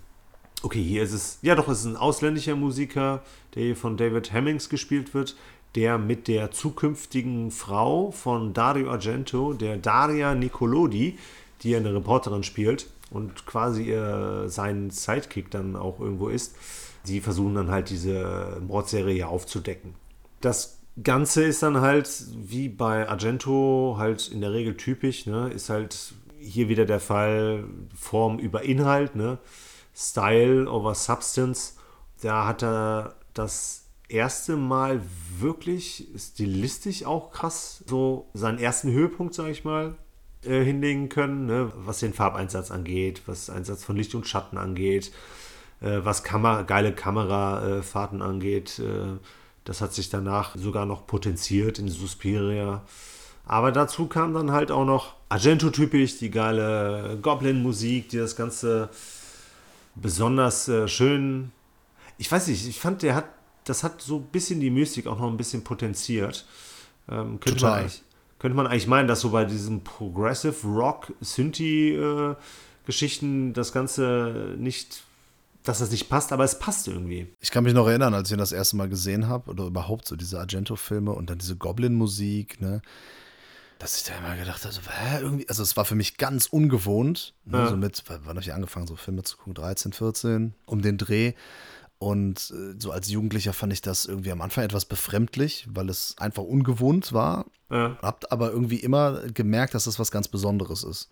Okay, 0.62 0.84
hier 0.84 1.04
ist 1.04 1.14
es. 1.14 1.40
Ja, 1.42 1.56
doch, 1.56 1.68
es 1.68 1.80
ist 1.80 1.86
ein 1.86 1.96
ausländischer 1.96 2.56
Musiker, 2.56 3.24
der 3.56 3.64
hier 3.64 3.76
von 3.76 3.98
David 3.98 4.32
Hemmings 4.34 4.70
gespielt 4.70 5.14
wird, 5.14 5.36
der 5.76 5.98
mit 5.98 6.28
der 6.28 6.52
zukünftigen 6.52 7.50
Frau 7.52 8.12
von 8.12 8.54
Dario 8.54 8.92
Argento, 8.92 9.54
der 9.54 9.78
Daria 9.78 10.36
Nicolodi, 10.36 11.18
die 11.64 11.76
eine 11.76 11.94
Reporterin 11.94 12.44
spielt 12.44 12.88
und 13.12 13.46
quasi 13.46 13.84
ihr 13.84 14.46
sein 14.48 14.90
Sidekick 14.90 15.52
dann 15.52 15.76
auch 15.76 16.00
irgendwo 16.00 16.30
ist. 16.30 16.56
Die 17.06 17.22
versuchen 17.22 17.56
dann 17.56 17.72
halt 17.72 17.90
diese 17.90 18.62
Mordserie 18.66 19.28
aufzudecken. 19.28 19.96
Das 20.42 20.80
Ganze 21.04 21.44
ist 21.44 21.64
dann 21.64 21.82
halt, 21.82 22.10
wie 22.36 22.70
bei 22.70 23.08
Argento, 23.08 23.96
halt 23.98 24.30
in 24.30 24.42
der 24.42 24.54
Regel 24.54 24.76
typisch, 24.76 25.26
ne? 25.26 25.50
ist 25.50 25.70
halt 25.70 26.14
hier 26.40 26.70
wieder 26.70 26.86
der 26.86 27.00
Fall 27.00 27.66
Form 27.96 28.40
über 28.40 28.64
Inhalt, 28.64 29.16
ne? 29.16 29.38
Style 29.94 30.70
over 30.70 30.96
Substance. 30.96 31.76
Da 32.22 32.46
hat 32.46 32.64
er 32.64 33.16
das 33.34 33.90
erste 34.08 34.58
Mal 34.58 35.02
wirklich 35.40 36.08
stilistisch 36.18 37.06
auch 37.06 37.32
krass 37.32 37.84
so 37.88 38.30
seinen 38.34 38.60
ersten 38.60 38.92
Höhepunkt, 38.92 39.34
sage 39.34 39.52
ich 39.52 39.64
mal, 39.64 39.96
äh, 40.44 40.64
hinlegen 40.64 41.10
können, 41.10 41.46
ne? 41.48 41.72
was 41.76 42.00
den 42.00 42.14
Farbeinsatz 42.14 42.72
angeht, 42.72 43.24
was 43.26 43.50
Einsatz 43.50 43.84
von 43.84 43.96
Licht 43.96 44.16
und 44.16 44.28
Schatten 44.28 44.58
angeht, 44.58 45.12
äh, 45.82 46.00
was 46.04 46.24
Kamer 46.24 46.64
geile 46.64 46.94
Kamerafahrten 46.94 48.22
angeht. 48.22 48.80
Äh, 48.80 49.18
Das 49.66 49.82
hat 49.82 49.94
sich 49.94 50.10
danach 50.10 50.56
sogar 50.56 50.86
noch 50.86 51.06
potenziert 51.06 51.78
in 51.80 51.90
Suspiria. 51.90 52.82
Aber 53.46 53.72
dazu 53.72 54.08
kam 54.08 54.34
dann 54.34 54.52
halt 54.52 54.72
auch 54.72 54.86
noch 54.86 55.16
Argento-typisch, 55.30 56.18
die 56.18 56.32
geile 56.32 57.20
Goblin-Musik, 57.22 58.10
die 58.10 58.18
das 58.18 58.36
Ganze 58.36 58.90
besonders 59.96 60.68
äh, 60.70 60.88
schön. 60.88 61.52
Ich 62.18 62.32
weiß 62.32 62.48
nicht, 62.48 62.68
ich 62.68 62.80
fand, 62.80 63.02
der 63.02 63.16
hat, 63.16 63.26
das 63.66 63.84
hat 63.84 64.02
so 64.02 64.18
ein 64.18 64.28
bisschen 64.32 64.60
die 64.60 64.72
Mystik 64.72 65.06
auch 65.08 65.20
noch 65.20 65.30
ein 65.30 65.38
bisschen 65.38 65.64
potenziert. 65.64 66.46
Ähm, 67.10 67.40
könnte, 67.40 67.60
Total. 67.60 67.84
Man 67.84 67.92
könnte 68.40 68.56
man 68.56 68.68
eigentlich 68.68 68.88
meinen, 68.88 69.08
dass 69.08 69.22
so 69.22 69.30
bei 69.30 69.46
diesem 69.46 69.84
Progressive 69.84 70.66
Rock, 70.68 71.14
Synthi-Geschichten 72.86 73.54
das 73.54 73.72
Ganze 73.74 74.56
nicht, 74.58 75.04
dass 75.64 75.80
das 75.80 75.92
nicht 75.92 76.10
passt, 76.10 76.32
aber 76.32 76.44
es 76.44 76.58
passt 76.60 76.88
irgendwie. 76.88 77.28
Ich 77.42 77.52
kann 77.52 77.64
mich 77.64 77.74
noch 77.74 77.88
erinnern, 77.88 78.14
als 78.14 78.30
ich 78.30 78.34
ihn 78.34 78.40
das 78.40 78.52
erste 78.52 78.76
Mal 78.78 78.90
gesehen 78.90 79.28
habe, 79.28 79.50
oder 79.52 79.66
überhaupt 79.66 80.08
so 80.08 80.16
diese 80.16 80.40
Argento-Filme 80.40 81.12
und 81.12 81.30
dann 81.30 81.38
diese 81.38 81.56
Goblin-Musik, 81.58 82.62
ne? 82.62 82.82
Dass 83.78 83.96
ich 83.96 84.04
da 84.04 84.14
immer 84.18 84.36
gedacht 84.36 84.64
habe, 84.66 84.74
so, 84.74 84.82
hä, 84.82 85.22
irgendwie, 85.22 85.48
also 85.48 85.64
es 85.64 85.78
war 85.78 85.86
für 85.86 85.96
mich 85.96 86.18
ganz 86.18 86.48
ungewohnt, 86.48 87.34
ne, 87.46 87.60
Ja. 87.60 87.70
so 87.70 87.78
mit, 87.78 88.04
wann 88.08 88.28
habe 88.28 88.42
ich 88.42 88.54
angefangen, 88.54 88.88
so 88.88 88.98
Filme 88.98 89.24
zu 89.24 89.38
gucken, 89.38 89.54
13, 89.54 89.94
14, 89.94 90.54
um 90.66 90.82
den 90.82 90.98
Dreh. 90.98 91.34
Und 92.00 92.54
äh, 92.56 92.80
so 92.80 92.92
als 92.92 93.10
Jugendlicher 93.10 93.52
fand 93.52 93.74
ich 93.74 93.82
das 93.82 94.06
irgendwie 94.06 94.32
am 94.32 94.42
Anfang 94.42 94.64
etwas 94.64 94.86
befremdlich, 94.86 95.68
weil 95.70 95.90
es 95.90 96.16
einfach 96.18 96.44
ungewohnt 96.44 97.12
war. 97.12 97.46
Ja. 97.70 97.98
Habt 98.02 98.32
aber 98.32 98.52
irgendwie 98.52 98.78
immer 98.78 99.22
gemerkt, 99.34 99.74
dass 99.74 99.84
das 99.84 100.00
was 100.00 100.10
ganz 100.10 100.30
Besonderes 100.30 100.84
ist. 100.84 101.10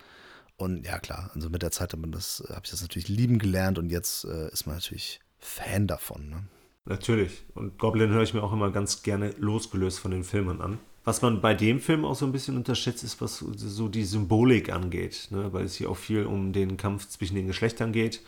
Und 0.55 0.85
ja, 0.85 0.97
klar, 0.97 1.29
also 1.35 1.49
mit 1.49 1.61
der 1.61 1.71
Zeit 1.71 1.93
hat 1.93 1.99
man 1.99 2.11
das, 2.11 2.41
habe 2.49 2.61
ich 2.63 2.71
das 2.71 2.81
natürlich 2.81 3.09
lieben 3.09 3.37
gelernt 3.37 3.77
und 3.77 3.91
jetzt 3.91 4.23
äh, 4.25 4.49
ist 4.51 4.65
man 4.65 4.75
natürlich 4.75 5.19
Fan 5.37 5.87
davon. 5.87 6.29
Ne? 6.29 6.43
Natürlich. 6.85 7.45
Und 7.53 7.77
Goblin 7.77 8.09
höre 8.09 8.23
ich 8.23 8.33
mir 8.33 8.41
auch 8.41 8.53
immer 8.53 8.71
ganz 8.71 9.03
gerne 9.03 9.31
losgelöst 9.37 9.99
von 9.99 10.11
den 10.11 10.23
Filmen 10.23 10.61
an. 10.61 10.79
Was 11.03 11.21
man 11.21 11.41
bei 11.41 11.53
dem 11.53 11.79
Film 11.79 12.05
auch 12.05 12.15
so 12.15 12.25
ein 12.25 12.31
bisschen 12.31 12.57
unterschätzt, 12.57 13.03
ist, 13.03 13.21
was 13.21 13.37
so 13.39 13.87
die 13.87 14.03
Symbolik 14.03 14.71
angeht, 14.71 15.27
ne? 15.31 15.53
weil 15.53 15.65
es 15.65 15.75
hier 15.75 15.89
auch 15.89 15.97
viel 15.97 16.25
um 16.25 16.53
den 16.53 16.75
Kampf 16.75 17.07
zwischen 17.07 17.35
den 17.35 17.47
Geschlechtern 17.47 17.91
geht. 17.91 18.21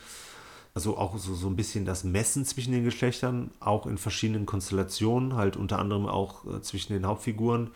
Also 0.80 0.98
auch 0.98 1.18
so, 1.18 1.36
so 1.36 1.48
ein 1.48 1.58
bisschen 1.58 1.84
das 1.84 2.06
Messen 2.06 2.46
zwischen 2.46 2.72
den 2.72 2.86
Geschlechtern, 2.86 3.52
auch 3.60 3.86
in 3.86 3.98
verschiedenen 3.98 4.46
Konstellationen, 4.46 5.36
halt 5.36 5.58
unter 5.58 5.78
anderem 5.78 6.06
auch 6.06 6.46
äh, 6.46 6.62
zwischen 6.62 6.94
den 6.94 7.06
Hauptfiguren, 7.06 7.72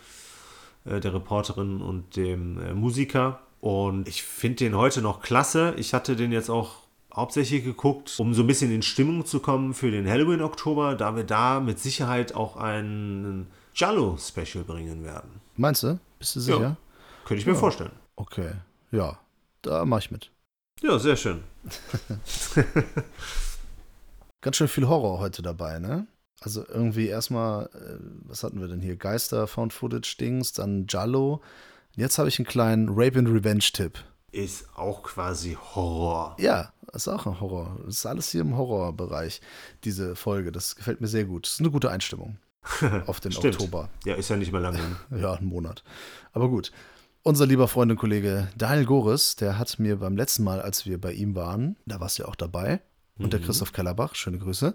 äh, 0.86 1.00
der 1.00 1.12
Reporterin 1.12 1.82
und 1.82 2.16
dem 2.16 2.58
äh, 2.62 2.72
Musiker. 2.72 3.40
Und 3.60 4.08
ich 4.08 4.22
finde 4.22 4.56
den 4.64 4.74
heute 4.74 5.02
noch 5.02 5.20
klasse. 5.20 5.74
Ich 5.76 5.92
hatte 5.92 6.16
den 6.16 6.32
jetzt 6.32 6.48
auch 6.48 6.76
hauptsächlich 7.14 7.62
geguckt, 7.62 8.14
um 8.16 8.32
so 8.32 8.42
ein 8.42 8.46
bisschen 8.46 8.72
in 8.72 8.80
Stimmung 8.80 9.26
zu 9.26 9.40
kommen 9.40 9.74
für 9.74 9.90
den 9.90 10.08
Halloween-Oktober, 10.08 10.94
da 10.94 11.14
wir 11.14 11.24
da 11.24 11.60
mit 11.60 11.78
Sicherheit 11.78 12.34
auch 12.34 12.56
ein 12.56 13.48
Jallo-Special 13.74 14.64
bringen 14.64 15.04
werden. 15.04 15.42
Meinst 15.58 15.82
du? 15.82 15.98
Bist 16.18 16.36
du 16.36 16.40
sicher? 16.40 16.58
Ja. 16.58 16.76
Könnte 17.26 17.42
ich 17.42 17.46
mir 17.46 17.52
Ja. 17.52 17.58
vorstellen. 17.58 17.92
Okay, 18.16 18.52
ja, 18.92 19.18
da 19.60 19.84
mache 19.84 20.00
ich 20.00 20.10
mit. 20.10 20.30
Ja, 20.80 20.98
sehr 20.98 21.16
schön. 21.16 21.42
Ganz 24.40 24.56
schön 24.56 24.68
viel 24.68 24.88
Horror 24.88 25.18
heute 25.18 25.42
dabei, 25.42 25.78
ne? 25.78 26.06
Also 26.40 26.64
irgendwie 26.68 27.06
erstmal, 27.06 27.66
äh, 27.66 27.98
was 28.24 28.42
hatten 28.42 28.60
wir 28.60 28.68
denn 28.68 28.80
hier? 28.80 28.96
Geister, 28.96 29.46
Found 29.46 29.72
Footage 29.72 30.16
Dings, 30.20 30.52
dann 30.52 30.86
Jallo. 30.88 31.40
Jetzt 31.96 32.18
habe 32.18 32.28
ich 32.28 32.38
einen 32.38 32.46
kleinen 32.46 32.88
Rape 32.90 33.18
and 33.18 33.28
Revenge 33.28 33.64
Tipp. 33.72 33.98
Ist 34.32 34.66
auch 34.76 35.04
quasi 35.04 35.56
Horror. 35.74 36.36
Ja, 36.38 36.72
ist 36.92 37.08
auch 37.08 37.26
ein 37.26 37.40
Horror. 37.40 37.78
Das 37.86 37.94
ist 37.96 38.06
alles 38.06 38.30
hier 38.30 38.40
im 38.42 38.56
Horrorbereich, 38.56 39.40
diese 39.84 40.16
Folge. 40.16 40.52
Das 40.52 40.76
gefällt 40.76 41.00
mir 41.00 41.06
sehr 41.06 41.24
gut. 41.24 41.46
Das 41.46 41.54
ist 41.54 41.60
eine 41.60 41.70
gute 41.70 41.90
Einstimmung 41.90 42.36
auf 43.06 43.20
den. 43.20 43.34
Oktober. 43.34 43.88
Ja, 44.04 44.14
ist 44.14 44.28
ja 44.30 44.36
nicht 44.36 44.52
mehr 44.52 44.60
lange. 44.60 44.80
Ja, 45.10 45.34
einen 45.34 45.46
Monat. 45.46 45.84
Aber 46.32 46.48
gut. 46.48 46.72
Unser 47.26 47.46
lieber 47.46 47.68
Freund 47.68 47.90
und 47.90 47.96
Kollege 47.96 48.48
Daniel 48.54 48.84
Goris, 48.84 49.34
der 49.34 49.58
hat 49.58 49.78
mir 49.78 49.96
beim 49.96 50.14
letzten 50.14 50.44
Mal, 50.44 50.60
als 50.60 50.84
wir 50.84 51.00
bei 51.00 51.14
ihm 51.14 51.34
waren, 51.34 51.74
da 51.86 51.98
warst 51.98 52.18
du 52.18 52.22
ja 52.22 52.28
auch 52.28 52.34
dabei, 52.34 52.82
und 53.16 53.32
der 53.32 53.40
Christoph 53.40 53.72
Kellerbach, 53.72 54.14
schöne 54.14 54.36
Grüße. 54.36 54.74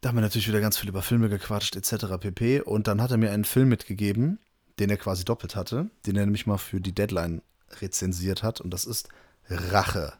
Da 0.00 0.08
haben 0.08 0.16
wir 0.16 0.22
natürlich 0.22 0.46
wieder 0.46 0.60
ganz 0.60 0.78
viel 0.78 0.88
über 0.88 1.02
Filme 1.02 1.28
gequatscht, 1.28 1.74
etc. 1.74 2.20
pp. 2.20 2.60
Und 2.60 2.86
dann 2.86 3.02
hat 3.02 3.10
er 3.10 3.16
mir 3.16 3.32
einen 3.32 3.44
Film 3.44 3.68
mitgegeben, 3.68 4.38
den 4.78 4.90
er 4.90 4.96
quasi 4.96 5.24
doppelt 5.24 5.56
hatte, 5.56 5.90
den 6.06 6.14
er 6.14 6.24
nämlich 6.24 6.46
mal 6.46 6.58
für 6.58 6.80
die 6.80 6.94
Deadline 6.94 7.42
rezensiert 7.80 8.44
hat. 8.44 8.60
Und 8.60 8.70
das 8.70 8.84
ist 8.84 9.08
Rache, 9.48 10.12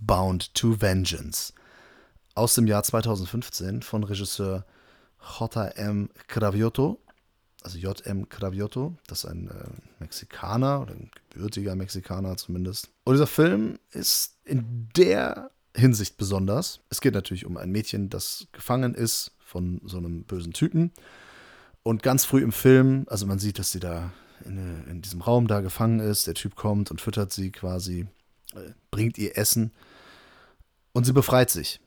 Bound 0.00 0.52
to 0.54 0.80
Vengeance. 0.80 1.52
Aus 2.34 2.56
dem 2.56 2.66
Jahr 2.66 2.82
2015 2.82 3.82
von 3.82 4.02
Regisseur 4.02 4.66
J.M. 5.38 6.10
Cravioto 6.26 6.98
also 7.66 7.78
J.M. 7.78 8.28
Cravioto, 8.28 8.94
das 9.08 9.24
ist 9.24 9.30
ein 9.30 9.48
äh, 9.48 9.64
Mexikaner 9.98 10.80
oder 10.82 10.92
ein 10.92 11.10
gebürtiger 11.30 11.74
Mexikaner 11.74 12.36
zumindest. 12.36 12.90
Und 13.02 13.14
dieser 13.14 13.26
Film 13.26 13.80
ist 13.90 14.36
in 14.44 14.88
der 14.96 15.50
Hinsicht 15.74 16.16
besonders. 16.16 16.78
Es 16.90 17.00
geht 17.00 17.14
natürlich 17.14 17.44
um 17.44 17.56
ein 17.56 17.72
Mädchen, 17.72 18.08
das 18.08 18.46
gefangen 18.52 18.94
ist 18.94 19.32
von 19.40 19.80
so 19.84 19.98
einem 19.98 20.22
bösen 20.22 20.52
Typen. 20.52 20.92
Und 21.82 22.04
ganz 22.04 22.24
früh 22.24 22.40
im 22.40 22.52
Film, 22.52 23.04
also 23.08 23.26
man 23.26 23.40
sieht, 23.40 23.58
dass 23.58 23.72
sie 23.72 23.80
da 23.80 24.12
in, 24.44 24.58
äh, 24.58 24.88
in 24.88 25.02
diesem 25.02 25.20
Raum 25.20 25.48
da 25.48 25.60
gefangen 25.60 25.98
ist. 25.98 26.28
Der 26.28 26.34
Typ 26.34 26.54
kommt 26.54 26.92
und 26.92 27.00
füttert 27.00 27.32
sie 27.32 27.50
quasi, 27.50 28.06
äh, 28.54 28.70
bringt 28.92 29.18
ihr 29.18 29.36
Essen 29.36 29.72
und 30.92 31.04
sie 31.04 31.12
befreit 31.12 31.50
sich. 31.50 31.80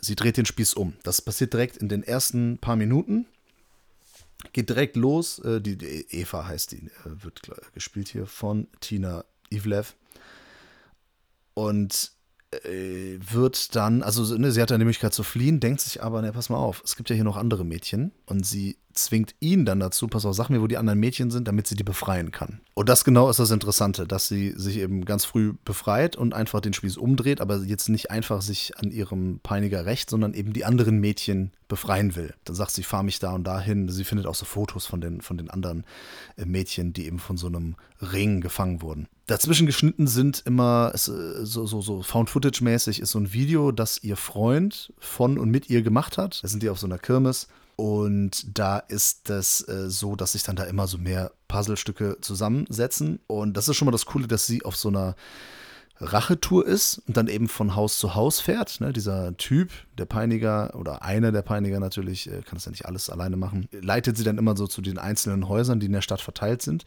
Sie 0.00 0.16
dreht 0.16 0.38
den 0.38 0.46
Spieß 0.46 0.72
um. 0.72 0.94
Das 1.02 1.20
passiert 1.20 1.52
direkt 1.52 1.76
in 1.76 1.90
den 1.90 2.02
ersten 2.02 2.56
paar 2.56 2.76
Minuten 2.76 3.26
geht 4.52 4.68
direkt 4.70 4.96
los. 4.96 5.38
Äh, 5.40 5.60
die, 5.60 5.76
die 5.76 6.06
Eva 6.10 6.46
heißt 6.46 6.72
die, 6.72 6.86
äh, 6.86 7.22
wird 7.22 7.42
gespielt 7.74 8.08
hier 8.08 8.26
von 8.26 8.68
Tina 8.80 9.24
Ivlev. 9.50 9.94
Und 11.54 12.12
äh, 12.50 13.18
wird 13.18 13.74
dann, 13.74 14.02
also 14.02 14.24
so, 14.24 14.36
ne, 14.36 14.52
sie 14.52 14.62
hat 14.62 14.70
dann 14.70 14.78
die 14.78 14.84
Möglichkeit 14.84 15.12
zu 15.12 15.22
fliehen, 15.22 15.60
denkt 15.60 15.80
sich 15.80 16.02
aber, 16.02 16.22
ne, 16.22 16.32
pass 16.32 16.48
mal 16.48 16.56
auf, 16.56 16.82
es 16.84 16.96
gibt 16.96 17.10
ja 17.10 17.14
hier 17.14 17.24
noch 17.24 17.36
andere 17.36 17.64
Mädchen. 17.64 18.12
Und 18.26 18.46
sie 18.46 18.78
zwingt 19.04 19.34
ihn 19.40 19.64
dann 19.64 19.80
dazu, 19.80 20.08
pass 20.08 20.24
auf, 20.24 20.34
sag 20.34 20.48
mir, 20.48 20.60
wo 20.60 20.66
die 20.66 20.76
anderen 20.76 20.98
Mädchen 20.98 21.30
sind, 21.30 21.48
damit 21.48 21.66
sie 21.66 21.74
die 21.74 21.84
befreien 21.84 22.30
kann. 22.30 22.60
Und 22.74 22.88
das 22.88 23.04
genau 23.04 23.28
ist 23.30 23.38
das 23.38 23.50
Interessante, 23.50 24.06
dass 24.06 24.28
sie 24.28 24.52
sich 24.56 24.78
eben 24.78 25.04
ganz 25.04 25.24
früh 25.24 25.54
befreit 25.64 26.16
und 26.16 26.34
einfach 26.34 26.60
den 26.60 26.72
Spieß 26.72 26.96
umdreht, 26.96 27.40
aber 27.40 27.58
jetzt 27.58 27.88
nicht 27.88 28.10
einfach 28.10 28.42
sich 28.42 28.78
an 28.78 28.90
ihrem 28.90 29.40
Peiniger 29.42 29.86
rächt, 29.86 30.10
sondern 30.10 30.34
eben 30.34 30.52
die 30.52 30.64
anderen 30.64 30.98
Mädchen 30.98 31.52
befreien 31.68 32.16
will. 32.16 32.34
Dann 32.44 32.56
sagt 32.56 32.72
sie, 32.72 32.82
fahr 32.82 33.02
mich 33.02 33.18
da 33.18 33.32
und 33.32 33.44
dahin. 33.44 33.88
Sie 33.88 34.04
findet 34.04 34.26
auch 34.26 34.34
so 34.34 34.44
Fotos 34.44 34.86
von 34.86 35.00
den, 35.00 35.20
von 35.20 35.36
den 35.36 35.50
anderen 35.50 35.84
äh, 36.36 36.44
Mädchen, 36.44 36.92
die 36.92 37.06
eben 37.06 37.18
von 37.18 37.36
so 37.36 37.46
einem 37.46 37.76
Ring 38.00 38.40
gefangen 38.40 38.82
wurden. 38.82 39.06
Dazwischen 39.26 39.66
geschnitten 39.66 40.06
sind 40.06 40.42
immer 40.46 40.92
äh, 40.94 40.98
so, 40.98 41.66
so, 41.66 41.80
so 41.82 42.02
Found-Footage-mäßig 42.02 43.00
ist 43.00 43.10
so 43.10 43.18
ein 43.18 43.32
Video, 43.32 43.72
das 43.72 44.02
ihr 44.02 44.16
Freund 44.16 44.92
von 44.98 45.38
und 45.38 45.50
mit 45.50 45.68
ihr 45.68 45.82
gemacht 45.82 46.16
hat. 46.16 46.42
Da 46.42 46.48
sind 46.48 46.62
die 46.62 46.70
auf 46.70 46.78
so 46.78 46.86
einer 46.86 46.98
Kirmes. 46.98 47.48
Und 47.78 48.58
da 48.58 48.80
ist 48.80 49.30
es 49.30 49.60
äh, 49.68 49.88
so, 49.88 50.16
dass 50.16 50.32
sich 50.32 50.42
dann 50.42 50.56
da 50.56 50.64
immer 50.64 50.88
so 50.88 50.98
mehr 50.98 51.30
Puzzlestücke 51.46 52.18
zusammensetzen. 52.20 53.20
Und 53.28 53.56
das 53.56 53.68
ist 53.68 53.76
schon 53.76 53.86
mal 53.86 53.92
das 53.92 54.04
Coole, 54.04 54.26
dass 54.26 54.46
sie 54.46 54.64
auf 54.64 54.74
so 54.74 54.88
einer 54.88 55.14
Rachetour 56.00 56.66
ist 56.66 56.98
und 57.06 57.16
dann 57.16 57.28
eben 57.28 57.46
von 57.46 57.76
Haus 57.76 58.00
zu 58.00 58.16
Haus 58.16 58.40
fährt. 58.40 58.80
Ne? 58.80 58.92
Dieser 58.92 59.36
Typ, 59.36 59.70
der 59.96 60.06
Peiniger 60.06 60.74
oder 60.74 61.02
einer 61.02 61.30
der 61.30 61.42
Peiniger 61.42 61.78
natürlich, 61.78 62.26
äh, 62.26 62.42
kann 62.42 62.54
das 62.54 62.64
ja 62.64 62.72
nicht 62.72 62.86
alles 62.86 63.10
alleine 63.10 63.36
machen, 63.36 63.68
leitet 63.70 64.16
sie 64.16 64.24
dann 64.24 64.38
immer 64.38 64.56
so 64.56 64.66
zu 64.66 64.82
den 64.82 64.98
einzelnen 64.98 65.48
Häusern, 65.48 65.78
die 65.78 65.86
in 65.86 65.92
der 65.92 66.02
Stadt 66.02 66.20
verteilt 66.20 66.62
sind. 66.62 66.84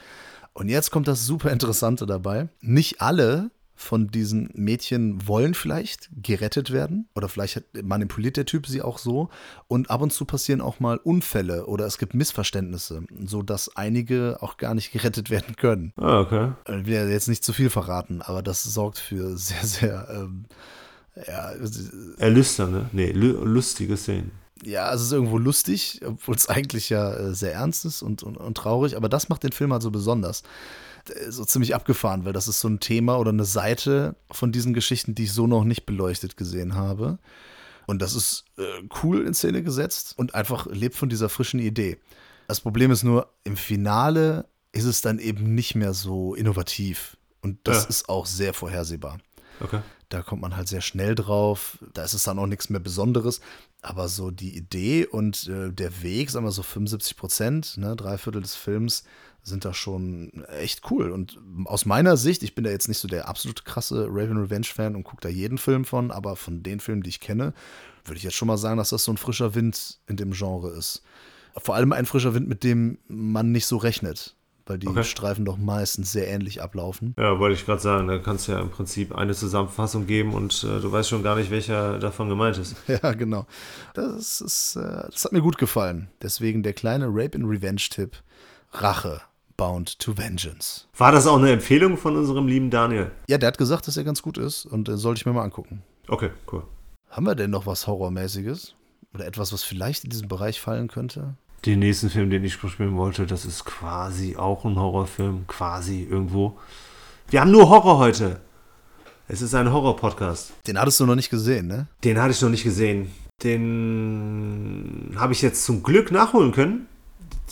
Und 0.52 0.68
jetzt 0.68 0.92
kommt 0.92 1.08
das 1.08 1.26
super 1.26 1.52
Interessante 1.52 2.06
dabei. 2.06 2.50
Nicht 2.60 3.00
alle 3.00 3.50
von 3.82 4.08
diesen 4.10 4.50
Mädchen 4.54 5.28
wollen 5.28 5.54
vielleicht 5.54 6.10
gerettet 6.22 6.72
werden 6.72 7.08
oder 7.16 7.28
vielleicht 7.30 7.64
manipuliert 7.84 8.38
der 8.38 8.46
Typ 8.46 8.68
sie 8.68 8.82
auch 8.82 8.98
so 9.00 9.30
und 9.68 9.90
ab 9.90 10.02
und 10.02 10.14
zu 10.14 10.26
passieren 10.26 10.62
auch 10.62 10.80
mal 10.80 10.98
Unfälle 10.98 11.66
oder 11.66 11.86
es 11.86 11.98
gibt 11.98 12.14
Missverständnisse, 12.14 13.04
so 13.26 13.42
dass 13.42 13.76
einige 13.76 14.38
auch 14.42 14.58
gar 14.58 14.76
nicht 14.76 14.92
gerettet 14.92 15.30
werden 15.30 15.56
können. 15.56 15.94
Ah, 15.98 16.20
okay. 16.20 16.52
Ich 16.68 16.86
will 16.86 16.94
ja 16.94 17.06
jetzt 17.08 17.28
nicht 17.28 17.44
zu 17.44 17.54
viel 17.54 17.70
verraten, 17.70 18.22
aber 18.22 18.42
das 18.44 18.64
sorgt 18.64 19.00
für 19.00 19.36
sehr, 19.38 19.66
sehr, 19.66 20.08
ähm, 20.12 20.46
ja, 21.28 21.52
Erlüsternde, 22.18 22.90
nee, 22.94 23.12
lü- 23.12 23.44
lustige 23.44 23.98
Szenen. 23.98 24.32
ja, 24.64 24.94
es 24.94 25.02
ist 25.02 25.12
irgendwo 25.12 25.38
lustig, 25.38 26.02
obwohl 26.06 26.36
es 26.36 26.48
eigentlich 26.50 26.90
ja 26.90 27.14
äh, 27.14 27.34
sehr 27.34 27.54
ernst 27.54 27.86
ist 27.86 28.02
und, 28.02 28.24
und, 28.24 28.38
und 28.38 28.56
traurig, 28.56 28.96
aber 28.96 29.10
das 29.10 29.28
macht 29.30 29.44
den 29.44 29.52
Film 29.52 29.74
halt 29.74 29.82
so 29.82 29.92
besonders. 29.92 30.44
Äh, 31.10 31.32
So 31.32 31.46
ziemlich 31.46 31.76
abgefahren, 31.76 32.26
weil 32.26 32.34
das 32.34 32.48
ist 32.48 32.60
so 32.60 32.68
ein 32.68 32.80
Thema 32.80 33.18
oder 33.18 33.30
eine 33.32 33.46
Seite 33.46 34.16
von 34.32 34.52
diesen 34.52 34.74
Geschichten, 34.74 35.16
die 35.16 35.24
ich 35.24 35.34
so 35.34 35.48
noch 35.48 35.64
nicht 35.64 35.86
beleuchtet 35.86 36.38
gesehen 36.38 36.76
habe. 36.76 37.20
Und 37.88 38.02
das 38.02 38.16
ist 38.16 38.46
äh, 38.58 38.64
cool 39.04 39.26
in 39.26 39.34
Szene 39.34 39.64
gesetzt 39.64 40.14
und 40.18 40.36
einfach 40.36 40.68
lebt 40.68 40.96
von 40.96 41.10
dieser 41.10 41.30
frischen 41.30 41.60
Idee. 41.60 41.98
Das 42.48 42.62
Problem 42.62 42.92
ist 42.92 43.04
nur, 43.04 43.30
im 43.44 43.58
Finale 43.58 44.48
ist 44.72 44.86
es 44.86 45.02
dann 45.02 45.20
eben 45.20 45.56
nicht 45.56 45.76
mehr 45.76 45.94
so 45.94 46.36
innovativ. 46.36 47.18
Und 47.42 47.60
das 47.64 47.84
Ja. 47.84 47.90
ist 47.90 48.10
auch 48.10 48.26
sehr 48.26 48.54
vorhersehbar. 48.54 49.18
Okay. 49.60 49.82
Da 50.10 50.22
kommt 50.22 50.42
man 50.42 50.56
halt 50.58 50.68
sehr 50.68 50.82
schnell 50.82 51.16
drauf. 51.16 51.78
Da 51.94 52.04
ist 52.04 52.14
es 52.14 52.24
dann 52.24 52.38
auch 52.40 52.46
nichts 52.48 52.70
mehr 52.70 52.80
Besonderes. 52.82 53.42
Aber 53.82 54.08
so 54.10 54.30
die 54.32 54.56
Idee 54.56 55.06
und 55.06 55.48
äh, 55.48 55.72
der 55.72 56.04
Weg, 56.04 56.30
sagen 56.30 56.46
wir 56.46 56.52
so 56.52 56.64
75 56.64 57.16
Prozent, 57.18 57.78
ne, 57.78 57.96
drei 57.96 58.18
Viertel 58.18 58.42
des 58.42 58.56
Films, 58.56 59.04
sind 59.44 59.66
da 59.66 59.74
schon 59.74 60.46
echt 60.60 60.90
cool. 60.92 61.12
Und 61.12 61.40
aus 61.66 61.86
meiner 61.86 62.18
Sicht, 62.18 62.44
ich 62.44 62.56
bin 62.56 62.64
da 62.64 62.70
jetzt 62.70 62.88
nicht 62.88 63.00
so 63.00 63.08
der 63.08 63.28
absolute 63.28 63.64
krasse 63.64 64.08
Raven 64.10 64.38
Revenge-Fan 64.38 64.96
und 64.96 65.04
gucke 65.04 65.22
da 65.22 65.30
jeden 65.30 65.58
Film 65.58 65.86
von, 65.86 66.12
aber 66.12 66.36
von 66.36 66.64
den 66.64 66.80
Filmen, 66.80 67.04
die 67.04 67.10
ich 67.10 67.20
kenne, 67.20 67.54
würde 68.06 68.18
ich 68.18 68.24
jetzt 68.24 68.36
schon 68.36 68.48
mal 68.48 68.58
sagen, 68.58 68.78
dass 68.78 68.90
das 68.90 69.04
so 69.04 69.12
ein 69.12 69.18
frischer 69.18 69.56
Wind 69.56 70.00
in 70.08 70.18
dem 70.18 70.32
Genre 70.32 70.70
ist. 70.72 71.04
Vor 71.58 71.76
allem 71.76 71.92
ein 71.92 72.06
frischer 72.06 72.34
Wind, 72.34 72.48
mit 72.48 72.64
dem 72.64 72.98
man 73.08 73.52
nicht 73.52 73.66
so 73.66 73.78
rechnet 73.78 74.36
weil 74.72 74.80
die 74.80 74.88
okay. 74.88 75.04
Streifen 75.04 75.44
doch 75.44 75.58
meistens 75.58 76.12
sehr 76.12 76.28
ähnlich 76.28 76.62
ablaufen. 76.62 77.14
Ja, 77.18 77.40
wollte 77.40 77.56
ich 77.56 77.66
gerade 77.66 77.82
sagen, 77.82 78.08
da 78.08 78.20
kannst 78.20 78.48
du 78.48 78.54
ja 78.54 78.60
im 78.60 78.70
Prinzip 78.70 79.14
eine 79.14 79.34
Zusammenfassung 79.34 80.08
geben 80.08 80.34
und 80.34 80.64
äh, 80.64 80.80
du 80.80 80.92
weißt 80.92 81.10
schon 81.10 81.24
gar 81.24 81.36
nicht, 81.36 81.52
welcher 81.52 82.00
davon 82.00 82.30
gemeint 82.30 82.58
ist. 82.58 82.76
Ja, 82.88 83.14
genau. 83.14 83.46
Das, 83.94 84.42
ist, 84.42 84.76
äh, 84.76 85.10
das 85.10 85.26
hat 85.26 85.32
mir 85.32 85.42
gut 85.42 85.58
gefallen. 85.58 86.10
Deswegen 86.22 86.62
der 86.62 86.74
kleine 86.74 87.08
Rape 87.08 87.38
and 87.38 87.46
Revenge-Tipp: 87.46 88.18
Rache. 88.72 89.22
Bound 89.62 90.00
to 90.00 90.18
Vengeance. 90.18 90.88
War 90.98 91.12
das 91.12 91.28
auch 91.28 91.38
eine 91.38 91.52
Empfehlung 91.52 91.96
von 91.96 92.18
unserem 92.18 92.48
lieben 92.48 92.72
Daniel? 92.72 93.12
Ja, 93.28 93.38
der 93.38 93.46
hat 93.46 93.60
gesagt, 93.60 93.88
dass 93.88 93.96
er 93.96 94.04
ganz 94.04 94.24
gut 94.24 94.40
ist 94.40 94.66
und 94.66 94.90
äh, 94.90 94.98
sollte 94.98 95.20
ich 95.20 95.28
mir 95.28 95.34
mal 95.34 95.44
angucken. 95.44 95.84
Okay, 96.08 96.32
cool. 96.52 96.64
Haben 97.12 97.28
wir 97.28 97.36
denn 97.36 97.52
noch 97.52 97.68
was 97.68 97.86
Horrormäßiges? 97.86 98.74
Oder 99.14 99.28
etwas, 99.28 99.54
was 99.54 99.62
vielleicht 99.62 100.04
in 100.04 100.10
diesen 100.10 100.28
Bereich 100.28 100.60
fallen 100.60 100.88
könnte? 100.88 101.36
den 101.64 101.78
nächsten 101.78 102.10
Film, 102.10 102.32
den 102.32 102.44
ich 102.44 102.54
spielen 102.54 102.98
wollte, 102.98 103.28
das 103.28 103.46
ist 103.46 103.64
quasi 103.66 104.36
auch 104.36 104.66
ein 104.66 104.80
Horrorfilm, 104.80 105.46
quasi 105.46 106.08
irgendwo. 106.10 106.58
Wir 107.30 107.42
haben 107.42 107.52
nur 107.52 107.70
Horror 107.70 108.00
heute. 108.00 108.42
Es 109.28 109.44
ist 109.44 109.54
ein 109.54 109.72
Horror-Podcast. 109.72 110.54
Den 110.66 110.80
hattest 110.80 111.00
du 111.00 111.06
noch 111.06 111.14
nicht 111.14 111.30
gesehen, 111.30 111.68
ne? 111.68 111.86
Den 112.04 112.20
hatte 112.20 112.32
ich 112.32 112.42
noch 112.42 112.50
nicht 112.50 112.64
gesehen. 112.64 113.12
Den 113.44 115.16
habe 115.18 115.34
ich 115.34 115.44
jetzt 115.44 115.64
zum 115.64 115.84
Glück 115.84 116.12
nachholen 116.12 116.52
können. 116.52 116.88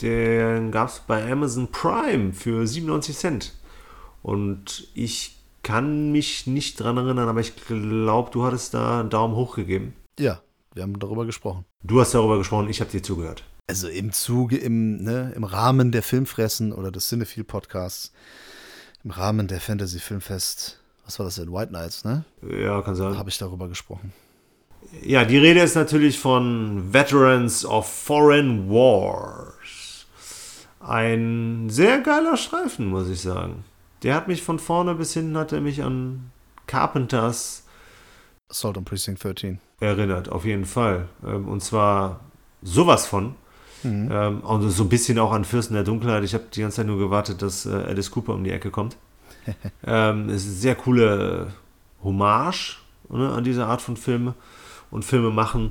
Den 0.02 0.70
gab 0.70 0.88
es 0.88 1.00
bei 1.00 1.30
Amazon 1.30 1.68
Prime 1.68 2.32
für 2.32 2.66
97 2.66 3.16
Cent. 3.16 3.54
Und 4.22 4.88
ich 4.94 5.38
kann 5.62 6.12
mich 6.12 6.46
nicht 6.46 6.80
dran 6.80 6.96
erinnern, 6.96 7.28
aber 7.28 7.40
ich 7.40 7.54
glaube, 7.66 8.30
du 8.30 8.44
hattest 8.44 8.74
da 8.74 9.00
einen 9.00 9.10
Daumen 9.10 9.34
hoch 9.34 9.56
gegeben. 9.56 9.94
Ja, 10.18 10.40
wir 10.74 10.82
haben 10.82 10.98
darüber 10.98 11.26
gesprochen. 11.26 11.64
Du 11.82 12.00
hast 12.00 12.14
darüber 12.14 12.38
gesprochen, 12.38 12.68
ich 12.68 12.80
habe 12.80 12.90
dir 12.90 13.02
zugehört 13.02 13.44
also 13.70 13.86
im 13.86 14.12
Zuge, 14.12 14.56
im, 14.56 14.96
ne, 15.04 15.32
im 15.36 15.44
Rahmen 15.44 15.92
der 15.92 16.02
Filmfressen 16.02 16.72
oder 16.72 16.90
des 16.90 17.08
Cinephile 17.08 17.44
Podcasts, 17.44 18.12
im 19.04 19.12
Rahmen 19.12 19.46
der 19.46 19.60
Fantasy 19.60 20.00
Filmfest, 20.00 20.80
was 21.04 21.20
war 21.20 21.26
das 21.26 21.36
denn, 21.36 21.52
White 21.52 21.72
Nights, 21.72 22.04
ne? 22.04 22.24
Ja, 22.42 22.82
kann 22.82 22.96
sein. 22.96 23.16
Habe 23.16 23.30
ich 23.30 23.38
darüber 23.38 23.68
gesprochen. 23.68 24.12
Ja, 25.02 25.24
die 25.24 25.38
Rede 25.38 25.60
ist 25.60 25.76
natürlich 25.76 26.18
von 26.18 26.92
Veterans 26.92 27.64
of 27.64 27.86
Foreign 27.86 28.68
Wars. 28.68 29.54
Ein 30.80 31.68
sehr 31.68 32.00
geiler 32.00 32.36
Streifen, 32.36 32.86
muss 32.86 33.08
ich 33.08 33.20
sagen. 33.20 33.64
Der 34.02 34.14
hat 34.14 34.28
mich 34.28 34.42
von 34.42 34.58
vorne 34.58 34.94
bis 34.94 35.12
hinten, 35.12 35.36
hat 35.36 35.52
er 35.52 35.60
mich 35.60 35.82
an 35.82 36.30
Carpenters 36.66 37.64
Assault 38.48 38.78
on 38.78 38.84
Precinct 38.84 39.22
13 39.22 39.60
erinnert, 39.78 40.28
auf 40.28 40.44
jeden 40.44 40.64
Fall. 40.64 41.06
Ähm, 41.24 41.48
und 41.48 41.62
zwar 41.62 42.20
sowas 42.62 43.06
von. 43.06 43.34
Mhm. 43.82 44.08
Ähm, 44.10 44.40
und 44.40 44.70
so 44.70 44.84
ein 44.84 44.88
bisschen 44.88 45.18
auch 45.18 45.32
an 45.32 45.44
Fürsten 45.44 45.74
der 45.74 45.84
Dunkelheit. 45.84 46.24
Ich 46.24 46.34
habe 46.34 46.44
die 46.52 46.60
ganze 46.60 46.78
Zeit 46.78 46.86
nur 46.86 46.98
gewartet, 46.98 47.42
dass 47.42 47.66
äh, 47.66 47.70
Alice 47.70 48.10
Cooper 48.10 48.34
um 48.34 48.44
die 48.44 48.50
Ecke 48.50 48.70
kommt. 48.70 48.96
ähm, 49.86 50.28
es 50.28 50.42
ist 50.42 50.48
eine 50.48 50.56
sehr 50.56 50.74
coole 50.74 51.52
Hommage 52.02 52.78
ne, 53.08 53.30
an 53.30 53.44
diese 53.44 53.66
Art 53.66 53.80
von 53.80 53.96
Filme 53.96 54.34
und 54.90 55.04
Filme 55.04 55.30
machen 55.30 55.70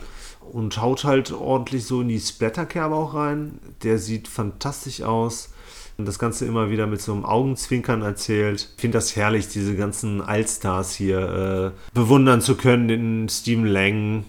und 0.51 0.81
haut 0.81 1.03
halt 1.03 1.31
ordentlich 1.31 1.85
so 1.85 2.01
in 2.01 2.09
die 2.09 2.19
Splatterkerbe 2.19 2.95
auch 2.95 3.13
rein. 3.13 3.59
Der 3.83 3.97
sieht 3.97 4.27
fantastisch 4.27 5.01
aus. 5.01 5.53
Und 5.97 6.05
das 6.05 6.17
Ganze 6.17 6.45
immer 6.45 6.69
wieder 6.69 6.87
mit 6.87 7.01
so 7.01 7.11
einem 7.11 7.25
Augenzwinkern 7.25 8.01
erzählt. 8.01 8.69
Ich 8.75 8.81
finde 8.81 8.97
das 8.97 9.17
herrlich, 9.17 9.49
diese 9.49 9.75
ganzen 9.75 10.21
Allstars 10.21 10.95
hier 10.95 11.73
äh, 11.75 11.93
bewundern 11.93 12.39
zu 12.39 12.55
können. 12.55 12.87
Den 12.87 13.27
Stephen 13.27 13.65
Lang, 13.65 14.23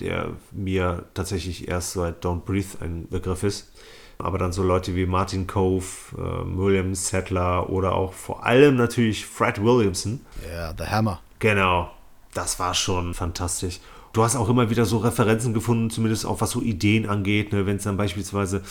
der 0.00 0.30
mir 0.50 1.04
tatsächlich 1.12 1.68
erst 1.68 1.92
seit 1.92 2.24
Don't 2.24 2.40
Breathe 2.46 2.78
ein 2.80 3.06
Begriff 3.10 3.42
ist. 3.42 3.70
Aber 4.16 4.38
dann 4.38 4.52
so 4.52 4.62
Leute 4.62 4.94
wie 4.96 5.04
Martin 5.04 5.46
Cove, 5.46 5.84
äh, 6.16 6.56
William 6.56 6.94
Settler 6.94 7.68
oder 7.68 7.94
auch 7.94 8.14
vor 8.14 8.46
allem 8.46 8.76
natürlich 8.76 9.26
Fred 9.26 9.62
Williamson. 9.62 10.20
Ja, 10.42 10.68
yeah, 10.68 10.74
The 10.78 10.84
Hammer. 10.84 11.20
Genau, 11.38 11.90
das 12.32 12.58
war 12.58 12.72
schon 12.72 13.12
fantastisch. 13.12 13.80
Du 14.14 14.22
hast 14.22 14.36
auch 14.36 14.48
immer 14.48 14.70
wieder 14.70 14.84
so 14.84 14.98
Referenzen 14.98 15.54
gefunden, 15.54 15.90
zumindest 15.90 16.24
auch 16.24 16.40
was 16.40 16.52
so 16.52 16.62
Ideen 16.62 17.08
angeht. 17.08 17.52
Ne? 17.52 17.66
Wenn 17.66 17.78
es 17.78 17.82
dann 17.82 17.96
beispielsweise, 17.96 18.62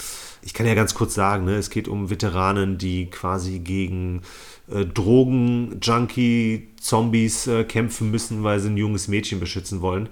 ich 0.41 0.54
kann 0.54 0.66
ja 0.66 0.74
ganz 0.74 0.94
kurz 0.94 1.16
sagen, 1.16 1.44
ne? 1.44 1.58
es 1.58 1.70
geht 1.70 1.89
um 1.89 2.10
Veteranen, 2.10 2.78
die 2.78 3.10
quasi 3.10 3.60
gegen 3.60 4.22
äh, 4.72 4.86
Drogen-Junkie-Zombies 4.86 7.48
äh, 7.48 7.66
kämpfen 7.66 8.10
müssen, 8.10 8.46
weil 8.46 8.62
sie 8.62 8.70
ein 8.70 8.78
junges 8.78 9.10
Mädchen 9.10 9.41
beschützen 9.41 9.82
wollen. 9.82 10.08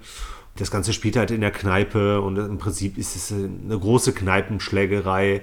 Das 0.56 0.70
Ganze 0.70 0.92
spielt 0.92 1.16
halt 1.16 1.30
in 1.30 1.40
der 1.40 1.50
Kneipe 1.50 2.20
und 2.20 2.36
im 2.36 2.58
Prinzip 2.58 2.98
ist 2.98 3.16
es 3.16 3.32
eine 3.32 3.78
große 3.78 4.12
Kneipenschlägerei. 4.12 5.40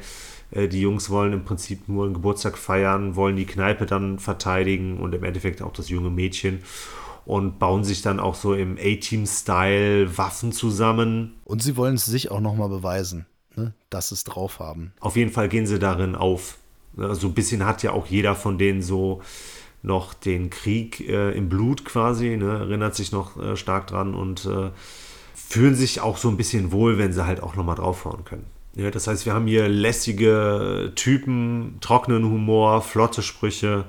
Äh, 0.52 0.68
die 0.68 0.82
Jungs 0.82 1.10
wollen 1.10 1.34
im 1.34 1.46
Prinzip 1.46 1.90
nur 1.90 2.06
einen 2.06 2.14
Geburtstag 2.14 2.60
feiern, 2.60 3.16
wollen 3.16 3.38
die 3.38 3.48
Kneipe 3.48 3.88
dann 3.88 4.20
verteidigen 4.20 5.00
und 5.00 5.16
im 5.16 5.24
Endeffekt 5.24 5.64
auch 5.64 5.74
das 5.74 5.90
junge 5.90 6.12
Mädchen 6.12 6.60
und 7.26 7.60
bauen 7.60 7.84
sich 7.84 8.02
dann 8.02 8.20
auch 8.20 8.36
so 8.36 8.54
im 8.54 8.78
A-Team-Style 8.78 10.18
Waffen 10.18 10.52
zusammen. 10.52 11.36
Und 11.46 11.62
sie 11.62 11.78
wollen 11.78 11.96
es 11.96 12.06
sich 12.06 12.32
auch 12.32 12.40
nochmal 12.40 12.70
beweisen, 12.70 13.26
ne? 13.56 13.74
dass 13.90 14.10
sie 14.10 14.16
es 14.16 14.24
drauf 14.24 14.60
haben. 14.60 14.94
Auf 15.00 15.16
jeden 15.16 15.32
Fall 15.32 15.50
gehen 15.50 15.68
sie 15.68 15.80
darin 15.80 16.16
auf. 16.16 16.58
So 16.96 17.04
also 17.04 17.28
ein 17.28 17.34
bisschen 17.34 17.66
hat 17.66 17.84
ja 17.84 17.92
auch 17.92 18.08
jeder 18.08 18.36
von 18.36 18.58
denen 18.58 18.82
so 18.82 19.22
noch 19.82 20.14
den 20.14 20.50
Krieg 20.50 21.08
äh, 21.08 21.32
im 21.32 21.50
Blut 21.50 21.86
quasi, 21.86 22.36
ne? 22.36 22.60
erinnert 22.60 22.96
sich 22.96 23.12
noch 23.12 23.42
äh, 23.42 23.56
stark 23.56 23.88
dran 23.88 24.14
und 24.14 24.46
äh, 24.46 24.72
fühlen 25.34 25.76
sich 25.76 26.02
auch 26.02 26.18
so 26.18 26.30
ein 26.30 26.38
bisschen 26.38 26.72
wohl, 26.72 26.98
wenn 26.98 27.14
sie 27.14 27.26
halt 27.26 27.42
auch 27.42 27.56
nochmal 27.56 27.76
draufhauen 27.76 28.26
können. 28.26 28.46
Ja, 28.76 28.92
das 28.92 29.08
heißt, 29.08 29.26
wir 29.26 29.34
haben 29.34 29.48
hier 29.48 29.68
lässige 29.68 30.92
Typen, 30.96 31.78
trockenen 31.82 32.24
Humor, 32.24 32.82
flotte 32.82 33.22
Sprüche 33.22 33.86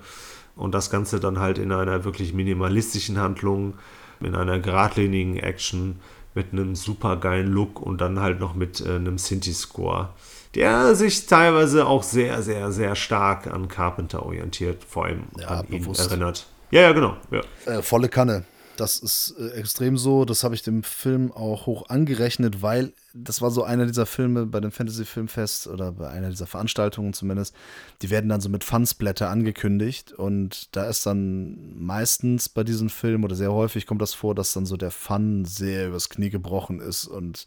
und 0.57 0.75
das 0.75 0.91
Ganze 0.91 1.21
dann 1.21 1.39
halt 1.39 1.59
in 1.59 1.73
einer 1.73 2.05
wirklich 2.05 2.35
minimalistischen 2.35 3.19
Handlung, 3.19 3.75
in 4.21 4.35
einer 4.35 4.59
geradlinigen 4.59 5.39
Action 5.39 6.01
mit 6.35 6.53
einem 6.53 6.77
super 6.77 7.17
geilen 7.17 7.49
Look 7.49 7.81
und 7.81 8.01
dann 8.01 8.21
halt 8.21 8.39
noch 8.41 8.55
mit 8.55 8.81
äh, 8.81 8.97
einem 8.97 9.19
Sinti-Score 9.19 10.11
der 10.55 10.95
sich 10.95 11.27
teilweise 11.27 11.87
auch 11.87 12.03
sehr, 12.03 12.43
sehr, 12.43 12.73
sehr 12.73 12.97
stark 12.97 13.47
an 13.47 13.69
Carpenter 13.69 14.25
orientiert, 14.25 14.83
vor 14.85 15.07
allem 15.07 15.25
ja, 15.39 15.47
an 15.47 15.67
bewusst. 15.69 16.07
ihn 16.07 16.11
erinnert. 16.11 16.47
Ja, 16.71 16.83
ja, 16.83 16.93
genau. 16.93 17.17
Ja. 17.31 17.41
Äh, 17.67 17.83
volle 17.83 18.09
Kanne. 18.09 18.45
Das 18.81 18.99
ist 18.99 19.35
äh, 19.39 19.51
extrem 19.51 19.99
so. 19.99 20.25
Das 20.25 20.43
habe 20.43 20.55
ich 20.55 20.63
dem 20.63 20.83
Film 20.83 21.33
auch 21.33 21.67
hoch 21.67 21.91
angerechnet, 21.91 22.63
weil 22.63 22.95
das 23.13 23.43
war 23.43 23.51
so 23.51 23.63
einer 23.63 23.85
dieser 23.85 24.07
Filme 24.07 24.47
bei 24.47 24.59
dem 24.59 24.73
Fantasy 24.73 25.05
Filmfest 25.05 25.67
oder 25.67 25.93
bei 25.93 26.09
einer 26.09 26.31
dieser 26.31 26.47
Veranstaltungen 26.47 27.13
zumindest. 27.13 27.55
Die 28.01 28.09
werden 28.09 28.31
dann 28.31 28.41
so 28.41 28.49
mit 28.49 28.65
Fansblätter 28.65 29.29
angekündigt 29.29 30.13
und 30.13 30.75
da 30.75 30.85
ist 30.85 31.05
dann 31.05 31.79
meistens 31.79 32.49
bei 32.49 32.65
diesen 32.65 32.89
Filmen 32.89 33.25
oder 33.25 33.35
sehr 33.35 33.53
häufig 33.53 33.87
kommt 33.87 34.01
das 34.01 34.15
vor, 34.15 34.35
dass 34.35 34.55
dann 34.55 34.65
so 34.65 34.79
der 34.79 34.91
Fun 34.91 35.45
sehr 35.45 35.89
übers 35.89 36.09
Knie 36.09 36.31
gebrochen 36.31 36.81
ist 36.81 37.07
und 37.07 37.47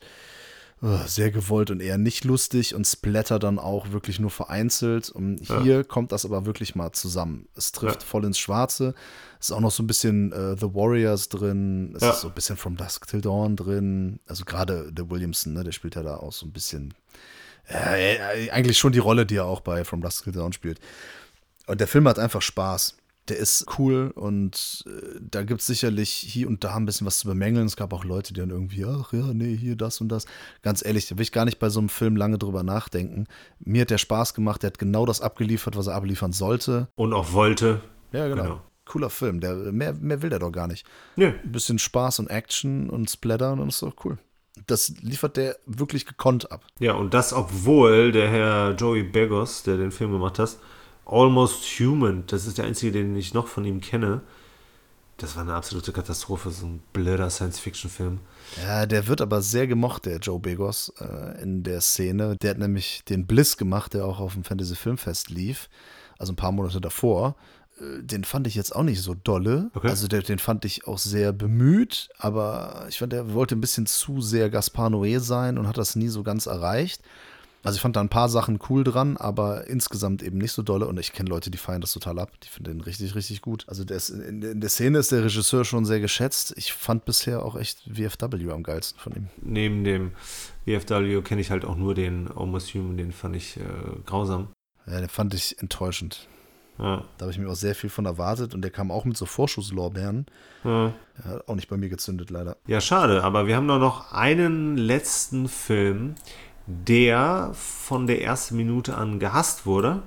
sehr 1.05 1.31
gewollt 1.31 1.71
und 1.71 1.79
eher 1.79 1.97
nicht 1.97 2.25
lustig 2.25 2.75
und 2.75 2.85
Splatter 2.85 3.39
dann 3.39 3.57
auch 3.57 3.91
wirklich 3.91 4.19
nur 4.19 4.29
vereinzelt. 4.29 5.09
Und 5.09 5.39
hier 5.39 5.77
ja. 5.77 5.83
kommt 5.83 6.11
das 6.11 6.25
aber 6.25 6.45
wirklich 6.45 6.75
mal 6.75 6.91
zusammen. 6.91 7.47
Es 7.55 7.71
trifft 7.71 8.01
ja. 8.01 8.07
voll 8.07 8.25
ins 8.25 8.37
Schwarze. 8.37 8.93
Es 9.39 9.49
ist 9.49 9.51
auch 9.53 9.61
noch 9.61 9.71
so 9.71 9.83
ein 9.83 9.87
bisschen 9.87 10.33
äh, 10.33 10.57
The 10.57 10.73
Warriors 10.73 11.29
drin. 11.29 11.93
Es 11.95 12.03
ja. 12.03 12.11
ist 12.11 12.21
so 12.21 12.27
ein 12.27 12.33
bisschen 12.33 12.57
From 12.57 12.75
Dusk 12.75 13.07
Till 13.07 13.21
Dawn 13.21 13.55
drin. 13.55 14.19
Also 14.27 14.43
gerade 14.43 14.91
der 14.91 15.09
Williamson, 15.09 15.53
ne, 15.53 15.63
der 15.63 15.71
spielt 15.71 15.95
ja 15.95 16.03
da 16.03 16.17
auch 16.17 16.33
so 16.33 16.45
ein 16.45 16.51
bisschen. 16.51 16.93
Äh, 17.65 18.49
eigentlich 18.49 18.77
schon 18.77 18.91
die 18.91 18.99
Rolle, 18.99 19.25
die 19.25 19.37
er 19.37 19.45
auch 19.45 19.61
bei 19.61 19.85
From 19.85 20.01
Dusk 20.01 20.25
Till 20.25 20.33
Dawn 20.33 20.51
spielt. 20.51 20.81
Und 21.65 21.79
der 21.79 21.87
Film 21.87 22.07
hat 22.09 22.19
einfach 22.19 22.41
Spaß 22.41 22.97
der 23.29 23.37
ist 23.37 23.65
cool 23.77 24.11
und 24.15 24.83
äh, 24.85 25.19
da 25.21 25.43
gibt 25.43 25.61
es 25.61 25.67
sicherlich 25.67 26.09
hier 26.09 26.47
und 26.47 26.63
da 26.63 26.75
ein 26.75 26.85
bisschen 26.85 27.07
was 27.07 27.19
zu 27.19 27.27
bemängeln. 27.27 27.65
Es 27.65 27.77
gab 27.77 27.93
auch 27.93 28.03
Leute, 28.03 28.33
die 28.33 28.39
dann 28.39 28.49
irgendwie, 28.49 28.85
ach 28.85 29.13
ja, 29.13 29.33
nee, 29.33 29.55
hier 29.55 29.75
das 29.77 30.01
und 30.01 30.09
das. 30.09 30.25
Ganz 30.61 30.83
ehrlich, 30.85 31.07
da 31.07 31.17
will 31.17 31.23
ich 31.23 31.31
gar 31.31 31.45
nicht 31.45 31.59
bei 31.59 31.69
so 31.69 31.79
einem 31.79 31.89
Film 31.89 32.17
lange 32.17 32.37
drüber 32.37 32.63
nachdenken. 32.63 33.27
Mir 33.59 33.83
hat 33.83 33.91
der 33.91 33.97
Spaß 33.97 34.33
gemacht, 34.33 34.63
der 34.63 34.71
hat 34.71 34.77
genau 34.77 35.05
das 35.05 35.21
abgeliefert, 35.21 35.77
was 35.77 35.87
er 35.87 35.95
abliefern 35.95 36.33
sollte. 36.33 36.89
Und 36.95 37.13
auch 37.13 37.31
wollte. 37.31 37.81
Ja, 38.11 38.27
genau. 38.27 38.43
genau. 38.43 38.61
Cooler 38.85 39.09
Film, 39.09 39.39
der, 39.39 39.55
mehr, 39.71 39.93
mehr 39.93 40.21
will 40.21 40.29
der 40.29 40.39
doch 40.39 40.51
gar 40.51 40.67
nicht. 40.67 40.85
Nee. 41.15 41.27
Ein 41.27 41.51
bisschen 41.51 41.79
Spaß 41.79 42.19
und 42.19 42.29
Action 42.29 42.89
und 42.89 43.09
Splatter 43.09 43.53
und 43.53 43.59
dann 43.59 43.69
ist 43.69 43.81
doch 43.81 43.95
cool. 44.03 44.17
Das 44.67 44.89
liefert 45.01 45.37
der 45.37 45.57
wirklich 45.65 46.05
gekonnt 46.05 46.51
ab. 46.51 46.65
Ja, 46.79 46.93
und 46.93 47.13
das, 47.13 47.31
obwohl 47.31 48.11
der 48.11 48.29
Herr 48.29 48.75
Joey 48.75 49.03
Begos, 49.03 49.63
der 49.63 49.77
den 49.77 49.91
Film 49.91 50.11
gemacht 50.11 50.37
hat, 50.37 50.57
Almost 51.05 51.63
Human, 51.79 52.23
das 52.27 52.45
ist 52.47 52.57
der 52.57 52.65
einzige, 52.65 52.91
den 52.91 53.15
ich 53.15 53.33
noch 53.33 53.47
von 53.47 53.65
ihm 53.65 53.81
kenne, 53.81 54.21
Das 55.17 55.35
war 55.35 55.43
eine 55.43 55.53
absolute 55.53 55.91
Katastrophe, 55.91 56.49
so 56.49 56.65
ein 56.65 56.81
blöder 56.91 57.29
Science-Fiction-Film. 57.29 58.19
Ja, 58.63 58.85
der 58.87 59.07
wird 59.07 59.21
aber 59.21 59.41
sehr 59.43 59.67
gemocht, 59.67 60.05
der 60.05 60.17
Joe 60.17 60.39
Begos, 60.39 60.91
äh, 60.99 61.41
in 61.43 61.63
der 61.63 61.81
Szene. 61.81 62.35
Der 62.37 62.51
hat 62.51 62.57
nämlich 62.57 63.03
den 63.05 63.27
Bliss 63.27 63.55
gemacht, 63.57 63.93
der 63.93 64.05
auch 64.05 64.19
auf 64.19 64.33
dem 64.33 64.43
Fantasy 64.43 64.75
Filmfest 64.75 65.29
lief, 65.29 65.69
also 66.17 66.33
ein 66.33 66.35
paar 66.35 66.51
Monate 66.51 66.81
davor. 66.81 67.35
Äh, 67.79 68.01
Den 68.01 68.23
fand 68.23 68.47
ich 68.47 68.55
jetzt 68.55 68.75
auch 68.75 68.83
nicht 68.83 69.01
so 69.01 69.13
dolle. 69.13 69.69
Okay. 69.75 69.89
Also 69.89 70.07
der, 70.07 70.23
den 70.23 70.39
fand 70.39 70.65
ich 70.65 70.87
auch 70.87 70.97
sehr 70.97 71.31
bemüht, 71.31 72.09
aber 72.17 72.85
ich 72.89 72.97
fand, 72.97 73.13
der 73.13 73.33
wollte 73.33 73.55
ein 73.55 73.61
bisschen 73.61 73.85
zu 73.85 74.19
sehr 74.19 74.49
Gaspar 74.49 74.89
Noé 74.89 75.19
sein 75.19 75.57
und 75.59 75.67
hat 75.67 75.77
das 75.77 75.95
nie 75.95 76.07
so 76.09 76.23
ganz 76.23 76.47
erreicht. 76.47 77.01
Also 77.63 77.77
ich 77.77 77.81
fand 77.81 77.95
da 77.95 78.01
ein 78.01 78.09
paar 78.09 78.27
Sachen 78.27 78.59
cool 78.69 78.83
dran, 78.83 79.15
aber 79.15 79.67
insgesamt 79.67 80.21
eben 80.21 80.37
nicht 80.37 80.51
so 80.51 80.61
dolle. 80.61 80.85
Und 80.85 80.99
ich 80.99 81.13
kenne 81.13 81.29
Leute, 81.29 81.49
die 81.49 81.57
feiern 81.57 81.79
das 81.79 81.93
total 81.93 82.19
ab. 82.19 82.31
Die 82.43 82.49
finden 82.49 82.71
den 82.71 82.81
richtig, 82.81 83.15
richtig 83.15 83.41
gut. 83.41 83.63
Also 83.67 83.85
der 83.85 83.97
ist, 83.97 84.09
in, 84.09 84.41
in 84.41 84.59
der 84.59 84.69
Szene 84.69 84.97
ist 84.97 85.13
der 85.13 85.23
Regisseur 85.23 85.63
schon 85.63 85.85
sehr 85.85 86.01
geschätzt. 86.01 86.53
Ich 86.57 86.73
fand 86.73 87.05
bisher 87.05 87.43
auch 87.43 87.55
echt 87.55 87.89
VFW 87.89 88.51
am 88.51 88.63
geilsten 88.63 88.99
von 88.99 89.13
ihm. 89.13 89.27
Neben 89.41 89.85
dem 89.85 90.11
VFW 90.65 91.21
kenne 91.21 91.39
ich 91.39 91.51
halt 91.51 91.63
auch 91.63 91.77
nur 91.77 91.95
den 91.95 92.29
Almost 92.29 92.73
Human, 92.73 92.97
den 92.97 93.13
fand 93.13 93.37
ich 93.37 93.57
äh, 93.57 93.61
grausam. 94.05 94.49
Ja, 94.85 94.99
den 94.99 95.09
fand 95.09 95.33
ich 95.33 95.59
enttäuschend. 95.59 96.27
Ja. 96.79 97.03
Da 97.17 97.25
habe 97.25 97.31
ich 97.31 97.37
mir 97.37 97.49
auch 97.49 97.55
sehr 97.55 97.75
viel 97.75 97.89
von 97.89 98.05
erwartet 98.05 98.53
und 98.53 98.61
der 98.61 98.71
kam 98.71 98.91
auch 98.91 99.05
mit 99.05 99.15
so 99.15 99.25
Vorschusslorbeeren. 99.25 100.25
Ja. 100.63 100.87
Ja, 101.23 101.31
hat 101.31 101.47
auch 101.47 101.55
nicht 101.55 101.69
bei 101.69 101.77
mir 101.77 101.89
gezündet, 101.89 102.29
leider. 102.29 102.57
Ja, 102.65 102.81
schade, 102.81 103.23
aber 103.23 103.47
wir 103.47 103.55
haben 103.55 103.67
doch 103.67 103.79
noch 103.79 104.11
einen 104.11 104.75
letzten 104.77 105.47
Film, 105.47 106.15
der 106.67 107.51
von 107.53 108.07
der 108.07 108.21
ersten 108.21 108.55
Minute 108.55 108.95
an 108.95 109.19
gehasst 109.19 109.65
wurde, 109.65 110.03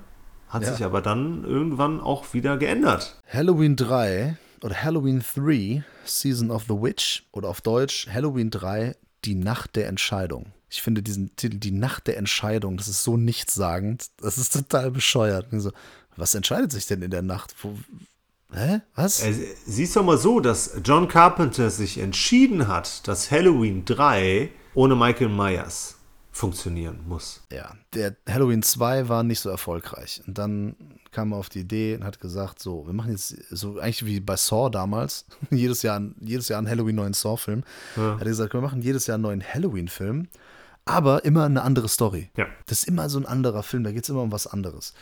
hat 0.48 0.62
Ja. 0.62 0.72
sich 0.72 0.84
aber 0.84 1.02
dann 1.02 1.44
irgendwann 1.44 2.00
auch 2.00 2.32
wieder 2.32 2.56
geändert. 2.56 3.20
Halloween 3.32 3.76
3 3.76 4.36
oder 4.62 4.82
Halloween 4.82 5.22
3, 5.34 5.84
Season 6.04 6.50
of 6.50 6.64
the 6.68 6.74
Witch 6.80 7.24
oder 7.32 7.48
auf 7.48 7.60
Deutsch 7.60 8.08
Halloween 8.12 8.50
3, 8.50 8.94
die 9.24 9.34
Nacht 9.34 9.76
der 9.76 9.88
Entscheidung. 9.88 10.46
Ich 10.70 10.82
finde 10.82 11.02
diesen 11.02 11.34
Titel, 11.36 11.58
die 11.58 11.70
Nacht 11.72 12.06
der 12.06 12.16
Entscheidung, 12.16 12.76
das 12.76 12.88
ist 12.88 13.02
so 13.04 13.16
nichtssagend. 13.16 14.06
Das 14.20 14.38
ist 14.38 14.52
total 14.52 14.90
bescheuert. 14.90 15.46
So, 15.52 15.70
was 16.16 16.34
entscheidet 16.34 16.72
sich 16.72 16.86
denn 16.86 17.02
in 17.02 17.10
der 17.10 17.22
Nacht? 17.22 17.54
Wo, 17.62 17.76
hä? 18.52 18.80
Was? 18.94 19.22
Siehst 19.66 19.96
doch 19.96 20.04
mal 20.04 20.18
so, 20.18 20.40
dass 20.40 20.72
John 20.84 21.08
Carpenter 21.08 21.70
sich 21.70 21.98
entschieden 21.98 22.66
hat, 22.68 23.06
dass 23.06 23.30
Halloween 23.30 23.84
3 23.84 24.50
ohne 24.74 24.96
Michael 24.96 25.28
Myers 25.28 25.95
funktionieren 26.36 27.00
muss. 27.08 27.42
Ja, 27.50 27.74
der 27.94 28.14
Halloween 28.28 28.62
2 28.62 29.08
war 29.08 29.22
nicht 29.22 29.40
so 29.40 29.48
erfolgreich. 29.48 30.20
Und 30.26 30.36
dann 30.36 30.76
kam 31.10 31.32
er 31.32 31.38
auf 31.38 31.48
die 31.48 31.60
Idee 31.60 31.94
und 31.96 32.04
hat 32.04 32.20
gesagt, 32.20 32.60
so, 32.60 32.86
wir 32.86 32.92
machen 32.92 33.10
jetzt 33.12 33.28
so 33.50 33.78
eigentlich 33.78 34.04
wie 34.04 34.20
bei 34.20 34.36
Saw 34.36 34.68
damals, 34.70 35.24
jedes 35.50 35.82
Jahr, 35.82 36.00
jedes 36.20 36.48
Jahr 36.48 36.58
einen 36.58 36.68
Halloween 36.68 36.96
neuen 36.96 37.14
Saw-Film. 37.14 37.64
Hat 37.96 38.20
er 38.20 38.24
gesagt, 38.26 38.52
wir 38.52 38.60
machen 38.60 38.82
jedes 38.82 39.06
Jahr 39.06 39.14
einen 39.14 39.22
neuen 39.22 39.42
Halloween-Film, 39.42 40.28
aber 40.84 41.24
immer 41.24 41.44
eine 41.44 41.62
andere 41.62 41.88
Story. 41.88 42.30
Ja. 42.36 42.46
Das 42.66 42.80
ist 42.80 42.88
immer 42.88 43.08
so 43.08 43.18
ein 43.18 43.26
anderer 43.26 43.62
Film, 43.62 43.82
da 43.82 43.92
geht 43.92 44.04
es 44.04 44.10
immer 44.10 44.22
um 44.22 44.30
was 44.32 44.46
anderes. 44.46 44.92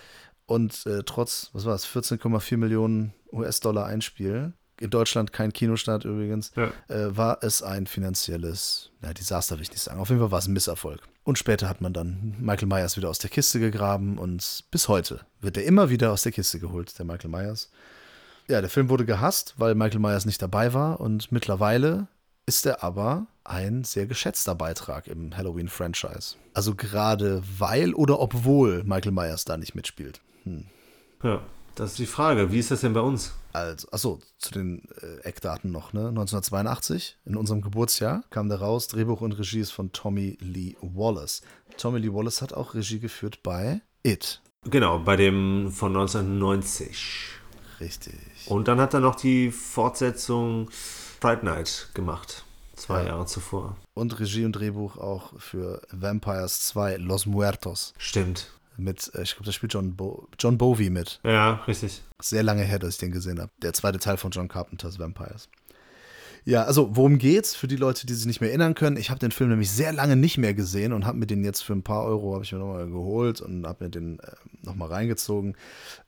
Und 0.47 0.87
äh, 0.87 1.03
trotz, 1.05 1.51
was 1.53 1.65
war 1.65 1.75
es, 1.75 1.85
14,4 1.87 2.57
Millionen 2.59 3.13
US-Dollar 3.33 3.87
Einspiel, 3.87 4.53
in 4.79 4.91
Deutschland 4.91 5.33
kein 5.33 5.53
Kinostart 5.53 6.05
übrigens, 6.05 6.53
Ja. 6.57 6.71
äh, 6.89 7.17
war 7.17 7.39
es 7.43 7.63
ein 7.63 7.87
finanzielles, 7.87 8.91
na, 9.01 9.13
Desaster 9.13 9.57
will 9.57 9.63
ich 9.63 9.71
nicht 9.71 9.83
sagen. 9.83 9.99
Auf 10.01 10.11
jeden 10.11 10.21
Fall 10.21 10.31
war 10.31 10.39
es 10.41 10.47
ein 10.47 10.53
Misserfolg. 10.53 11.01
Und 11.25 11.39
später 11.39 11.69
hat 11.69 11.81
man 11.81 11.93
dann 11.93 12.37
Michael 12.39 12.69
Myers 12.69 12.97
wieder 12.97 13.09
aus 13.09 13.19
der 13.19 13.31
Kiste 13.31 13.59
gegraben 13.59 14.19
und 14.19 14.65
bis 14.71 14.89
heute 14.89 15.21
wird 15.41 15.57
er 15.57 15.65
immer 15.65 15.89
wieder 15.89 16.13
aus 16.13 16.23
der 16.23 16.33
Kiste 16.33 16.61
geholt, 16.61 16.99
der 16.99 17.07
Michael 17.07 17.31
Myers. 17.31 17.71
Ja, 18.47 18.61
der 18.61 18.69
Film 18.69 18.91
wurde 18.91 19.07
gehasst, 19.07 19.55
weil 19.57 19.75
Michael 19.75 20.01
Myers 20.01 20.27
nicht 20.27 20.43
dabei 20.43 20.75
war 20.75 21.01
und 21.01 21.33
mittlerweile 21.33 22.09
ist 22.45 22.67
er 22.67 22.85
aber 22.85 23.27
ein 23.43 23.85
sehr 23.85 24.07
geschätzter 24.07 24.55
Beitrag 24.55 25.07
im 25.07 25.35
Halloween-Franchise. 25.35 26.37
Also 26.53 26.75
gerade 26.75 27.43
weil 27.59 27.95
oder 27.95 28.21
obwohl 28.21 28.85
Michael 28.85 29.13
Myers 29.13 29.47
da 29.47 29.57
nicht 29.57 29.75
mitspielt. 29.75 30.21
Ja, 31.23 31.41
das 31.75 31.91
ist 31.93 31.99
die 31.99 32.07
Frage. 32.07 32.53
Wie 32.53 32.59
ist 32.59 32.71
das 32.71 32.81
denn 32.81 32.93
bei 32.93 33.01
uns? 33.01 33.33
Also, 33.53 33.89
achso, 33.93 34.21
zu 34.39 34.53
den 34.53 34.89
äh, 35.01 35.21
Eckdaten 35.23 35.71
noch, 35.71 35.93
ne? 35.93 36.09
1982, 36.09 37.19
in 37.25 37.37
unserem 37.37 37.61
Geburtsjahr, 37.63 38.25
kam 38.31 38.49
der 38.49 38.61
raus. 38.61 38.89
Drehbuch 38.89 39.21
und 39.21 39.33
Regie 39.33 39.61
ist 39.61 39.71
von 39.71 39.93
Tommy 39.93 40.37
Lee 40.41 40.77
Wallace. 40.81 41.43
Tommy 41.77 41.99
Lee 42.01 42.13
Wallace 42.13 42.43
hat 42.43 42.53
auch 42.53 42.75
Regie 42.75 42.99
geführt 43.01 43.43
bei 43.43 43.81
It. 44.03 44.41
Genau, 44.65 44.99
bei 44.99 45.17
dem 45.17 45.71
von 45.71 45.93
1990. 45.95 47.29
Richtig. 47.81 48.15
Und 48.47 48.69
dann 48.69 48.81
hat 48.81 48.95
er 48.95 49.01
noch 49.01 49.15
die 49.17 49.51
Fortsetzung 49.51 50.71
Fright 50.71 51.43
Night 51.43 51.91
gemacht. 51.95 52.45
Zwei 52.77 53.03
Ja. 53.03 53.09
Jahre 53.11 53.27
zuvor. 53.27 53.77
Und 53.95 54.19
Regie 54.19 54.45
und 54.45 54.53
Drehbuch 54.53 54.97
auch 54.99 55.39
für 55.39 55.81
Vampires 55.91 56.63
2, 56.67 56.97
Los 56.97 57.27
Muertos. 57.27 57.95
Stimmt. 57.99 58.49
Mit, 58.77 59.11
äh, 59.15 59.23
ich 59.23 59.33
glaube, 59.33 59.47
da 59.47 59.53
spielt 59.53 59.73
John, 59.73 59.97
Bo 59.97 60.29
John 60.39 60.59
Bovey 60.59 60.91
mit. 60.91 61.21
Ja, 61.25 61.63
richtig. 61.67 62.03
Sehr 62.21 62.43
lange 62.43 62.63
her, 62.63 62.79
dass 62.79 62.95
ich 62.95 62.99
den 62.99 63.13
gesehen 63.13 63.41
habe. 63.41 63.51
Der 63.63 63.73
zweite 63.73 63.99
Teil 63.99 64.17
von 64.17 64.31
John 64.31 64.49
Carpenters 64.49 64.99
Vampires. 64.99 65.49
Ja, 66.47 66.65
also 66.65 66.95
worum 66.95 67.19
geht's 67.19 67.55
für 67.55 67.69
die 67.69 67.77
Leute, 67.77 68.07
die 68.07 68.13
sich 68.13 68.27
nicht 68.27 68.41
mehr 68.41 68.51
erinnern 68.51 68.75
können? 68.75 68.99
Ich 68.99 69.09
habe 69.09 69.19
den 69.19 69.31
Film 69.31 69.49
nämlich 69.49 69.71
sehr 69.71 69.93
lange 69.93 70.15
nicht 70.15 70.37
mehr 70.37 70.53
gesehen 70.53 70.93
und 70.93 71.07
habe 71.07 71.17
mir 71.17 71.27
den 71.27 71.43
jetzt 71.43 71.63
für 71.63 71.73
ein 71.73 71.83
paar 71.83 72.05
Euro 72.05 72.35
habe 72.35 72.45
ich 72.45 72.53
mir 72.53 72.59
nochmal 72.59 72.87
geholt 72.91 73.41
und 73.41 73.67
habe 73.67 73.85
mir 73.85 73.91
den 73.91 74.19
äh, 74.19 74.33
nochmal 74.63 74.89
reingezogen. 74.89 75.57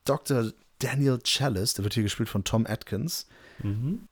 Dr. 0.05 0.51
Daniel 0.79 1.19
Chalice, 1.23 1.75
der 1.75 1.85
wird 1.85 1.95
hier 1.95 2.03
gespielt 2.03 2.29
von 2.29 2.45
Tom 2.45 2.67
Atkins. 2.67 3.27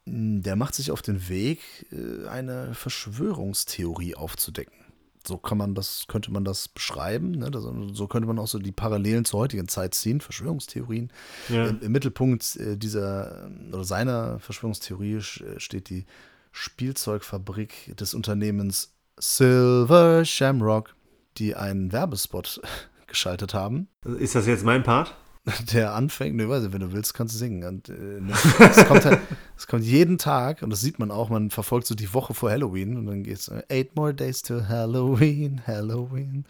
Der 0.07 0.57
macht 0.57 0.74
sich 0.74 0.90
auf 0.90 1.02
den 1.02 1.28
Weg, 1.28 1.61
äh, 1.92 2.26
eine 2.28 2.74
Verschwörungstheorie 2.74 4.14
aufzudecken. 4.14 4.84
So 5.27 5.39
kann 5.39 5.57
man 5.57 5.75
das, 5.75 6.05
könnte 6.07 6.31
man 6.31 6.45
das 6.45 6.68
beschreiben. 6.68 7.31
Ne? 7.31 7.51
Das, 7.51 7.64
so 7.93 8.07
könnte 8.07 8.27
man 8.27 8.39
auch 8.39 8.47
so 8.47 8.59
die 8.59 8.72
Parallelen 8.72 9.25
zur 9.25 9.41
heutigen 9.41 9.68
Zeit 9.68 9.95
ziehen, 9.95 10.20
Verschwörungstheorien. 10.20 11.11
Ja. 11.49 11.66
Im, 11.66 11.81
Im 11.81 11.93
Mittelpunkt 11.93 12.57
äh, 12.57 12.77
dieser 12.77 13.49
oder 13.72 13.85
seiner 13.85 14.39
Verschwörungstheorie 14.41 15.16
sch- 15.18 15.59
steht 15.59 15.89
die 15.89 16.05
Spielzeugfabrik 16.53 17.97
des 17.97 18.14
Unternehmens 18.14 18.93
Silver 19.18 20.25
Shamrock, 20.25 20.95
die 21.39 21.55
einen 21.57 21.91
Werbespot 21.93 22.61
geschaltet 23.07 23.55
haben, 23.55 23.89
Ist 24.18 24.35
das 24.35 24.47
jetzt 24.47 24.64
mein 24.64 24.83
Part? 24.83 25.16
der 25.72 25.95
anfängt, 25.95 26.36
ne, 26.36 26.49
weiß 26.49 26.64
ich, 26.64 26.72
wenn 26.72 26.80
du 26.80 26.92
willst, 26.92 27.12
kannst 27.14 27.34
du 27.34 27.38
singen. 27.38 27.64
Und, 27.64 27.88
äh, 27.90 27.92
ne, 27.92 28.32
es, 28.59 28.86
kommt 28.86 29.05
halt, 29.05 29.20
es 29.59 29.66
kommt 29.66 29.84
jeden 29.84 30.16
Tag, 30.18 30.62
und 30.62 30.70
das 30.70 30.80
sieht 30.80 30.99
man 30.99 31.11
auch, 31.11 31.28
man 31.28 31.51
verfolgt 31.51 31.86
so 31.86 31.95
die 31.95 32.12
Woche 32.14 32.32
vor 32.34 32.51
Halloween 32.51 32.97
und 32.97 33.07
dann 33.07 33.22
geht's 33.22 33.49
äh, 33.49 33.62
Eight 33.68 33.95
more 33.95 34.14
days 34.14 34.40
to 34.42 34.66
Halloween, 34.68 35.61
Halloween, 35.66 36.45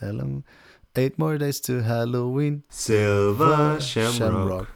Halloween, 0.00 0.44
Eight 0.96 1.18
more 1.18 1.38
days 1.38 1.60
to 1.60 1.84
Halloween, 1.84 2.64
Silver 2.70 3.78
Shamrock. 3.80 4.66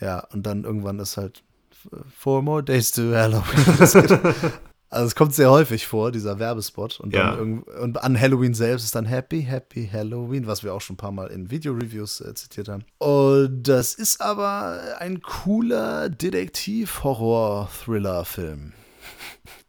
Ja, 0.00 0.18
und 0.32 0.44
dann 0.44 0.64
irgendwann 0.64 0.98
ist 0.98 1.16
halt 1.16 1.42
f- 1.70 1.88
Four 2.18 2.42
more 2.42 2.62
days 2.64 2.90
to 2.90 3.12
Halloween. 3.14 4.52
Also 4.92 5.06
es 5.06 5.14
kommt 5.14 5.34
sehr 5.34 5.50
häufig 5.50 5.86
vor, 5.86 6.12
dieser 6.12 6.38
Werbespot. 6.38 7.00
Und, 7.00 7.14
dann 7.14 7.26
Ja. 7.26 7.34
irgend, 7.38 7.66
und 7.66 8.04
an 8.04 8.20
Halloween 8.20 8.52
selbst 8.52 8.84
ist 8.84 8.94
dann 8.94 9.06
Happy, 9.06 9.42
Happy 9.42 9.88
Halloween, 9.90 10.46
was 10.46 10.62
wir 10.62 10.74
auch 10.74 10.82
schon 10.82 10.94
ein 10.94 10.98
paar 10.98 11.12
Mal 11.12 11.28
in 11.28 11.50
Video-Reviews 11.50 12.20
äh, 12.20 12.34
zitiert 12.34 12.68
haben. 12.68 12.84
Und 12.98 13.62
das 13.66 13.94
ist 13.94 14.20
aber 14.20 14.78
ein 14.98 15.22
cooler 15.22 16.10
Detektiv-Horror-Thriller-Film. 16.10 18.74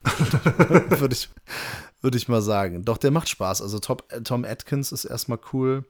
Würde 0.99 1.13
ich, 1.15 1.29
würd 2.01 2.15
ich 2.15 2.27
mal 2.27 2.41
sagen. 2.41 2.83
Doch, 2.83 2.97
der 2.97 3.11
macht 3.11 3.29
Spaß. 3.29 3.61
Also 3.61 3.79
Top, 3.79 4.03
äh, 4.11 4.19
Tom 4.21 4.43
Atkins 4.43 4.91
ist 4.91 5.05
erstmal 5.05 5.39
cool. 5.53 5.85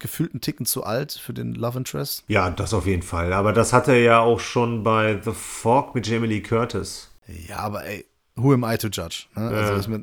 Gefühlt 0.00 0.32
einen 0.32 0.40
Ticken 0.40 0.66
zu 0.66 0.82
alt 0.82 1.12
für 1.12 1.32
den 1.32 1.54
Love 1.54 1.78
Interest. 1.78 2.24
Ja, 2.26 2.50
das 2.50 2.74
auf 2.74 2.86
jeden 2.86 3.02
Fall. 3.02 3.32
Aber 3.32 3.52
das 3.52 3.72
hat 3.72 3.86
er 3.86 4.00
ja 4.00 4.18
auch 4.18 4.40
schon 4.40 4.82
bei 4.82 5.20
The 5.24 5.30
Fork 5.32 5.94
mit 5.94 6.08
Jamie 6.08 6.26
Lee 6.26 6.40
Curtis. 6.40 7.12
Ja, 7.48 7.58
aber 7.58 7.84
ey, 7.84 8.04
who 8.36 8.52
am 8.52 8.64
I 8.64 8.76
to 8.78 8.88
judge? 8.88 9.26
Ne? 9.34 9.48
Also 9.48 9.90
Ja. 9.90 9.96
äh, 9.98 10.02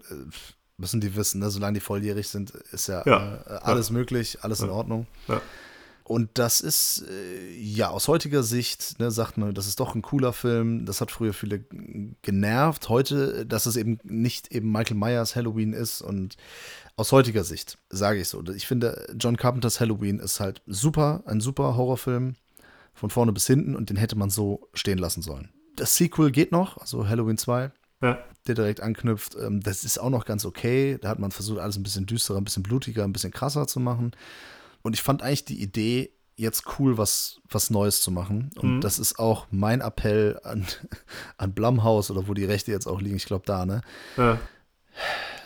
müssen 0.77 1.01
die 1.01 1.15
wissen, 1.15 1.39
ne? 1.39 1.49
solange 1.49 1.75
die 1.75 1.79
volljährig 1.79 2.27
sind, 2.27 2.51
ist 2.51 2.87
ja, 2.87 3.03
Ja. 3.05 3.35
Äh, 3.47 3.59
alles 3.61 3.89
möglich, 3.91 4.39
alles 4.41 4.61
in 4.61 4.69
Ordnung. 4.69 5.07
Ja. 5.27 5.41
Und 6.03 6.29
das 6.33 6.59
ist, 6.59 7.05
äh, 7.09 7.51
ja, 7.57 7.89
aus 7.89 8.09
heutiger 8.09 8.43
Sicht, 8.43 8.99
ne, 8.99 9.11
sagt 9.11 9.37
man, 9.37 9.53
das 9.53 9.67
ist 9.67 9.79
doch 9.79 9.95
ein 9.95 10.01
cooler 10.01 10.33
Film. 10.33 10.85
Das 10.85 10.99
hat 10.99 11.09
früher 11.09 11.31
viele 11.33 11.63
genervt. 12.21 12.89
Heute, 12.89 13.45
dass 13.45 13.65
es 13.65 13.77
eben 13.77 13.97
nicht 14.03 14.51
eben 14.51 14.71
Michael 14.71 14.97
Myers 14.97 15.35
Halloween 15.37 15.71
ist. 15.71 16.01
Und 16.01 16.35
aus 16.97 17.13
heutiger 17.13 17.45
Sicht 17.45 17.77
sage 17.89 18.19
ich 18.19 18.27
so. 18.27 18.43
Ich 18.53 18.67
finde, 18.67 19.07
John 19.17 19.37
Carpenters 19.37 19.79
Halloween 19.79 20.19
ist 20.19 20.41
halt 20.41 20.61
super, 20.65 21.23
ein 21.27 21.39
super 21.39 21.77
Horrorfilm. 21.77 22.35
Von 22.93 23.09
vorne 23.09 23.31
bis 23.31 23.47
hinten. 23.47 23.75
Und 23.75 23.89
den 23.89 23.95
hätte 23.95 24.17
man 24.17 24.29
so 24.29 24.67
stehen 24.73 24.97
lassen 24.97 25.21
sollen. 25.21 25.49
Das 25.77 25.95
Sequel 25.95 26.31
geht 26.31 26.51
noch, 26.51 26.77
also 26.79 27.07
Halloween 27.07 27.37
2 27.37 27.71
Ja. 28.01 28.17
der 28.47 28.55
direkt 28.55 28.81
anknüpft. 28.81 29.35
Ähm, 29.35 29.61
das 29.61 29.83
ist 29.83 29.99
auch 29.99 30.09
noch 30.09 30.25
ganz 30.25 30.45
okay. 30.45 30.97
Da 31.01 31.09
hat 31.09 31.19
man 31.19 31.31
versucht, 31.31 31.59
alles 31.59 31.77
ein 31.77 31.83
bisschen 31.83 32.05
düsterer, 32.07 32.37
ein 32.37 32.43
bisschen 32.43 32.63
blutiger, 32.63 33.03
ein 33.03 33.13
bisschen 33.13 33.31
krasser 33.31 33.67
zu 33.67 33.79
machen. 33.79 34.11
Und 34.81 34.93
ich 34.93 35.03
fand 35.03 35.21
eigentlich 35.21 35.45
die 35.45 35.61
Idee 35.61 36.11
jetzt 36.37 36.63
cool, 36.79 36.97
was, 36.97 37.39
was 37.49 37.69
Neues 37.69 38.01
zu 38.01 38.09
machen. 38.09 38.49
Und 38.59 38.77
Mhm. 38.77 38.81
das 38.81 38.97
ist 38.97 39.19
auch 39.19 39.45
mein 39.51 39.81
Appell 39.81 40.39
an, 40.43 40.65
an 41.37 41.53
Blumhaus 41.53 42.09
oder 42.09 42.27
wo 42.27 42.33
die 42.33 42.45
Rechte 42.45 42.71
jetzt 42.71 42.87
auch 42.87 42.99
liegen, 42.99 43.15
ich 43.17 43.25
glaube 43.25 43.43
da, 43.45 43.65
ne? 43.65 43.81
Ja. 44.17 44.39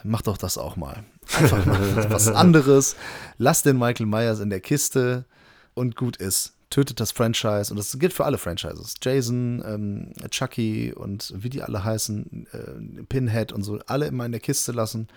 Mach 0.03 0.21
doch 0.21 0.37
das 0.37 0.57
auch 0.57 0.75
mal. 0.75 1.03
Einfach 1.37 1.65
mal 1.65 2.09
was 2.11 2.27
anderes. 2.29 2.95
Lass 3.37 3.63
den 3.63 3.77
Michael 3.77 4.05
Myers 4.05 4.39
in 4.39 4.49
der 4.49 4.61
Kiste 4.61 5.25
und 5.73 5.95
gut 5.95 6.17
ist. 6.17 6.53
Tötet 6.75 6.99
das 6.99 7.13
Franchise 7.13 7.71
und 7.71 7.77
das 7.77 7.97
gilt 7.99 8.11
für 8.11 8.25
alle 8.25 8.37
Franchises. 8.37 8.95
Jason, 9.01 9.63
ähm, 9.65 10.11
Chucky 10.29 10.91
und 10.91 11.31
wie 11.33 11.49
die 11.49 11.61
alle 11.63 11.85
heißen, 11.85 12.47
äh, 12.51 13.03
Pinhead 13.03 13.53
und 13.53 13.63
so, 13.63 13.79
alle 13.87 14.07
immer 14.07 14.25
in 14.25 14.33
der 14.33 14.41
Kiste 14.41 14.73
lassen 14.73 15.07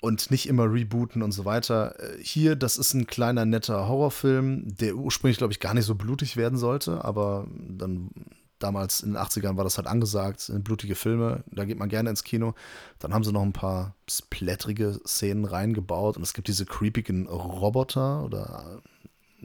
und 0.00 0.32
nicht 0.32 0.48
immer 0.48 0.64
rebooten 0.64 1.22
und 1.22 1.30
so 1.30 1.44
weiter. 1.44 1.94
Äh, 2.00 2.18
Hier, 2.20 2.56
das 2.56 2.78
ist 2.78 2.94
ein 2.94 3.06
kleiner, 3.06 3.44
netter 3.44 3.86
Horrorfilm, 3.86 4.76
der 4.76 4.96
ursprünglich, 4.96 5.38
glaube 5.38 5.52
ich, 5.52 5.60
gar 5.60 5.72
nicht 5.72 5.84
so 5.84 5.94
blutig 5.94 6.36
werden 6.36 6.58
sollte, 6.58 7.04
aber 7.04 7.46
dann 7.56 8.10
damals 8.58 9.02
in 9.04 9.12
den 9.12 9.22
80ern 9.22 9.56
war 9.56 9.62
das 9.62 9.78
halt 9.78 9.86
angesagt, 9.86 10.50
blutige 10.64 10.96
Filme, 10.96 11.44
da 11.46 11.64
geht 11.64 11.78
man 11.78 11.88
gerne 11.88 12.10
ins 12.10 12.24
Kino. 12.24 12.56
Dann 12.98 13.14
haben 13.14 13.22
sie 13.22 13.30
noch 13.30 13.42
ein 13.42 13.52
paar 13.52 13.94
splatterige 14.10 14.98
Szenen 15.06 15.44
reingebaut 15.44 16.16
und 16.16 16.24
es 16.24 16.34
gibt 16.34 16.48
diese 16.48 16.66
creepigen 16.66 17.28
Roboter 17.28 18.24
oder 18.24 18.82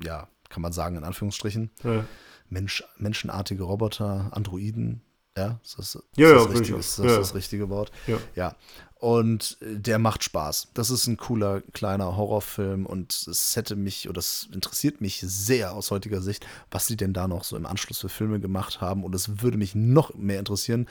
ja, 0.01 0.27
kann 0.51 0.61
man 0.61 0.73
sagen, 0.73 0.95
in 0.97 1.03
Anführungsstrichen. 1.03 1.71
Ja. 1.83 2.05
Mensch, 2.49 2.83
menschenartige 2.97 3.63
Roboter, 3.63 4.29
Androiden. 4.31 5.01
Ja, 5.37 5.59
ist 5.63 5.79
das, 5.79 5.95
ist 5.95 6.03
Ja, 6.17 6.27
ja, 6.27 6.33
das, 6.35 6.45
ich 6.47 6.51
richtige, 6.59 6.77
ist 6.77 6.99
das, 6.99 7.05
Ja. 7.05 7.17
das 7.17 7.33
richtige 7.35 7.69
Wort? 7.69 7.91
Ja. 8.05 8.17
Ja. 8.35 8.55
Und 8.95 9.57
äh, 9.61 9.79
der 9.79 9.97
macht 9.97 10.23
Spaß. 10.25 10.67
Das 10.73 10.89
ist 10.89 11.07
ein 11.07 11.15
cooler, 11.15 11.61
kleiner 11.71 12.17
Horrorfilm 12.17 12.85
und 12.85 13.13
es 13.27 13.55
hätte 13.55 13.77
mich, 13.77 14.09
oder 14.09 14.19
es 14.19 14.49
interessiert 14.53 14.99
mich 14.99 15.21
sehr 15.25 15.71
aus 15.73 15.89
heutiger 15.89 16.21
Sicht, 16.21 16.45
was 16.69 16.85
sie 16.87 16.97
denn 16.97 17.13
da 17.13 17.29
noch 17.29 17.45
so 17.45 17.55
im 17.55 17.65
Anschluss 17.65 17.99
für 17.99 18.09
Filme 18.09 18.41
gemacht 18.41 18.81
haben. 18.81 19.05
Und 19.05 19.15
es 19.15 19.41
würde 19.41 19.57
mich 19.57 19.73
noch 19.73 20.13
mehr 20.15 20.37
interessieren. 20.39 20.87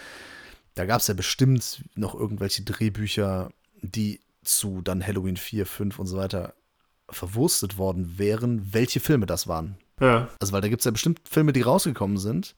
Da 0.74 0.86
gab 0.86 1.00
es 1.02 1.06
ja 1.08 1.14
bestimmt 1.14 1.84
noch 1.94 2.14
irgendwelche 2.14 2.62
Drehbücher, 2.62 3.50
die 3.82 4.20
zu 4.42 4.80
dann 4.80 5.06
Halloween 5.06 5.36
4, 5.36 5.66
5 5.66 5.98
und 5.98 6.06
so 6.06 6.16
weiter 6.16 6.54
verwurstet 7.12 7.78
worden 7.78 8.18
wären, 8.18 8.72
welche 8.72 9.00
Filme 9.00 9.26
das 9.26 9.48
waren. 9.48 9.76
Ja. 10.00 10.28
Also, 10.40 10.52
weil 10.52 10.60
da 10.60 10.68
gibt 10.68 10.80
es 10.80 10.84
ja 10.84 10.90
bestimmt 10.90 11.20
Filme, 11.28 11.52
die 11.52 11.62
rausgekommen 11.62 12.18
sind, 12.18 12.54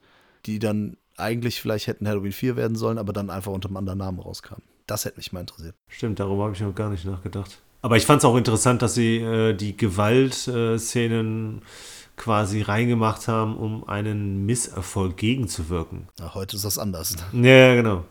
die 0.46 0.58
dann 0.58 0.96
eigentlich 1.16 1.60
vielleicht 1.60 1.86
hätten 1.86 2.08
Halloween 2.08 2.32
4 2.32 2.56
werden 2.56 2.76
sollen, 2.76 2.98
aber 2.98 3.12
dann 3.12 3.30
einfach 3.30 3.52
unter 3.52 3.68
einem 3.68 3.76
anderen 3.76 3.98
Namen 3.98 4.18
rauskamen. 4.20 4.62
Das 4.86 5.04
hätte 5.04 5.18
mich 5.18 5.32
mal 5.32 5.40
interessiert. 5.40 5.74
Stimmt, 5.88 6.20
darüber 6.20 6.44
habe 6.44 6.54
ich 6.54 6.60
noch 6.60 6.74
gar 6.74 6.90
nicht 6.90 7.04
nachgedacht. 7.04 7.58
Aber 7.82 7.96
ich 7.96 8.06
fand 8.06 8.20
es 8.20 8.24
auch 8.24 8.36
interessant, 8.36 8.80
dass 8.82 8.94
sie 8.94 9.16
äh, 9.18 9.54
die 9.54 9.76
Gewaltszenen 9.76 11.62
quasi 12.16 12.62
reingemacht 12.62 13.26
haben, 13.26 13.56
um 13.56 13.88
einen 13.88 14.46
Misserfolg 14.46 15.16
gegenzuwirken. 15.16 16.08
Na, 16.18 16.34
heute 16.34 16.56
ist 16.56 16.64
das 16.64 16.78
anders. 16.78 17.16
Ja, 17.32 17.40
ja, 17.48 17.74
genau. 17.74 18.04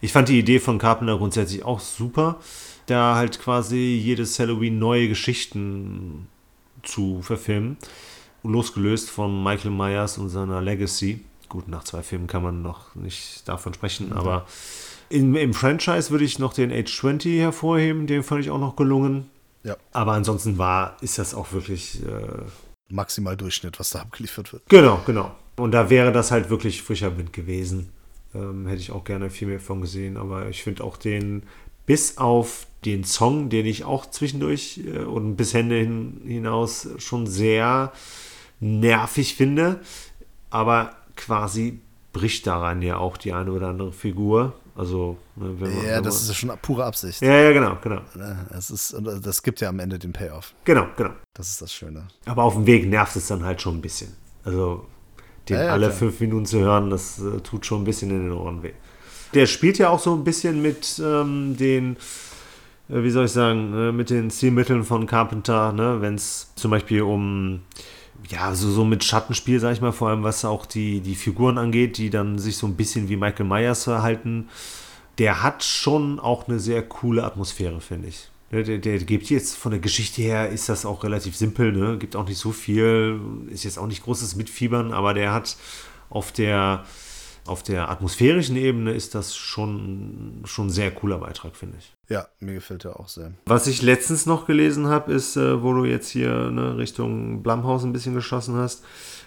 Ich 0.00 0.12
fand 0.12 0.28
die 0.28 0.38
Idee 0.38 0.60
von 0.60 0.78
Carpenter 0.78 1.18
grundsätzlich 1.18 1.64
auch 1.64 1.80
super, 1.80 2.38
da 2.86 3.16
halt 3.16 3.40
quasi 3.40 4.00
jedes 4.02 4.38
Halloween 4.38 4.78
neue 4.78 5.08
Geschichten 5.08 6.28
zu 6.82 7.22
verfilmen. 7.22 7.76
Losgelöst 8.42 9.10
von 9.10 9.42
Michael 9.42 9.72
Myers 9.72 10.18
und 10.18 10.28
seiner 10.28 10.60
Legacy. 10.60 11.24
Gut, 11.48 11.68
nach 11.68 11.84
zwei 11.84 12.02
Filmen 12.02 12.26
kann 12.26 12.42
man 12.42 12.62
noch 12.62 12.94
nicht 12.94 13.48
davon 13.48 13.74
sprechen, 13.74 14.12
aber 14.12 14.46
im, 15.08 15.36
im 15.36 15.54
Franchise 15.54 16.10
würde 16.10 16.24
ich 16.24 16.38
noch 16.38 16.52
den 16.52 16.72
Age 16.72 16.92
20 16.92 17.38
hervorheben, 17.38 18.06
den 18.06 18.22
fand 18.22 18.40
ich 18.42 18.50
auch 18.50 18.58
noch 18.58 18.76
gelungen. 18.76 19.30
Ja. 19.62 19.76
Aber 19.92 20.12
ansonsten 20.12 20.58
war, 20.58 20.96
ist 21.00 21.18
das 21.18 21.34
auch 21.34 21.52
wirklich 21.52 22.02
äh, 22.04 22.42
Maximal 22.88 23.36
Durchschnitt, 23.36 23.78
was 23.78 23.90
da 23.90 24.00
abgeliefert 24.00 24.52
wird. 24.52 24.62
Genau, 24.68 25.00
genau. 25.06 25.34
Und 25.56 25.72
da 25.72 25.90
wäre 25.90 26.12
das 26.12 26.30
halt 26.30 26.50
wirklich 26.50 26.82
frischer 26.82 27.16
Wind 27.16 27.32
gewesen. 27.32 27.90
Ähm, 28.34 28.66
hätte 28.66 28.80
ich 28.80 28.92
auch 28.92 29.04
gerne 29.04 29.30
viel 29.30 29.48
mehr 29.48 29.60
von 29.60 29.80
gesehen. 29.80 30.16
Aber 30.16 30.48
ich 30.48 30.62
finde 30.62 30.84
auch 30.84 30.96
den, 30.96 31.44
bis 31.86 32.18
auf 32.18 32.66
den 32.84 33.04
Song, 33.04 33.48
den 33.48 33.66
ich 33.66 33.84
auch 33.84 34.06
zwischendurch 34.06 34.80
äh, 34.86 34.98
und 34.98 35.36
bis 35.36 35.54
Hände 35.54 35.76
hin, 35.76 36.20
hinaus 36.24 36.88
schon 36.98 37.26
sehr 37.26 37.92
nervig 38.60 39.34
finde. 39.34 39.80
Aber 40.50 40.92
quasi 41.16 41.80
bricht 42.12 42.46
daran 42.46 42.82
ja 42.82 42.98
auch 42.98 43.16
die 43.16 43.32
eine 43.32 43.52
oder 43.52 43.68
andere 43.68 43.92
Figur. 43.92 44.54
Also, 44.74 45.16
ne, 45.36 45.54
wenn 45.58 45.74
man. 45.74 45.84
Ja, 45.86 45.96
wenn 45.96 46.02
das 46.04 46.14
man, 46.14 46.22
ist 46.22 46.28
ja 46.28 46.34
schon 46.34 46.52
pure 46.60 46.84
Absicht. 46.84 47.22
ja, 47.22 47.34
ja, 47.34 47.52
genau, 47.52 47.78
genau. 47.82 48.00
Ne, 48.14 48.46
Es 48.56 48.70
ist, 48.70 48.94
das 49.22 49.42
gibt 49.42 49.60
ja 49.60 49.70
am 49.70 49.78
Ende 49.78 49.98
den 49.98 50.12
Payoff. 50.12 50.54
Genau, 50.64 50.86
genau. 50.96 51.10
Das 51.34 51.48
ist 51.48 51.62
das 51.62 51.72
Schöne. 51.72 52.06
Aber 52.26 52.44
auf 52.44 52.54
dem 52.54 52.66
Weg 52.66 52.86
nervt 52.86 53.16
es 53.16 53.26
dann 53.28 53.44
halt 53.44 53.60
schon 53.62 53.78
ein 53.78 53.80
bisschen. 53.80 54.14
Also, 54.44 54.86
den 55.48 55.56
Ja, 55.56 55.64
ja, 55.64 55.72
alle 55.72 55.86
klar. 55.86 55.98
fünf 55.98 56.20
Minuten 56.20 56.46
zu 56.46 56.58
hören, 56.60 56.90
das 56.90 57.18
äh, 57.18 57.40
tut 57.40 57.64
schon 57.64 57.82
ein 57.82 57.84
bisschen 57.84 58.10
in 58.10 58.24
den 58.28 58.32
Ohren 58.32 58.62
weh. 58.62 58.72
Der 59.34 59.46
spielt 59.46 59.78
ja 59.78 59.90
auch 59.90 59.98
so 59.98 60.14
ein 60.14 60.24
bisschen 60.24 60.62
mit 60.62 61.00
ähm, 61.04 61.56
den, 61.56 61.96
äh, 62.88 63.02
wie 63.02 63.10
soll 63.10 63.26
ich 63.26 63.32
sagen, 63.32 63.74
äh, 63.74 63.92
mit 63.92 64.10
den 64.10 64.30
Stilmitteln 64.30 64.84
von 64.84 65.06
Carpenter, 65.06 65.72
ne? 65.72 66.00
wenn 66.00 66.14
es 66.14 66.52
zum 66.54 66.70
Beispiel 66.70 67.02
um, 67.02 67.60
ja, 68.28 68.54
so, 68.54 68.70
so 68.70 68.84
mit 68.84 69.04
Schattenspiel, 69.04 69.60
sag 69.60 69.72
ich 69.72 69.80
mal, 69.80 69.92
vor 69.92 70.08
allem 70.08 70.22
was 70.22 70.44
auch 70.44 70.66
die, 70.66 71.00
die 71.00 71.14
Figuren 71.14 71.58
angeht, 71.58 71.98
die 71.98 72.10
dann 72.10 72.38
sich 72.38 72.56
so 72.56 72.66
ein 72.66 72.76
bisschen 72.76 73.08
wie 73.08 73.16
Michael 73.16 73.46
Myers 73.46 73.84
verhalten. 73.84 74.48
Der 75.18 75.42
hat 75.42 75.64
schon 75.64 76.20
auch 76.20 76.48
eine 76.48 76.58
sehr 76.58 76.82
coole 76.82 77.24
Atmosphäre, 77.24 77.80
finde 77.80 78.08
ich. 78.08 78.28
Der, 78.52 78.62
der, 78.62 78.78
der 78.78 78.98
gibt 78.98 79.28
jetzt 79.28 79.56
von 79.56 79.72
der 79.72 79.80
Geschichte 79.80 80.22
her, 80.22 80.50
ist 80.50 80.68
das 80.68 80.86
auch 80.86 81.02
relativ 81.02 81.36
simpel, 81.36 81.72
ne? 81.72 81.98
Gibt 81.98 82.14
auch 82.14 82.28
nicht 82.28 82.38
so 82.38 82.52
viel, 82.52 83.20
ist 83.50 83.64
jetzt 83.64 83.78
auch 83.78 83.88
nicht 83.88 84.04
großes 84.04 84.36
Mitfiebern, 84.36 84.92
aber 84.92 85.14
der 85.14 85.32
hat 85.32 85.56
auf 86.10 86.30
der, 86.30 86.84
auf 87.46 87.62
der 87.62 87.90
atmosphärischen 87.90 88.56
Ebene 88.56 88.92
ist 88.92 89.14
das 89.14 89.36
schon, 89.36 90.42
schon 90.44 90.66
ein 90.66 90.70
sehr 90.70 90.90
cooler 90.90 91.18
Beitrag, 91.18 91.56
finde 91.56 91.76
ich. 91.78 91.92
Ja, 92.08 92.26
mir 92.40 92.54
gefällt 92.54 92.84
der 92.84 92.98
auch 93.00 93.08
sehr. 93.08 93.32
Was 93.46 93.66
ich 93.66 93.82
letztens 93.82 94.26
noch 94.26 94.46
gelesen 94.46 94.86
habe, 94.86 95.12
ist, 95.12 95.36
äh, 95.36 95.62
wo 95.62 95.72
du 95.72 95.84
jetzt 95.84 96.08
hier 96.08 96.50
ne, 96.50 96.76
Richtung 96.76 97.42
Blumhouse 97.42 97.84
ein 97.84 97.92
bisschen 97.92 98.14
geschossen 98.14 98.56
hast, 98.56 98.84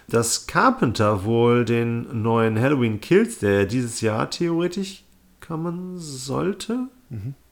dass 0.08 0.46
Carpenter 0.46 1.24
wohl 1.24 1.64
den 1.64 2.22
neuen 2.22 2.58
Halloween 2.58 3.00
Kills, 3.00 3.38
der 3.38 3.66
dieses 3.66 4.00
Jahr 4.00 4.30
theoretisch 4.30 5.04
kommen 5.46 5.98
sollte, 5.98 6.88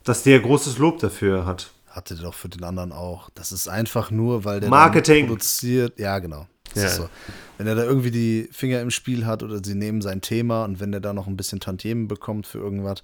dass 0.03 0.23
der 0.23 0.39
großes 0.39 0.77
Lob 0.77 0.99
dafür 0.99 1.45
hat. 1.45 1.71
Hatte 1.87 2.15
der 2.15 2.23
doch 2.25 2.33
für 2.33 2.49
den 2.49 2.63
anderen 2.63 2.91
auch. 2.91 3.29
Das 3.33 3.51
ist 3.51 3.67
einfach 3.67 4.11
nur, 4.11 4.45
weil 4.45 4.59
der 4.59 4.69
Marketing. 4.69 5.27
produziert. 5.27 5.99
Ja, 5.99 6.19
genau. 6.19 6.47
Ja. 6.75 6.89
so. 6.89 7.09
Wenn 7.57 7.67
er 7.67 7.75
da 7.75 7.83
irgendwie 7.83 8.11
die 8.11 8.49
Finger 8.51 8.81
im 8.81 8.91
Spiel 8.91 9.25
hat 9.25 9.43
oder 9.43 9.63
sie 9.63 9.75
nehmen 9.75 10.01
sein 10.01 10.21
Thema 10.21 10.63
und 10.65 10.79
wenn 10.79 10.91
der 10.91 11.01
da 11.01 11.13
noch 11.13 11.27
ein 11.27 11.37
bisschen 11.37 11.59
Tantiemen 11.59 12.07
bekommt 12.07 12.47
für 12.47 12.59
irgendwas, 12.59 13.03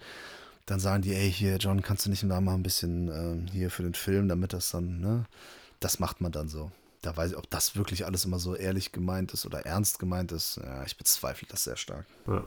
dann 0.65 0.79
sagen 0.79 1.03
die, 1.03 1.13
ey, 1.13 1.31
hier, 1.31 1.57
John, 1.57 1.81
kannst 1.81 2.05
du 2.05 2.09
nicht 2.09 2.23
da 2.23 2.41
mal 2.41 2.55
ein 2.55 2.63
bisschen 2.63 3.09
ähm, 3.09 3.45
hier 3.51 3.69
für 3.69 3.83
den 3.83 3.93
Film, 3.93 4.27
damit 4.27 4.53
das 4.53 4.71
dann, 4.71 4.99
ne? 4.99 5.25
Das 5.79 5.99
macht 5.99 6.21
man 6.21 6.31
dann 6.31 6.47
so. 6.47 6.71
Da 7.01 7.15
weiß 7.15 7.31
ich, 7.31 7.37
ob 7.37 7.49
das 7.51 7.75
wirklich 7.75 8.05
alles 8.05 8.25
immer 8.25 8.39
so 8.39 8.55
ehrlich 8.55 8.91
gemeint 8.91 9.31
ist 9.33 9.45
oder 9.45 9.65
ernst 9.65 9.99
gemeint 9.99 10.31
ist. 10.31 10.59
Ja, 10.63 10.83
ich 10.83 10.97
bezweifle 10.97 11.47
das 11.51 11.65
sehr 11.65 11.75
stark. 11.75 12.05
Ja. 12.27 12.43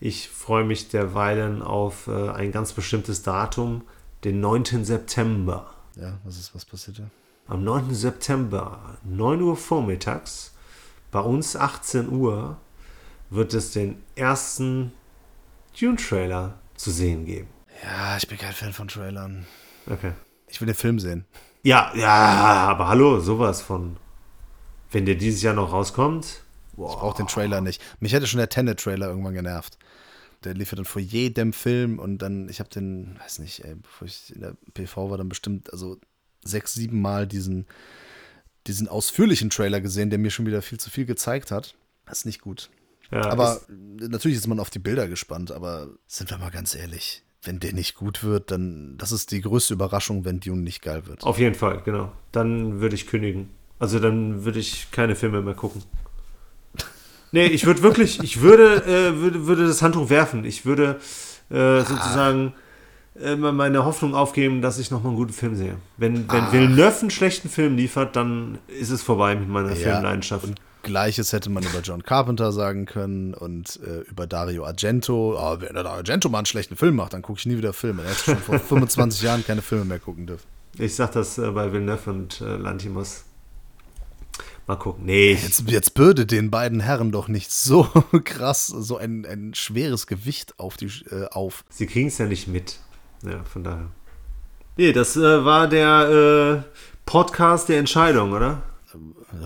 Ich 0.00 0.28
freue 0.28 0.64
mich 0.64 0.88
derweilen 0.88 1.60
auf 1.60 2.06
äh, 2.06 2.30
ein 2.30 2.52
ganz 2.52 2.72
bestimmtes 2.72 3.22
Datum, 3.22 3.82
den 4.24 4.40
9. 4.40 4.84
September. 4.84 5.74
Ja, 5.96 6.18
was 6.24 6.38
ist, 6.38 6.54
was 6.54 6.64
passiert 6.64 7.00
da? 7.00 7.10
Am 7.48 7.64
9. 7.64 7.94
September, 7.94 8.98
9 9.04 9.40
Uhr 9.40 9.56
vormittags, 9.56 10.52
bei 11.10 11.20
uns 11.20 11.56
18 11.56 12.10
Uhr, 12.10 12.58
wird 13.30 13.54
es 13.54 13.70
den 13.70 14.02
ersten 14.16 14.92
Dune-Trailer 15.80 16.58
zu 16.74 16.90
sehen 16.90 17.24
geben. 17.24 17.48
Ja, 17.82 18.18
ich 18.18 18.28
bin 18.28 18.36
kein 18.36 18.52
Fan 18.52 18.74
von 18.74 18.88
Trailern. 18.88 19.46
Okay. 19.86 20.12
Ich 20.48 20.60
will 20.60 20.66
den 20.66 20.74
Film 20.74 20.98
sehen. 20.98 21.24
Ja, 21.62 21.90
ja, 21.94 22.12
aber 22.68 22.88
hallo, 22.88 23.18
sowas 23.20 23.62
von. 23.62 23.96
Wenn 24.90 25.06
der 25.06 25.14
dieses 25.14 25.40
Jahr 25.40 25.54
noch 25.54 25.72
rauskommt. 25.72 26.42
Ich 26.72 26.76
brauche 26.76 27.16
den 27.16 27.28
Trailer 27.28 27.62
nicht. 27.62 27.82
Mich 27.98 28.12
hätte 28.12 28.26
schon 28.26 28.38
der 28.38 28.50
Tenet-Trailer 28.50 29.08
irgendwann 29.08 29.32
genervt. 29.32 29.78
Der 30.44 30.52
lief 30.52 30.70
ja 30.70 30.76
dann 30.76 30.84
vor 30.84 31.00
jedem 31.00 31.54
Film 31.54 31.98
und 31.98 32.18
dann, 32.18 32.50
ich 32.50 32.60
habe 32.60 32.68
den, 32.68 33.18
weiß 33.20 33.38
nicht, 33.38 33.64
ey, 33.64 33.74
bevor 33.74 34.06
ich 34.06 34.34
in 34.34 34.42
der 34.42 34.54
PV 34.74 35.08
war, 35.08 35.16
dann 35.16 35.30
bestimmt, 35.30 35.72
also 35.72 35.96
sechs, 36.44 36.74
sieben 36.74 37.00
Mal 37.00 37.26
diesen, 37.26 37.66
diesen 38.66 38.88
ausführlichen 38.88 39.50
Trailer 39.50 39.80
gesehen, 39.80 40.10
der 40.10 40.18
mir 40.18 40.30
schon 40.30 40.46
wieder 40.46 40.62
viel 40.62 40.78
zu 40.78 40.90
viel 40.90 41.06
gezeigt 41.06 41.50
hat. 41.50 41.74
Das 42.06 42.18
ist 42.18 42.24
nicht 42.24 42.40
gut. 42.40 42.70
Ja, 43.10 43.26
aber 43.30 43.60
natürlich 43.68 44.36
ist 44.36 44.46
man 44.46 44.60
auf 44.60 44.70
die 44.70 44.78
Bilder 44.78 45.08
gespannt, 45.08 45.50
aber 45.50 45.88
sind 46.06 46.30
wir 46.30 46.38
mal 46.38 46.50
ganz 46.50 46.74
ehrlich, 46.74 47.22
wenn 47.42 47.58
der 47.58 47.72
nicht 47.72 47.94
gut 47.94 48.22
wird, 48.22 48.50
dann, 48.50 48.96
das 48.98 49.12
ist 49.12 49.30
die 49.30 49.40
größte 49.40 49.74
Überraschung, 49.74 50.24
wenn 50.24 50.40
Dune 50.40 50.60
nicht 50.62 50.82
geil 50.82 51.06
wird. 51.06 51.24
auf 51.24 51.38
jeden 51.38 51.54
Fall, 51.54 51.82
genau. 51.84 52.12
Dann 52.32 52.80
würde 52.80 52.94
ich 52.94 53.06
kündigen. 53.06 53.50
Also 53.78 53.98
dann 53.98 54.44
würde 54.44 54.58
ich 54.58 54.90
keine 54.90 55.14
Filme 55.14 55.40
mehr 55.40 55.54
gucken. 55.54 55.82
Nee, 57.30 57.46
ich 57.46 57.66
würde 57.66 57.82
wirklich, 57.82 58.22
ich 58.22 58.40
würde, 58.40 58.84
äh, 58.84 59.20
würde, 59.20 59.46
würde 59.46 59.66
das 59.66 59.82
Handtuch 59.82 60.10
werfen. 60.10 60.44
Ich 60.44 60.64
würde 60.64 60.98
äh, 61.50 61.80
sozusagen 61.80 62.54
äh, 63.22 63.36
meine 63.36 63.84
Hoffnung 63.84 64.14
aufgeben, 64.14 64.62
dass 64.62 64.78
ich 64.78 64.90
nochmal 64.90 65.10
einen 65.10 65.16
guten 65.16 65.32
Film 65.32 65.56
sehe. 65.56 65.76
Wenn, 65.96 66.30
wenn 66.30 66.52
Villeneuve 66.52 67.00
einen 67.00 67.10
schlechten 67.10 67.48
Film 67.48 67.76
liefert, 67.76 68.16
dann 68.16 68.58
ist 68.68 68.90
es 68.90 69.02
vorbei 69.02 69.34
mit 69.34 69.48
meiner 69.48 69.74
Filmleidenschaft. 69.74 70.44
Und 70.44 70.60
Gleiches 70.82 71.32
hätte 71.32 71.50
man 71.50 71.62
über 71.64 71.80
John 71.80 72.02
Carpenter 72.02 72.52
sagen 72.52 72.86
können 72.86 73.34
und 73.34 73.80
äh, 73.84 74.00
über 74.08 74.26
Dario 74.26 74.64
Argento. 74.64 75.36
Oh, 75.38 75.60
wenn 75.60 75.74
der 75.74 75.86
Argento 75.86 76.28
mal 76.28 76.38
einen 76.38 76.46
schlechten 76.46 76.76
Film 76.76 76.96
macht, 76.96 77.12
dann 77.12 77.22
gucke 77.22 77.38
ich 77.40 77.46
nie 77.46 77.56
wieder 77.56 77.72
Filme. 77.72 78.02
Er 78.04 78.10
hat 78.10 78.18
schon 78.18 78.38
vor 78.38 78.58
25 78.58 79.22
Jahren 79.22 79.44
keine 79.44 79.62
Filme 79.62 79.84
mehr 79.84 79.98
gucken 79.98 80.26
dürfen. 80.26 80.46
Ich 80.78 80.94
sag 80.94 81.12
das 81.12 81.38
äh, 81.38 81.50
bei 81.50 81.72
Villeneuve 81.72 82.10
und 82.10 82.40
äh, 82.40 82.56
Lantimos. 82.56 83.24
Mal 84.66 84.76
gucken. 84.76 85.06
Nee. 85.06 85.32
Jetzt, 85.32 85.64
jetzt 85.66 85.94
bürde 85.94 86.26
den 86.26 86.50
beiden 86.50 86.80
Herren 86.80 87.10
doch 87.10 87.28
nicht 87.28 87.50
so 87.50 87.84
krass, 88.24 88.66
so 88.66 88.98
ein, 88.98 89.24
ein 89.24 89.54
schweres 89.54 90.06
Gewicht 90.06 90.58
auf 90.58 90.76
die 90.76 90.90
äh, 91.10 91.26
auf. 91.30 91.64
Sie 91.70 91.86
kriegen 91.86 92.08
es 92.08 92.18
ja 92.18 92.26
nicht 92.26 92.48
mit. 92.48 92.78
Ja, 93.22 93.42
von 93.44 93.64
daher. 93.64 93.90
Nee, 94.76 94.92
das 94.92 95.16
äh, 95.16 95.44
war 95.44 95.68
der 95.68 96.64
äh, 96.64 96.78
Podcast 97.04 97.68
der 97.68 97.78
Entscheidung, 97.78 98.32
oder? 98.32 98.62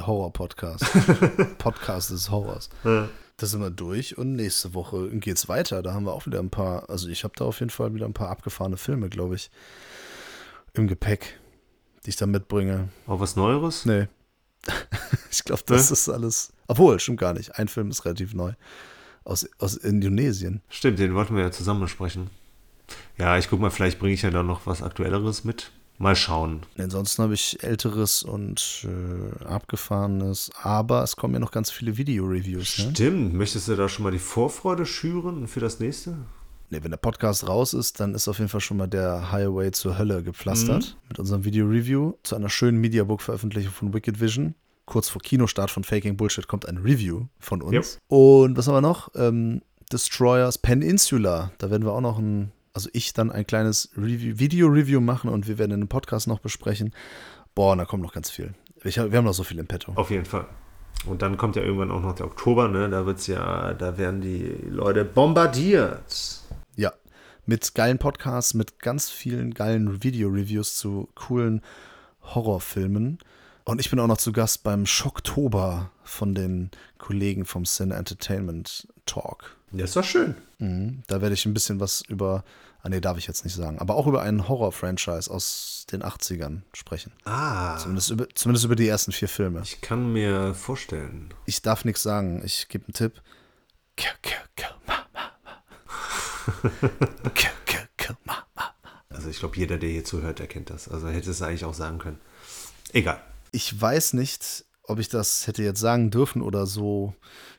Horror-Podcast. 0.06 0.84
Podcast 1.58 2.10
des 2.10 2.30
Horrors. 2.30 2.68
Ja. 2.84 3.08
Da 3.38 3.46
sind 3.46 3.60
wir 3.60 3.70
durch 3.70 4.18
und 4.18 4.36
nächste 4.36 4.74
Woche 4.74 5.08
geht's 5.10 5.48
weiter. 5.48 5.82
Da 5.82 5.94
haben 5.94 6.04
wir 6.04 6.12
auch 6.12 6.26
wieder 6.26 6.38
ein 6.38 6.50
paar, 6.50 6.88
also 6.90 7.08
ich 7.08 7.24
habe 7.24 7.34
da 7.36 7.46
auf 7.46 7.60
jeden 7.60 7.70
Fall 7.70 7.94
wieder 7.94 8.06
ein 8.06 8.12
paar 8.12 8.28
abgefahrene 8.28 8.76
Filme, 8.76 9.08
glaube 9.08 9.34
ich, 9.34 9.50
im 10.74 10.86
Gepäck, 10.86 11.40
die 12.04 12.10
ich 12.10 12.16
da 12.16 12.26
mitbringe. 12.26 12.90
Auch 13.06 13.20
was 13.20 13.34
Neueres? 13.34 13.84
Nee. 13.84 14.06
ich 15.30 15.44
glaube, 15.44 15.62
das 15.66 15.90
ist 15.90 16.08
alles. 16.08 16.52
Obwohl, 16.68 17.00
stimmt 17.00 17.20
gar 17.20 17.32
nicht. 17.32 17.58
Ein 17.58 17.68
Film 17.68 17.90
ist 17.90 18.04
relativ 18.04 18.34
neu. 18.34 18.52
Aus, 19.24 19.48
aus 19.58 19.76
Indonesien. 19.76 20.62
Stimmt, 20.68 20.98
den 20.98 21.14
wollten 21.14 21.34
wir 21.34 21.42
ja 21.42 21.50
zusammen 21.50 21.80
besprechen. 21.80 22.30
Ja, 23.18 23.38
ich 23.38 23.48
guck 23.48 23.60
mal, 23.60 23.70
vielleicht 23.70 23.98
bringe 23.98 24.14
ich 24.14 24.22
ja 24.22 24.30
da 24.30 24.42
noch 24.42 24.66
was 24.66 24.82
Aktuelleres 24.82 25.44
mit. 25.44 25.72
Mal 25.98 26.16
schauen. 26.16 26.62
Ansonsten 26.78 27.22
habe 27.22 27.34
ich 27.34 27.62
älteres 27.62 28.22
und 28.22 28.86
äh, 28.88 29.44
abgefahrenes, 29.44 30.50
aber 30.60 31.02
es 31.02 31.16
kommen 31.16 31.34
ja 31.34 31.40
noch 31.40 31.52
ganz 31.52 31.70
viele 31.70 31.96
Video-Reviews. 31.96 32.78
Ne? 32.78 32.90
Stimmt. 32.92 33.34
Möchtest 33.34 33.68
du 33.68 33.76
da 33.76 33.88
schon 33.88 34.02
mal 34.02 34.10
die 34.10 34.18
Vorfreude 34.18 34.84
schüren 34.84 35.46
für 35.46 35.60
das 35.60 35.78
nächste? 35.78 36.16
Nee, 36.70 36.82
wenn 36.82 36.90
der 36.90 36.96
Podcast 36.96 37.46
raus 37.46 37.74
ist, 37.74 38.00
dann 38.00 38.14
ist 38.14 38.28
auf 38.28 38.38
jeden 38.38 38.48
Fall 38.48 38.62
schon 38.62 38.78
mal 38.78 38.86
der 38.86 39.30
Highway 39.30 39.70
zur 39.72 39.98
Hölle 39.98 40.22
gepflastert 40.22 40.96
mit 41.06 41.18
unserem 41.18 41.44
Video-Review 41.44 42.14
zu 42.22 42.34
einer 42.34 42.48
schönen 42.48 42.80
Mediabook-Veröffentlichung 42.80 43.72
von 43.72 43.92
Wicked 43.92 44.20
Vision. 44.20 44.54
Kurz 44.86 45.10
vor 45.10 45.20
Kinostart 45.20 45.70
von 45.70 45.84
Faking 45.84 46.16
Bullshit 46.16 46.48
kommt 46.48 46.66
ein 46.66 46.78
Review 46.78 47.26
von 47.38 47.60
uns. 47.60 47.74
Yep. 47.74 47.86
Und 48.08 48.56
was 48.56 48.66
haben 48.66 48.74
wir 48.74 48.80
noch? 48.80 49.10
Ähm, 49.14 49.60
Destroyers 49.92 50.56
Peninsula. 50.56 51.52
Da 51.58 51.70
werden 51.70 51.84
wir 51.84 51.92
auch 51.92 52.00
noch 52.00 52.18
ein, 52.18 52.52
also 52.74 52.88
ich 52.92 53.12
dann 53.12 53.30
ein 53.30 53.46
kleines 53.46 53.90
Review, 53.96 54.38
Video-Review 54.38 55.00
machen 55.00 55.30
und 55.30 55.48
wir 55.48 55.58
werden 55.58 55.72
in 55.72 55.80
einem 55.80 55.88
Podcast 55.88 56.26
noch 56.26 56.40
besprechen. 56.40 56.94
Boah, 57.54 57.72
und 57.72 57.78
da 57.78 57.84
kommt 57.84 58.02
noch 58.02 58.12
ganz 58.12 58.30
viel. 58.30 58.54
Ich 58.84 58.96
wir 58.96 59.16
haben 59.16 59.24
noch 59.24 59.34
so 59.34 59.44
viel 59.44 59.58
im 59.58 59.66
Petto. 59.66 59.92
Auf 59.94 60.10
jeden 60.10 60.24
Fall. 60.24 60.46
Und 61.06 61.22
dann 61.22 61.36
kommt 61.36 61.56
ja 61.56 61.62
irgendwann 61.62 61.90
auch 61.90 62.00
noch 62.00 62.14
der 62.14 62.26
Oktober, 62.26 62.68
ne? 62.68 62.88
Da 62.88 63.06
wird's 63.06 63.26
ja, 63.26 63.74
da 63.74 63.98
werden 63.98 64.20
die 64.20 64.56
Leute 64.68 65.04
bombardiert. 65.04 66.40
Ja, 66.76 66.92
mit 67.44 67.74
geilen 67.74 67.98
Podcasts, 67.98 68.54
mit 68.54 68.78
ganz 68.78 69.10
vielen 69.10 69.52
geilen 69.52 70.02
Video-Reviews 70.02 70.76
zu 70.76 71.08
coolen 71.14 71.60
Horrorfilmen. 72.22 73.18
Und 73.64 73.80
ich 73.80 73.90
bin 73.90 74.00
auch 74.00 74.06
noch 74.06 74.18
zu 74.18 74.32
Gast 74.32 74.64
beim 74.64 74.86
Schocktober 74.86 75.90
von 76.02 76.34
den 76.34 76.70
Kollegen 76.98 77.44
vom 77.44 77.64
Cine 77.64 77.94
Entertainment 77.94 78.88
Talk. 79.06 79.56
Ja, 79.72 79.84
ist 79.84 79.96
doch 79.96 80.04
schön. 80.04 80.34
Mhm. 80.58 81.02
Da 81.06 81.20
werde 81.20 81.34
ich 81.34 81.46
ein 81.46 81.54
bisschen 81.54 81.80
was 81.80 82.02
über, 82.02 82.44
ah 82.82 82.88
nee, 82.88 83.00
darf 83.00 83.18
ich 83.18 83.26
jetzt 83.26 83.44
nicht 83.44 83.54
sagen, 83.54 83.78
aber 83.78 83.94
auch 83.94 84.06
über 84.06 84.22
einen 84.22 84.48
Horror-Franchise 84.48 85.30
aus 85.30 85.86
den 85.90 86.02
80ern 86.02 86.62
sprechen. 86.72 87.12
Ah. 87.24 87.78
Zumindest 87.78 88.10
über, 88.10 88.28
zumindest 88.34 88.64
über 88.64 88.76
die 88.76 88.88
ersten 88.88 89.12
vier 89.12 89.28
Filme. 89.28 89.60
Ich 89.62 89.80
kann 89.80 90.12
mir 90.12 90.54
vorstellen. 90.54 91.32
Ich 91.46 91.62
darf 91.62 91.84
nichts 91.84 92.02
sagen. 92.02 92.42
Ich 92.44 92.68
gebe 92.68 92.84
einen 92.86 92.94
Tipp. 92.94 93.22
Kill, 93.96 94.12
kill, 94.22 94.38
kill, 94.56 94.70
ma, 94.86 94.94
ma, 95.12 95.30
ma. 95.44 97.28
kill, 97.34 97.50
kill, 97.64 97.88
kill, 97.96 98.16
ma, 98.24 98.44
ma. 98.54 98.74
Also 99.08 99.28
ich 99.28 99.38
glaube, 99.38 99.56
jeder, 99.56 99.78
der 99.78 99.88
hier 99.88 100.04
zuhört, 100.04 100.40
erkennt 100.40 100.70
das. 100.70 100.88
Also 100.88 101.08
hätte 101.08 101.30
es 101.30 101.42
eigentlich 101.42 101.64
auch 101.64 101.74
sagen 101.74 101.98
können. 101.98 102.18
Egal. 102.92 103.22
Ich 103.52 103.80
weiß 103.80 104.14
nicht, 104.14 104.64
ob 104.82 104.98
ich 104.98 105.08
das 105.08 105.46
hätte 105.46 105.62
jetzt 105.62 105.80
sagen 105.80 106.10
dürfen 106.10 106.42
oder 106.42 106.66
so 106.66 107.14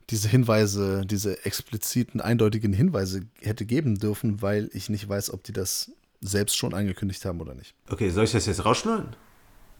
diese 0.10 0.28
Hinweise, 0.28 1.06
diese 1.06 1.46
expliziten, 1.46 2.20
eindeutigen 2.20 2.74
Hinweise 2.74 3.22
hätte 3.42 3.66
geben 3.66 3.98
dürfen, 3.98 4.42
weil 4.42 4.70
ich 4.74 4.90
nicht 4.90 5.08
weiß, 5.08 5.32
ob 5.32 5.44
die 5.44 5.54
das 5.54 5.92
selbst 6.20 6.58
schon 6.58 6.74
angekündigt 6.74 7.24
haben 7.26 7.40
oder 7.40 7.54
nicht. 7.54 7.76
Okay, 7.90 8.10
soll 8.10 8.26
ich 8.26 8.32
das 8.32 8.46
jetzt 8.46 8.66
rausschneiden? 8.66 9.16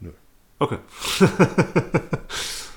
Nö. 0.00 0.12
Okay. 0.58 0.78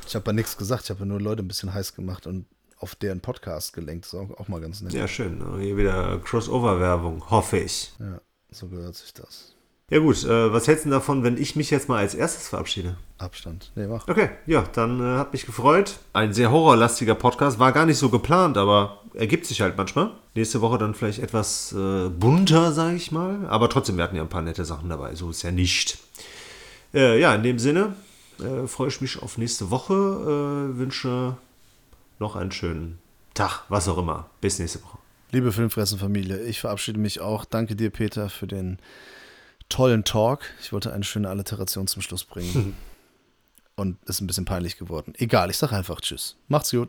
Ich 0.06 0.16
habe 0.16 0.26
ja 0.28 0.34
nichts 0.34 0.58
gesagt, 0.58 0.86
ich 0.86 0.90
habe 0.90 1.02
ja 1.02 1.06
nur 1.06 1.22
Leute 1.22 1.44
ein 1.44 1.48
bisschen 1.48 1.74
heiß 1.74 1.94
gemacht 1.96 2.28
und 2.28 2.46
auf 2.80 2.96
deren 2.96 3.22
Podcast 3.22 3.74
gelenkt. 3.74 4.06
Das 4.06 4.14
ist 4.14 4.20
auch, 4.20 4.30
auch 4.40 4.48
mal 4.48 4.62
ganz 4.62 4.82
nett. 4.82 4.94
Ja, 4.94 5.08
schön. 5.08 5.42
Hier 5.60 5.78
wieder 5.78 6.20
Crossover-Werbung, 6.20 7.30
hoffe 7.30 7.60
ich. 7.60 7.94
Ja, 8.00 8.22
so 8.52 8.68
gehört 8.68 8.96
sich 8.96 9.14
das. 9.14 9.57
Ja 9.90 10.00
gut, 10.00 10.22
äh, 10.26 10.52
was 10.52 10.68
hältst 10.68 10.86
du 10.86 10.90
davon, 10.90 11.24
wenn 11.24 11.38
ich 11.38 11.56
mich 11.56 11.70
jetzt 11.70 11.88
mal 11.88 12.00
als 12.00 12.14
erstes 12.14 12.50
verabschiede? 12.50 12.98
Abstand. 13.20 13.72
Nee, 13.76 13.88
mach. 13.88 14.06
Okay, 14.06 14.32
ja, 14.46 14.66
dann 14.74 15.00
äh, 15.00 15.18
hat 15.18 15.32
mich 15.32 15.46
gefreut. 15.46 16.00
Ein 16.12 16.34
sehr 16.34 16.52
horrorlastiger 16.52 17.16
Podcast, 17.16 17.58
war 17.58 17.72
gar 17.72 17.86
nicht 17.86 17.98
so 17.98 18.10
geplant, 18.10 18.58
aber 18.58 19.02
ergibt 19.14 19.46
sich 19.46 19.62
halt 19.62 19.78
manchmal. 19.78 20.12
Nächste 20.36 20.60
Woche 20.60 20.78
dann 20.78 20.94
vielleicht 20.94 21.20
etwas 21.20 21.72
äh, 21.72 22.10
bunter, 22.10 22.74
sage 22.74 22.98
ich 22.98 23.14
mal. 23.14 23.48
Aber 23.48 23.70
trotzdem, 23.70 23.96
wir 23.96 24.04
hatten 24.04 24.18
ja 24.18 24.24
ein 24.24 24.28
paar 24.28 24.42
nette 24.42 24.66
Sachen 24.66 24.90
dabei, 24.90 25.16
so 25.16 25.30
ist 25.30 25.44
ja 25.44 25.52
nicht. 25.52 25.98
Äh, 26.94 27.22
ja, 27.22 27.34
in 27.34 27.44
dem 27.44 27.58
Sinne 27.58 27.96
äh, 28.42 28.68
freue 28.68 28.90
ich 28.90 29.00
mich 29.00 29.22
auf 29.22 29.38
nächste 29.38 29.72
Woche, 29.72 29.94
äh, 29.94 30.78
wünsche 30.78 31.38
noch 32.20 32.36
einen 32.36 32.52
schönen 32.52 33.00
Tag, 33.34 33.64
was 33.70 33.88
auch 33.88 34.00
immer. 34.00 34.30
Bis 34.42 34.60
nächste 34.60 34.84
Woche. 34.84 34.98
Liebe 35.32 35.54
Filmfressenfamilie, 35.54 36.42
ich 36.44 36.60
verabschiede 36.60 37.00
mich 37.00 37.22
auch. 37.22 37.46
Danke 37.46 37.78
dir, 37.78 37.90
Peter, 37.90 38.30
für 38.30 38.48
den 38.48 38.80
tollen 39.70 40.04
Talk. 40.04 40.42
Ich 40.62 40.72
wollte 40.74 40.94
eine 40.94 41.04
schöne 41.04 41.30
Alliteration 41.30 41.88
zum 41.88 42.02
Schluss 42.02 42.24
bringen. 42.24 42.76
Und 43.76 43.98
ist 44.06 44.22
ein 44.22 44.28
bisschen 44.28 44.46
peinlich 44.46 44.78
geworden. 44.78 45.14
Egal, 45.18 45.52
ich 45.52 45.58
sage 45.58 45.76
einfach 45.76 46.02
Tschüss. 46.02 46.36
Macht's 46.48 46.72
gut. 46.72 46.86